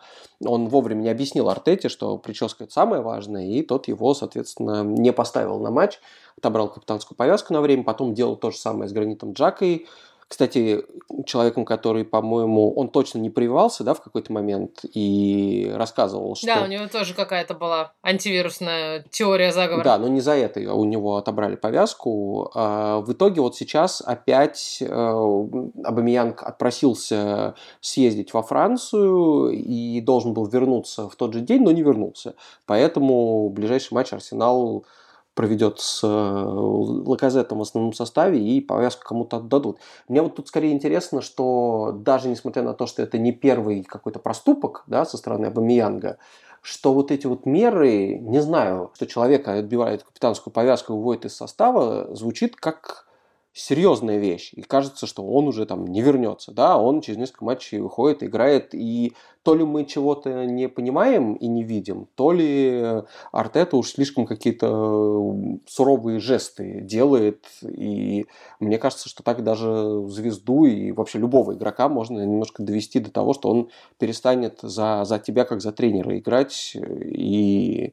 он 0.45 0.69
вовремя 0.69 1.03
не 1.03 1.09
объяснил 1.11 1.49
Артете, 1.49 1.89
что 1.89 2.19
прическа 2.19 2.65
это 2.65 2.73
самое 2.73 3.01
важное, 3.01 3.47
и 3.47 3.63
тот 3.63 3.87
его, 3.87 4.13
соответственно, 4.13 4.83
не 4.83 5.13
поставил 5.13 5.61
на 5.61 5.71
матч, 5.71 6.01
отобрал 6.37 6.69
капитанскую 6.69 7.17
повязку 7.17 7.53
на 7.53 7.61
время, 7.61 7.85
потом 7.85 8.13
делал 8.13 8.35
то 8.35 8.51
же 8.51 8.59
самое 8.59 8.89
с 8.89 8.93
Гранитом 8.93 9.35
Джакой, 9.35 9.87
кстати, 10.33 10.83
человеком, 11.27 11.67
который, 11.67 12.07
по-моему, 12.07 12.73
он 12.73 12.89
точно 12.89 13.19
не 13.19 13.29
прививался, 13.29 13.85
да, 13.85 13.93
в 13.93 14.01
какой-то 14.01 14.33
момент 14.33 14.81
и 14.83 15.71
рассказывал, 15.75 16.35
что... 16.37 16.47
Да, 16.47 16.63
у 16.63 16.67
него 16.69 16.87
тоже 16.87 17.13
какая-то 17.13 17.53
была 17.53 17.93
антивирусная 18.03 19.05
теория 19.11 19.53
заговора. 19.53 19.85
Да, 19.85 19.99
но 19.99 20.09
не 20.09 20.23
за 20.23 20.33
это 20.33 20.73
у 20.73 20.87
него 20.87 21.19
отобрали 21.19 21.57
повязку. 21.57 22.51
А 22.55 23.01
в 23.01 23.13
итоге 23.13 23.43
вот 23.43 23.57
сейчас 23.57 24.01
опять 24.01 24.79
э, 24.81 24.87
Абамиянг 24.87 26.43
отпросился 26.43 27.55
съездить 27.83 28.33
во 28.33 28.43
Францию 28.43 29.51
и 29.51 30.01
должен 30.01 30.33
был 30.33 30.47
вернуться 30.47 31.11
в 31.11 31.17
тот 31.17 31.35
же 31.35 31.41
день, 31.41 31.63
но 31.63 31.73
не 31.73 31.83
вернулся. 31.83 32.37
Поэтому 32.65 33.51
ближайший 33.51 33.93
матч 33.93 34.15
Арсенал 34.15 34.87
проведет 35.35 35.81
с 35.81 36.01
э, 36.03 36.07
Лаказетом 36.07 37.59
в 37.59 37.63
основном 37.63 37.93
составе 37.93 38.39
и 38.39 38.61
повязку 38.61 39.03
кому-то 39.05 39.39
отдадут. 39.39 39.79
Мне 40.09 40.23
вот 40.23 40.37
тут 40.37 40.49
скорее 40.49 40.73
интересно, 40.73 41.23
что 41.23 41.93
даже 41.95 42.29
несмотря 42.29 42.63
на 42.63 42.75
то, 42.75 42.87
что 42.87 43.03
это 43.03 43.19
не 43.19 43.33
первый 43.33 43.83
какой-то 43.83 44.19
проступок 44.19 44.85
да, 44.87 45.05
со 45.05 45.17
стороны 45.17 45.47
Абамиянга, 45.47 46.19
что 46.61 46.93
вот 46.93 47.11
эти 47.11 47.27
вот 47.27 47.47
меры, 47.47 48.19
не 48.19 48.41
знаю, 48.41 48.91
что 48.95 49.07
человека 49.07 49.55
отбивает 49.55 50.05
капитанскую 50.05 50.53
повязку 50.53 50.93
и 50.93 50.97
выводит 50.97 51.25
из 51.25 51.37
состава, 51.37 52.15
звучит 52.15 52.57
как 52.57 53.07
серьезная 53.53 54.19
вещь. 54.19 54.53
И 54.55 54.63
кажется, 54.63 55.07
что 55.07 55.25
он 55.25 55.47
уже 55.47 55.67
там 55.67 55.87
не 55.87 56.01
вернется. 56.01 56.53
Да, 56.53 56.79
он 56.79 57.03
через 57.03 57.19
несколько 57.19 57.45
матчей 57.45 57.81
выходит, 57.81 58.23
играет. 58.23 58.75
И 58.75 59.13
то 59.43 59.55
ли 59.55 59.65
мы 59.65 59.85
чего-то 59.85 60.47
не 60.47 60.69
понимаем 60.69 61.35
и 61.35 61.47
не 61.49 61.63
видим, 61.63 62.09
то 62.15 62.33
ли 62.33 63.03
Артета 63.31 63.77
уж 63.77 63.91
слишком 63.91 64.25
какие-то 64.25 65.59
суровые 65.67 66.19
жесты 66.19 66.81
делает. 66.81 67.45
И 67.63 68.25
мне 68.59 68.79
кажется, 68.79 69.09
что 69.09 69.23
так 69.23 69.45
даже 69.45 70.07
звезду 70.09 70.65
и 70.65 70.93
вообще 70.93 71.19
любого 71.19 71.53
игрока 71.53 71.89
можно 71.89 72.21
немножко 72.21 72.63
довести 72.63 73.01
до 73.01 73.11
того, 73.11 73.35
что 73.35 73.51
он 73.51 73.69
перестанет 73.99 74.61
за, 74.63 75.05
за 75.05 75.19
тебя, 75.19 75.45
как 75.45 75.61
за 75.61 75.73
тренера, 75.73 76.19
играть. 76.19 76.75
И, 76.75 77.93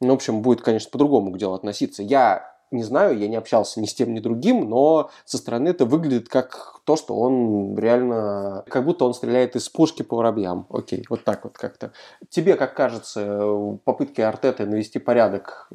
ну, 0.00 0.10
в 0.10 0.14
общем, 0.14 0.42
будет, 0.42 0.60
конечно, 0.60 0.90
по-другому 0.90 1.32
к 1.32 1.38
делу 1.38 1.54
относиться. 1.54 2.02
Я 2.02 2.51
не 2.72 2.82
знаю, 2.82 3.18
я 3.18 3.28
не 3.28 3.36
общался 3.36 3.80
ни 3.80 3.86
с 3.86 3.94
тем, 3.94 4.14
ни 4.14 4.20
другим, 4.20 4.68
но 4.68 5.10
со 5.24 5.38
стороны 5.38 5.68
это 5.68 5.84
выглядит 5.84 6.28
как 6.28 6.80
то, 6.84 6.96
что 6.96 7.14
он 7.14 7.78
реально, 7.78 8.64
как 8.68 8.84
будто 8.84 9.04
он 9.04 9.14
стреляет 9.14 9.54
из 9.56 9.68
пушки 9.68 10.02
по 10.02 10.16
воробьям. 10.16 10.66
Окей, 10.70 11.04
вот 11.08 11.24
так 11.24 11.44
вот 11.44 11.56
как-то. 11.56 11.92
Тебе, 12.28 12.54
как 12.54 12.74
кажется, 12.74 13.78
попытки 13.84 14.20
Артета 14.20 14.66
навести 14.66 14.98
порядок, 14.98 15.68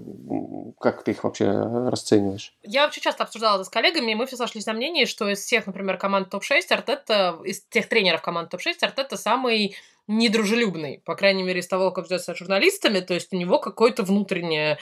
как 0.79 1.03
ты 1.03 1.11
их 1.11 1.23
вообще 1.23 1.49
расцениваешь? 1.49 2.53
Я 2.63 2.83
вообще 2.83 3.01
часто 3.01 3.23
обсуждала 3.23 3.55
это 3.55 3.63
с 3.63 3.69
коллегами, 3.69 4.11
и 4.11 4.15
мы 4.15 4.25
все 4.25 4.35
сошлись 4.35 4.65
на 4.65 4.73
мнении, 4.73 5.05
что 5.05 5.29
из 5.29 5.39
всех, 5.39 5.67
например, 5.67 5.97
команд 5.97 6.29
топ-6 6.29 6.71
Артета, 6.71 7.37
из 7.43 7.61
тех 7.61 7.87
тренеров 7.87 8.21
команд 8.21 8.49
топ-6 8.49 8.75
Артета 8.81 9.17
самый 9.17 9.75
недружелюбный, 10.07 11.01
по 11.05 11.15
крайней 11.15 11.43
мере, 11.43 11.59
из 11.59 11.67
того, 11.67 11.91
как 11.91 12.05
ведется 12.05 12.33
с 12.33 12.37
журналистами, 12.37 13.01
то 13.01 13.13
есть 13.13 13.33
у 13.33 13.37
него 13.37 13.59
какое-то 13.59 14.03
внутреннее 14.03 14.77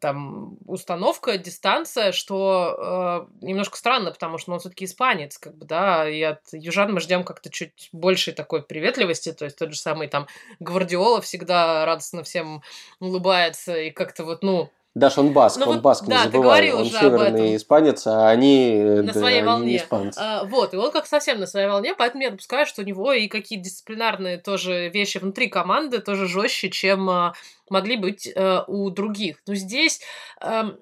там 0.00 0.56
установка, 0.66 1.38
дистанция, 1.38 2.12
что 2.12 3.28
э, 3.40 3.46
немножко 3.46 3.76
странно, 3.76 4.10
потому 4.10 4.38
что 4.38 4.52
он 4.52 4.58
все-таки 4.60 4.84
испанец, 4.84 5.38
как 5.38 5.56
бы, 5.56 5.66
да, 5.66 6.08
и 6.08 6.20
от 6.22 6.40
южан 6.52 6.92
мы 6.92 7.00
ждем 7.00 7.24
как-то 7.24 7.50
чуть 7.50 7.88
большей 7.92 8.32
такой 8.32 8.62
приветливости, 8.62 9.32
то 9.32 9.44
есть 9.44 9.58
тот 9.58 9.72
же 9.72 9.78
самый 9.78 10.08
там 10.08 10.26
Гвардиола 10.60 11.20
всегда 11.20 11.84
радостно 11.84 12.22
всем 12.22 12.62
улыбается 13.00 13.76
и 13.76 13.90
как-то 13.90 14.24
вот, 14.24 14.42
ну, 14.42 14.70
Даш, 14.96 15.18
он 15.18 15.34
баск, 15.34 15.60
ну, 15.60 15.72
он 15.72 15.80
баск, 15.82 16.06
да, 16.06 16.24
не 16.24 16.32
забывай. 16.32 16.72
он 16.72 16.86
северный 16.86 17.56
испанец, 17.56 18.06
а 18.06 18.30
они, 18.30 18.80
на 18.80 19.02
да, 19.02 19.12
своей 19.12 19.38
они 19.40 19.46
волне. 19.46 19.76
испанцы. 19.76 20.18
А, 20.18 20.44
вот, 20.44 20.72
и 20.72 20.78
он 20.78 20.90
как 20.90 21.06
совсем 21.06 21.38
на 21.38 21.46
своей 21.46 21.68
волне, 21.68 21.94
поэтому 21.94 22.22
я 22.22 22.30
допускаю, 22.30 22.64
что 22.64 22.80
у 22.80 22.84
него 22.86 23.12
и 23.12 23.28
какие 23.28 23.58
дисциплинарные 23.58 24.38
тоже 24.38 24.88
вещи 24.88 25.18
внутри 25.18 25.48
команды 25.48 25.98
тоже 25.98 26.26
жестче, 26.26 26.70
чем 26.70 27.10
а, 27.10 27.34
могли 27.68 27.98
быть 27.98 28.26
а, 28.34 28.64
у 28.66 28.88
других. 28.88 29.36
Но 29.46 29.54
здесь... 29.54 30.00
А, 30.40 30.74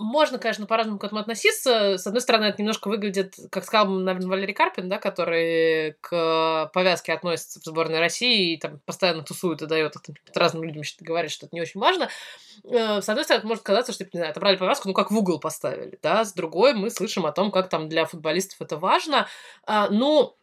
можно, 0.00 0.38
конечно, 0.38 0.64
по-разному 0.64 0.98
к 0.98 1.04
этому 1.04 1.20
относиться. 1.20 1.98
С 1.98 2.06
одной 2.06 2.22
стороны, 2.22 2.46
это 2.46 2.62
немножко 2.62 2.88
выглядит, 2.88 3.34
как 3.50 3.64
сказал, 3.66 3.86
наверное, 3.86 4.30
Валерий 4.30 4.54
Карпин, 4.54 4.88
да, 4.88 4.98
который 4.98 5.92
к 6.00 6.70
повязке 6.72 7.12
относится 7.12 7.60
в 7.60 7.64
сборной 7.64 7.98
России 8.00 8.54
и 8.54 8.56
там 8.56 8.80
постоянно 8.86 9.22
тусует 9.22 9.60
и 9.60 9.66
дает 9.66 9.92
там, 9.92 10.16
разным 10.34 10.64
людям 10.64 10.82
говорит, 11.00 11.30
что 11.30 11.46
это 11.46 11.54
не 11.54 11.60
очень 11.60 11.80
важно. 11.80 12.08
Э, 12.64 13.02
с 13.02 13.08
одной 13.10 13.24
стороны, 13.24 13.46
может 13.46 13.62
казаться, 13.62 13.92
что, 13.92 14.04
типа, 14.04 14.16
не 14.16 14.20
знаю, 14.20 14.30
отобрали 14.30 14.56
повязку, 14.56 14.88
ну, 14.88 14.94
как 14.94 15.10
в 15.10 15.18
угол 15.18 15.38
поставили, 15.38 15.98
да. 16.02 16.24
С 16.24 16.32
другой, 16.32 16.72
мы 16.72 16.88
слышим 16.88 17.26
о 17.26 17.32
том, 17.32 17.50
как 17.50 17.68
там 17.68 17.90
для 17.90 18.06
футболистов 18.06 18.62
это 18.62 18.78
важно. 18.78 19.28
А, 19.66 19.88
ну, 19.90 20.34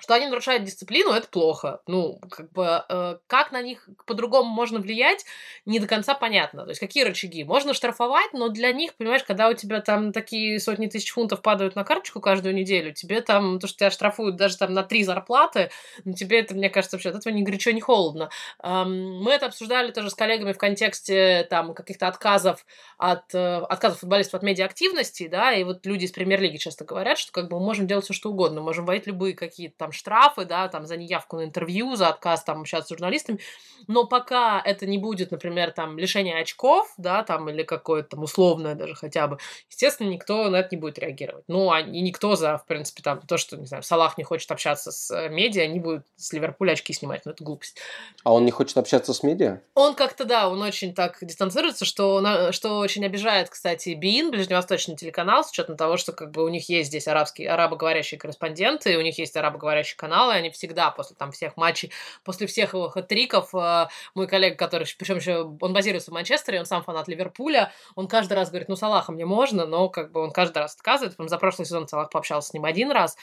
что 0.00 0.14
они 0.14 0.26
нарушают 0.26 0.64
дисциплину, 0.64 1.10
это 1.10 1.28
плохо. 1.28 1.80
Ну, 1.86 2.20
как 2.30 2.52
бы, 2.52 2.84
э, 2.88 3.18
как 3.26 3.50
на 3.50 3.60
них 3.62 3.88
по-другому 4.06 4.48
можно 4.48 4.78
влиять, 4.78 5.24
не 5.66 5.80
до 5.80 5.88
конца 5.88 6.14
понятно. 6.14 6.62
То 6.62 6.70
есть, 6.70 6.80
какие 6.80 7.02
рычаги? 7.02 7.42
Можно 7.42 7.74
штрафовать, 7.74 8.32
но 8.32 8.48
для 8.48 8.72
них, 8.72 8.94
понимаешь, 8.94 9.24
когда 9.24 9.48
у 9.48 9.54
тебя 9.54 9.80
там 9.80 10.12
такие 10.12 10.60
сотни 10.60 10.86
тысяч 10.86 11.10
фунтов 11.10 11.42
падают 11.42 11.74
на 11.74 11.82
карточку 11.82 12.20
каждую 12.20 12.54
неделю, 12.54 12.92
тебе 12.92 13.20
там, 13.22 13.58
то, 13.58 13.66
что 13.66 13.78
тебя 13.78 13.90
штрафуют 13.90 14.36
даже 14.36 14.56
там 14.56 14.72
на 14.72 14.84
три 14.84 15.02
зарплаты, 15.02 15.70
ну, 16.04 16.12
тебе 16.12 16.40
это, 16.40 16.54
мне 16.54 16.70
кажется, 16.70 16.96
вообще 16.96 17.10
от 17.10 17.16
этого 17.16 17.32
ни 17.32 17.42
горячо, 17.42 17.72
ни 17.72 17.80
холодно. 17.80 18.30
Эм, 18.62 19.20
мы 19.22 19.32
это 19.32 19.46
обсуждали 19.46 19.90
тоже 19.90 20.10
с 20.10 20.14
коллегами 20.14 20.52
в 20.52 20.58
контексте 20.58 21.44
там 21.50 21.74
каких-то 21.74 22.06
отказов 22.06 22.64
от, 22.98 23.34
э, 23.34 23.56
отказов 23.68 24.00
футболистов 24.00 24.34
от 24.34 24.42
медиаактивности, 24.44 25.26
да, 25.26 25.52
и 25.52 25.64
вот 25.64 25.84
люди 25.86 26.04
из 26.04 26.12
премьер-лиги 26.12 26.56
часто 26.56 26.84
говорят, 26.84 27.18
что 27.18 27.32
как 27.32 27.48
бы 27.48 27.58
мы 27.58 27.66
можем 27.66 27.88
делать 27.88 28.04
все, 28.04 28.14
что 28.14 28.30
угодно, 28.30 28.60
можем 28.60 28.86
вводить 28.86 29.06
любые 29.08 29.34
какие-то 29.34 29.87
там 29.88 29.92
штрафы, 29.92 30.44
да, 30.44 30.68
там 30.68 30.86
за 30.86 30.96
неявку 30.96 31.36
на 31.36 31.44
интервью, 31.44 31.96
за 31.96 32.08
отказ 32.08 32.44
там 32.44 32.60
общаться 32.60 32.88
с 32.88 32.90
журналистами, 32.90 33.40
но 33.86 34.04
пока 34.04 34.60
это 34.64 34.86
не 34.86 34.98
будет, 34.98 35.30
например, 35.30 35.70
там 35.70 35.98
лишение 35.98 36.40
очков, 36.40 36.92
да, 36.98 37.22
там 37.22 37.48
или 37.48 37.62
какое-то 37.62 38.10
там 38.10 38.22
условное 38.22 38.74
даже 38.74 38.94
хотя 38.94 39.26
бы, 39.26 39.38
естественно, 39.70 40.08
никто 40.08 40.48
на 40.50 40.56
это 40.56 40.68
не 40.72 40.80
будет 40.80 40.98
реагировать. 40.98 41.44
Ну, 41.48 41.70
а 41.70 41.80
и 41.80 42.00
никто 42.00 42.36
за, 42.36 42.58
в 42.58 42.66
принципе, 42.66 43.02
там 43.02 43.20
то, 43.22 43.38
что, 43.38 43.56
не 43.56 43.66
знаю, 43.66 43.82
Салах 43.82 44.18
не 44.18 44.24
хочет 44.24 44.50
общаться 44.50 44.92
с 44.92 45.10
э, 45.10 45.28
медиа, 45.28 45.66
не 45.66 45.80
будет 45.80 46.04
с 46.16 46.32
Ливерпуля 46.32 46.72
очки 46.72 46.92
снимать, 46.92 47.22
ну 47.24 47.32
это 47.32 47.42
глупость. 47.42 47.78
А 48.24 48.32
он 48.32 48.44
не 48.44 48.50
хочет 48.50 48.76
общаться 48.76 49.14
с 49.14 49.22
медиа? 49.22 49.60
Он 49.74 49.94
как-то, 49.94 50.24
да, 50.24 50.48
он 50.48 50.60
очень 50.62 50.94
так 50.94 51.18
дистанцируется, 51.22 51.84
что, 51.84 52.52
что 52.52 52.78
очень 52.78 53.04
обижает, 53.04 53.48
кстати, 53.48 53.90
БИН, 53.90 54.30
ближневосточный 54.30 54.96
телеканал, 54.96 55.44
с 55.44 55.50
учетом 55.50 55.76
того, 55.76 55.96
что 55.96 56.12
как 56.12 56.32
бы 56.32 56.44
у 56.44 56.48
них 56.48 56.68
есть 56.68 56.88
здесь 56.88 57.08
арабские, 57.08 57.50
арабоговорящие 57.50 58.18
корреспонденты, 58.18 58.98
у 58.98 59.00
них 59.00 59.18
есть 59.18 59.36
арабоговорящие 59.36 59.77
говорящие 59.78 59.96
каналы, 59.96 60.34
они 60.34 60.50
всегда 60.50 60.90
после 60.90 61.16
там 61.16 61.32
всех 61.32 61.56
матчей, 61.56 61.92
после 62.24 62.46
всех 62.46 62.74
его 62.74 62.88
хэт-триков, 62.88 63.54
э, 63.54 63.88
мой 64.14 64.26
коллега, 64.26 64.56
который, 64.56 64.86
причем 64.98 65.16
еще 65.16 65.42
он 65.60 65.72
базируется 65.72 66.10
в 66.10 66.14
Манчестере, 66.14 66.58
он 66.58 66.66
сам 66.66 66.82
фанат 66.82 67.08
Ливерпуля, 67.08 67.72
он 67.94 68.08
каждый 68.08 68.34
раз 68.34 68.50
говорит, 68.50 68.68
ну, 68.68 68.76
Салаха 68.76 69.12
мне 69.12 69.24
можно, 69.26 69.66
но 69.66 69.88
как 69.88 70.12
бы 70.12 70.20
он 70.20 70.30
каждый 70.32 70.58
раз 70.58 70.74
отказывает. 70.74 71.16
За 71.18 71.38
прошлый 71.38 71.66
сезон 71.66 71.88
Салах 71.88 72.10
пообщался 72.10 72.48
с 72.48 72.52
ним 72.52 72.64
один 72.64 72.90
раз, 72.90 73.16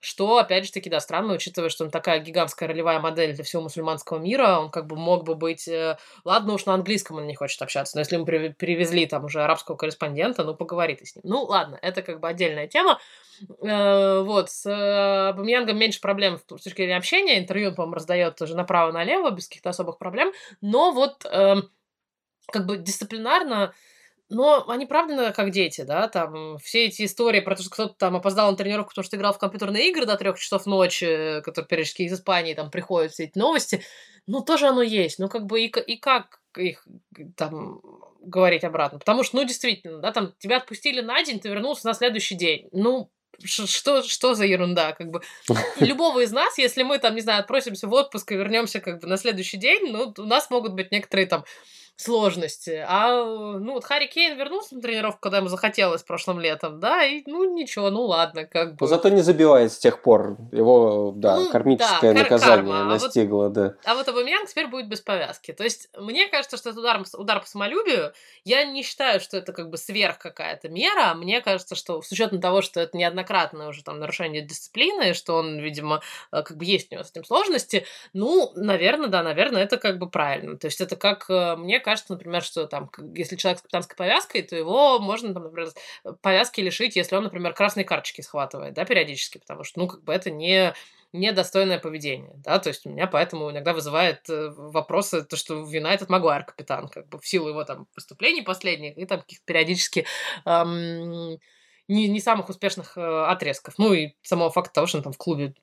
что, 0.00 0.38
опять 0.38 0.64
же 0.64 0.72
таки, 0.72 0.88
да, 0.88 0.98
странно, 0.98 1.34
учитывая, 1.34 1.68
что 1.68 1.84
он 1.84 1.90
такая 1.90 2.20
гигантская 2.20 2.68
ролевая 2.68 3.00
модель 3.00 3.34
для 3.34 3.44
всего 3.44 3.62
мусульманского 3.62 4.18
мира, 4.18 4.58
он 4.58 4.70
как 4.70 4.86
бы 4.86 4.96
мог 4.96 5.24
бы 5.24 5.34
быть... 5.34 5.68
Э, 5.68 5.98
ладно 6.24 6.54
уж 6.54 6.64
на 6.64 6.74
английском 6.74 7.18
он 7.18 7.26
не 7.26 7.34
хочет 7.34 7.60
общаться, 7.60 7.96
но 7.96 8.00
если 8.00 8.16
мы 8.16 8.24
привезли 8.24 9.06
там 9.06 9.26
уже 9.26 9.42
арабского 9.42 9.76
корреспондента, 9.76 10.42
ну, 10.42 10.54
поговори 10.54 10.96
ты 10.96 11.04
с 11.04 11.14
ним. 11.14 11.22
Ну, 11.26 11.44
ладно, 11.44 11.78
это 11.82 12.00
как 12.00 12.20
бы 12.20 12.28
отдельная 12.28 12.66
тема. 12.66 12.98
Э, 13.62 14.22
вот, 14.22 14.50
с 14.50 14.66
э, 14.66 15.36
Бамьянгом 15.36 15.78
меньше 15.78 16.00
проблем 16.00 16.38
с 16.38 16.42
точки 16.42 16.76
зрения 16.76 16.96
общения, 16.96 17.38
интервью 17.38 17.68
он, 17.68 17.74
по-моему, 17.74 17.94
раздает 17.94 18.36
тоже 18.36 18.56
направо-налево, 18.56 19.30
без 19.30 19.48
каких-то 19.48 19.70
особых 19.70 19.98
проблем, 19.98 20.32
но 20.62 20.92
вот 20.92 21.26
эм, 21.26 21.70
как 22.50 22.66
бы 22.66 22.78
дисциплинарно 22.78 23.74
но 24.30 24.64
они 24.68 24.86
правда 24.86 25.32
как 25.32 25.50
дети, 25.50 25.82
да, 25.82 26.08
там 26.08 26.56
все 26.58 26.86
эти 26.86 27.04
истории 27.04 27.40
про 27.40 27.56
то, 27.56 27.62
что 27.62 27.70
кто-то 27.70 27.94
там 27.94 28.16
опоздал 28.16 28.50
на 28.50 28.56
тренировку, 28.56 28.90
потому 28.90 29.04
что 29.04 29.16
играл 29.16 29.32
в 29.32 29.38
компьютерные 29.38 29.90
игры 29.90 30.06
до 30.06 30.16
трех 30.16 30.38
часов 30.38 30.66
ночи, 30.66 31.40
которые 31.42 31.68
периодически 31.68 32.02
из 32.02 32.14
Испании 32.14 32.54
там 32.54 32.70
приходят 32.70 33.12
все 33.12 33.24
эти 33.24 33.36
новости, 33.36 33.82
ну 34.26 34.40
тоже 34.40 34.68
оно 34.68 34.82
есть, 34.82 35.18
ну 35.18 35.28
как 35.28 35.46
бы 35.46 35.60
и, 35.60 35.66
и 35.66 35.96
как 35.96 36.40
их 36.56 36.86
там 37.36 37.82
говорить 38.22 38.64
обратно, 38.64 38.98
потому 38.98 39.24
что, 39.24 39.36
ну 39.36 39.44
действительно, 39.44 39.98
да, 39.98 40.12
там 40.12 40.32
тебя 40.38 40.58
отпустили 40.58 41.00
на 41.00 41.22
день, 41.22 41.40
ты 41.40 41.48
вернулся 41.48 41.86
на 41.86 41.94
следующий 41.94 42.36
день, 42.36 42.68
ну 42.72 43.10
что, 43.44 44.02
что 44.02 44.34
за 44.34 44.44
ерунда, 44.44 44.92
как 44.92 45.10
бы. 45.10 45.22
Любого 45.80 46.20
из 46.20 46.30
нас, 46.30 46.58
если 46.58 46.82
мы 46.82 46.98
там, 46.98 47.14
не 47.14 47.20
знаю, 47.20 47.40
отпросимся 47.40 47.88
в 47.88 47.92
отпуск 47.92 48.30
и 48.32 48.36
вернемся 48.36 48.80
как 48.80 49.00
бы 49.00 49.08
на 49.08 49.16
следующий 49.16 49.56
день, 49.56 49.90
ну, 49.90 50.12
у 50.16 50.22
нас 50.24 50.50
могут 50.50 50.74
быть 50.74 50.92
некоторые 50.92 51.26
там 51.26 51.44
сложности. 52.00 52.84
А, 52.86 53.24
ну, 53.24 53.74
вот 53.74 53.84
Харри 53.84 54.06
Кейн 54.06 54.36
вернулся 54.38 54.74
на 54.74 54.80
тренировку, 54.80 55.20
когда 55.20 55.38
ему 55.38 55.48
захотелось 55.48 56.02
прошлым 56.02 56.40
летом, 56.40 56.80
да, 56.80 57.04
и, 57.04 57.22
ну, 57.26 57.54
ничего, 57.54 57.90
ну, 57.90 58.02
ладно, 58.02 58.44
как 58.44 58.72
бы. 58.72 58.76
Но 58.80 58.86
зато 58.86 59.08
не 59.10 59.22
забивает 59.22 59.72
с 59.72 59.78
тех 59.78 60.02
пор. 60.02 60.36
Его, 60.52 61.12
да, 61.14 61.36
ну, 61.36 61.50
кармическое 61.50 62.14
да, 62.14 62.20
наказание 62.22 62.72
карма. 62.72 62.84
настигло, 62.84 63.44
а 63.44 63.48
вот, 63.48 63.52
да. 63.52 63.74
А 63.84 63.94
вот 63.94 64.08
Абамьянг 64.08 64.48
теперь 64.48 64.66
будет 64.66 64.88
без 64.88 65.00
повязки. 65.00 65.52
То 65.52 65.64
есть, 65.64 65.88
мне 65.96 66.26
кажется, 66.28 66.56
что 66.56 66.70
это 66.70 66.80
удар, 66.80 67.02
удар 67.14 67.40
по 67.40 67.46
самолюбию. 67.46 68.12
Я 68.44 68.64
не 68.64 68.82
считаю, 68.82 69.20
что 69.20 69.36
это 69.36 69.52
как 69.52 69.70
бы 69.70 69.76
сверх 69.76 70.18
какая-то 70.18 70.68
мера. 70.68 71.14
Мне 71.14 71.40
кажется, 71.40 71.74
что 71.74 72.02
с 72.02 72.10
учетом 72.10 72.40
того, 72.40 72.62
что 72.62 72.80
это 72.80 72.96
неоднократное 72.96 73.68
уже 73.68 73.84
там 73.84 73.98
нарушение 74.00 74.42
дисциплины, 74.42 75.14
что 75.14 75.34
он, 75.34 75.58
видимо, 75.58 76.00
э, 76.32 76.42
как 76.42 76.56
бы 76.56 76.64
есть 76.64 76.90
у 76.90 76.94
него 76.94 77.04
с 77.04 77.10
этим 77.10 77.24
сложности, 77.24 77.84
ну, 78.12 78.52
наверное, 78.56 79.08
да, 79.08 79.22
наверное, 79.22 79.62
это 79.62 79.76
как 79.76 79.98
бы 79.98 80.08
правильно. 80.08 80.56
То 80.56 80.66
есть, 80.66 80.80
это 80.80 80.96
как, 80.96 81.26
э, 81.28 81.56
мне 81.56 81.78
кажется, 81.78 81.89
кажется, 81.90 82.12
например, 82.12 82.42
что 82.42 82.66
там, 82.68 82.88
если 83.16 83.34
человек 83.34 83.58
с 83.58 83.62
капитанской 83.62 83.96
повязкой, 83.96 84.42
то 84.42 84.54
его 84.54 85.00
можно, 85.00 85.34
там, 85.34 85.42
например, 85.42 85.70
повязки 86.22 86.60
лишить, 86.60 86.94
если 86.94 87.16
он, 87.16 87.24
например, 87.24 87.52
красные 87.52 87.84
карточки 87.84 88.20
схватывает, 88.20 88.74
да, 88.74 88.84
периодически, 88.84 89.38
потому 89.38 89.64
что, 89.64 89.80
ну, 89.80 89.88
как 89.88 90.04
бы 90.04 90.12
это 90.12 90.30
не 90.30 90.72
недостойное 91.12 91.80
поведение, 91.80 92.34
да, 92.36 92.60
то 92.60 92.68
есть 92.68 92.86
у 92.86 92.90
меня 92.90 93.08
поэтому 93.08 93.50
иногда 93.50 93.72
вызывает 93.72 94.30
э, 94.30 94.50
вопросы 94.50 95.24
то, 95.24 95.34
что 95.36 95.64
вина 95.64 95.92
этот 95.92 96.08
Магуайр 96.08 96.44
капитан, 96.44 96.86
как 96.86 97.08
бы 97.08 97.18
в 97.18 97.26
силу 97.26 97.48
его 97.48 97.64
там 97.64 97.88
выступлений 97.96 98.42
последних 98.42 98.96
и 98.96 99.04
там 99.06 99.20
каких-то 99.20 99.44
периодически 99.44 100.06
эм, 100.46 101.40
не, 101.88 102.08
не 102.08 102.20
самых 102.20 102.48
успешных 102.48 102.96
э, 102.96 103.24
отрезков, 103.24 103.74
ну 103.78 103.92
и 103.92 104.12
самого 104.22 104.50
факта 104.50 104.74
того, 104.74 104.86
что 104.86 104.98
он 104.98 105.02
там 105.02 105.12
в 105.12 105.18
клубе 105.18 105.54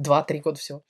2-3 0.00 0.38
года 0.40 0.58
всего. 0.58 0.82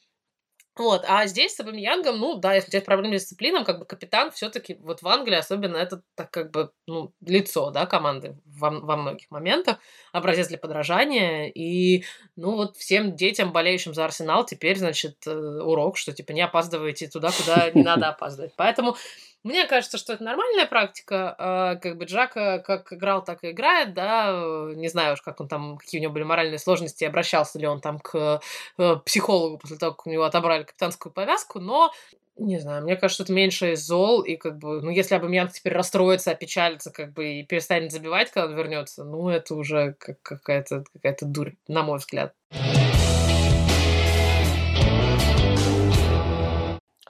Вот, 0.79 1.05
а 1.09 1.27
здесь 1.27 1.55
с 1.55 1.61
Абамиянгом, 1.61 2.19
ну 2.19 2.37
да, 2.37 2.55
если 2.55 2.69
у 2.69 2.71
тебя 2.71 2.83
проблемы 2.83 3.19
с 3.19 3.23
дисциплином, 3.23 3.65
как 3.65 3.81
бы 3.81 3.85
капитан 3.85 4.31
все-таки 4.31 4.77
вот 4.81 5.03
в 5.03 5.09
Англии 5.09 5.35
особенно 5.35 5.77
это 5.77 6.03
так 6.15 6.31
как 6.31 6.53
бы 6.53 6.71
ну, 6.87 7.13
лицо, 7.21 7.71
да, 7.71 7.85
команды 7.87 8.39
во, 8.47 8.71
во 8.71 8.97
многих 8.97 9.31
моментах, 9.31 9.79
образец 10.13 10.49
для 10.49 10.59
подражания, 10.59 11.47
и 11.47 12.05
ну 12.37 12.53
вот 12.55 12.77
всем 12.77 13.17
детям, 13.17 13.53
болеющим 13.53 13.93
за 13.93 14.05
Арсенал, 14.05 14.47
теперь, 14.47 14.79
значит, 14.79 15.17
э, 15.27 15.33
урок, 15.33 15.97
что 15.97 16.13
типа 16.13 16.33
не 16.33 16.43
опаздывайте 16.43 17.09
туда, 17.09 17.31
куда 17.37 17.71
не 17.71 17.83
надо 17.83 18.09
опаздывать. 18.11 18.53
Поэтому 18.57 18.97
мне 19.45 19.67
кажется, 19.67 19.99
что 19.99 20.13
это 20.13 20.25
нормальная 20.25 20.67
практика. 20.67 21.35
А, 21.39 21.77
как 21.77 21.97
бы 21.97 22.05
Джака 22.05 22.59
как 22.59 22.93
играл, 22.93 23.23
так 23.23 23.45
и 23.45 23.51
играет, 23.51 23.95
да. 23.95 24.33
Не 24.75 24.89
знаю 24.89 25.15
уж, 25.15 25.23
как 25.23 25.41
он 25.41 25.49
там, 25.49 25.79
какие 25.79 26.01
у 26.01 26.03
него 26.03 26.13
были 26.13 26.25
моральные 26.25 26.59
сложности, 26.59 27.05
обращался 27.05 27.59
ли 27.59 27.67
он 27.67 27.81
там 27.81 27.99
к 28.01 28.41
э, 28.79 28.97
психологу 29.05 29.59
после 29.59 29.79
того, 29.79 29.93
как 29.93 30.07
у 30.07 30.11
него 30.11 30.25
отобрали 30.25 30.65
капитанскую 30.65 31.13
повязку, 31.13 31.61
но 31.61 31.93
не 32.39 32.59
знаю, 32.59 32.85
мне 32.85 32.97
кажется, 32.97 33.25
это 33.25 33.33
меньше 33.33 33.73
из 33.73 33.85
зол, 33.85 34.23
и 34.23 34.37
как 34.37 34.59
бы, 34.59 34.81
ну, 34.81 34.91
если 34.91 35.17
Абамьянг 35.17 35.53
теперь 35.53 35.73
расстроится, 35.73 36.31
опечалится, 36.31 36.93
как 36.93 37.13
бы, 37.13 37.41
и 37.41 37.43
перестанет 37.43 37.91
забивать, 37.91 38.31
когда 38.31 38.49
он 38.49 38.57
вернется, 38.57 39.05
ну, 39.05 39.29
это 39.29 39.55
уже 39.55 39.95
какая-то 39.95 40.85
какая 40.93 41.17
дурь, 41.21 41.55
на 41.67 41.83
мой 41.83 41.99
взгляд. 41.99 42.35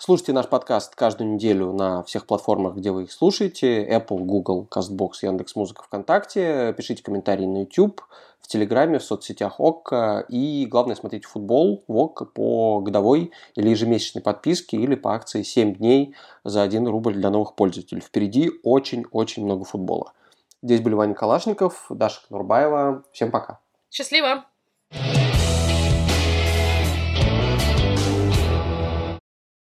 Слушайте 0.09 0.33
наш 0.33 0.49
подкаст 0.49 0.95
каждую 0.95 1.35
неделю 1.35 1.75
на 1.75 2.03
всех 2.03 2.25
платформах, 2.25 2.77
где 2.77 2.93
вы 2.93 3.03
их 3.03 3.13
слушаете. 3.13 3.87
Apple, 3.87 4.21
Google, 4.21 4.67
CastBox, 4.71 5.11
Яндекс.Музыка, 5.21 5.83
ВКонтакте. 5.83 6.73
Пишите 6.73 7.03
комментарии 7.03 7.45
на 7.45 7.59
YouTube, 7.59 8.01
в 8.41 8.47
Телеграме, 8.47 9.01
в 9.01 9.05
соцсетях 9.05 9.61
ОККО. 9.61 10.25
И 10.31 10.65
главное, 10.65 10.97
смотрите 10.97 11.29
футбол 11.29 11.85
в 11.89 11.95
ОККО 11.95 12.25
по 12.25 12.81
годовой 12.81 13.33
или 13.55 13.69
ежемесячной 13.69 14.23
подписке 14.23 14.79
или 14.79 14.95
по 14.95 15.13
акции 15.15 15.43
7 15.43 15.75
дней 15.75 16.15
за 16.43 16.63
1 16.63 16.89
рубль 16.89 17.13
для 17.13 17.29
новых 17.29 17.55
пользователей. 17.55 18.01
Впереди 18.01 18.51
очень-очень 18.63 19.45
много 19.45 19.67
футбола. 19.67 20.15
Здесь 20.63 20.81
были 20.81 20.95
Ваня 20.95 21.13
Калашников, 21.13 21.85
Даша 21.91 22.23
Конурбаева. 22.27 23.05
Всем 23.13 23.31
пока. 23.31 23.59
Счастливо! 23.91 24.47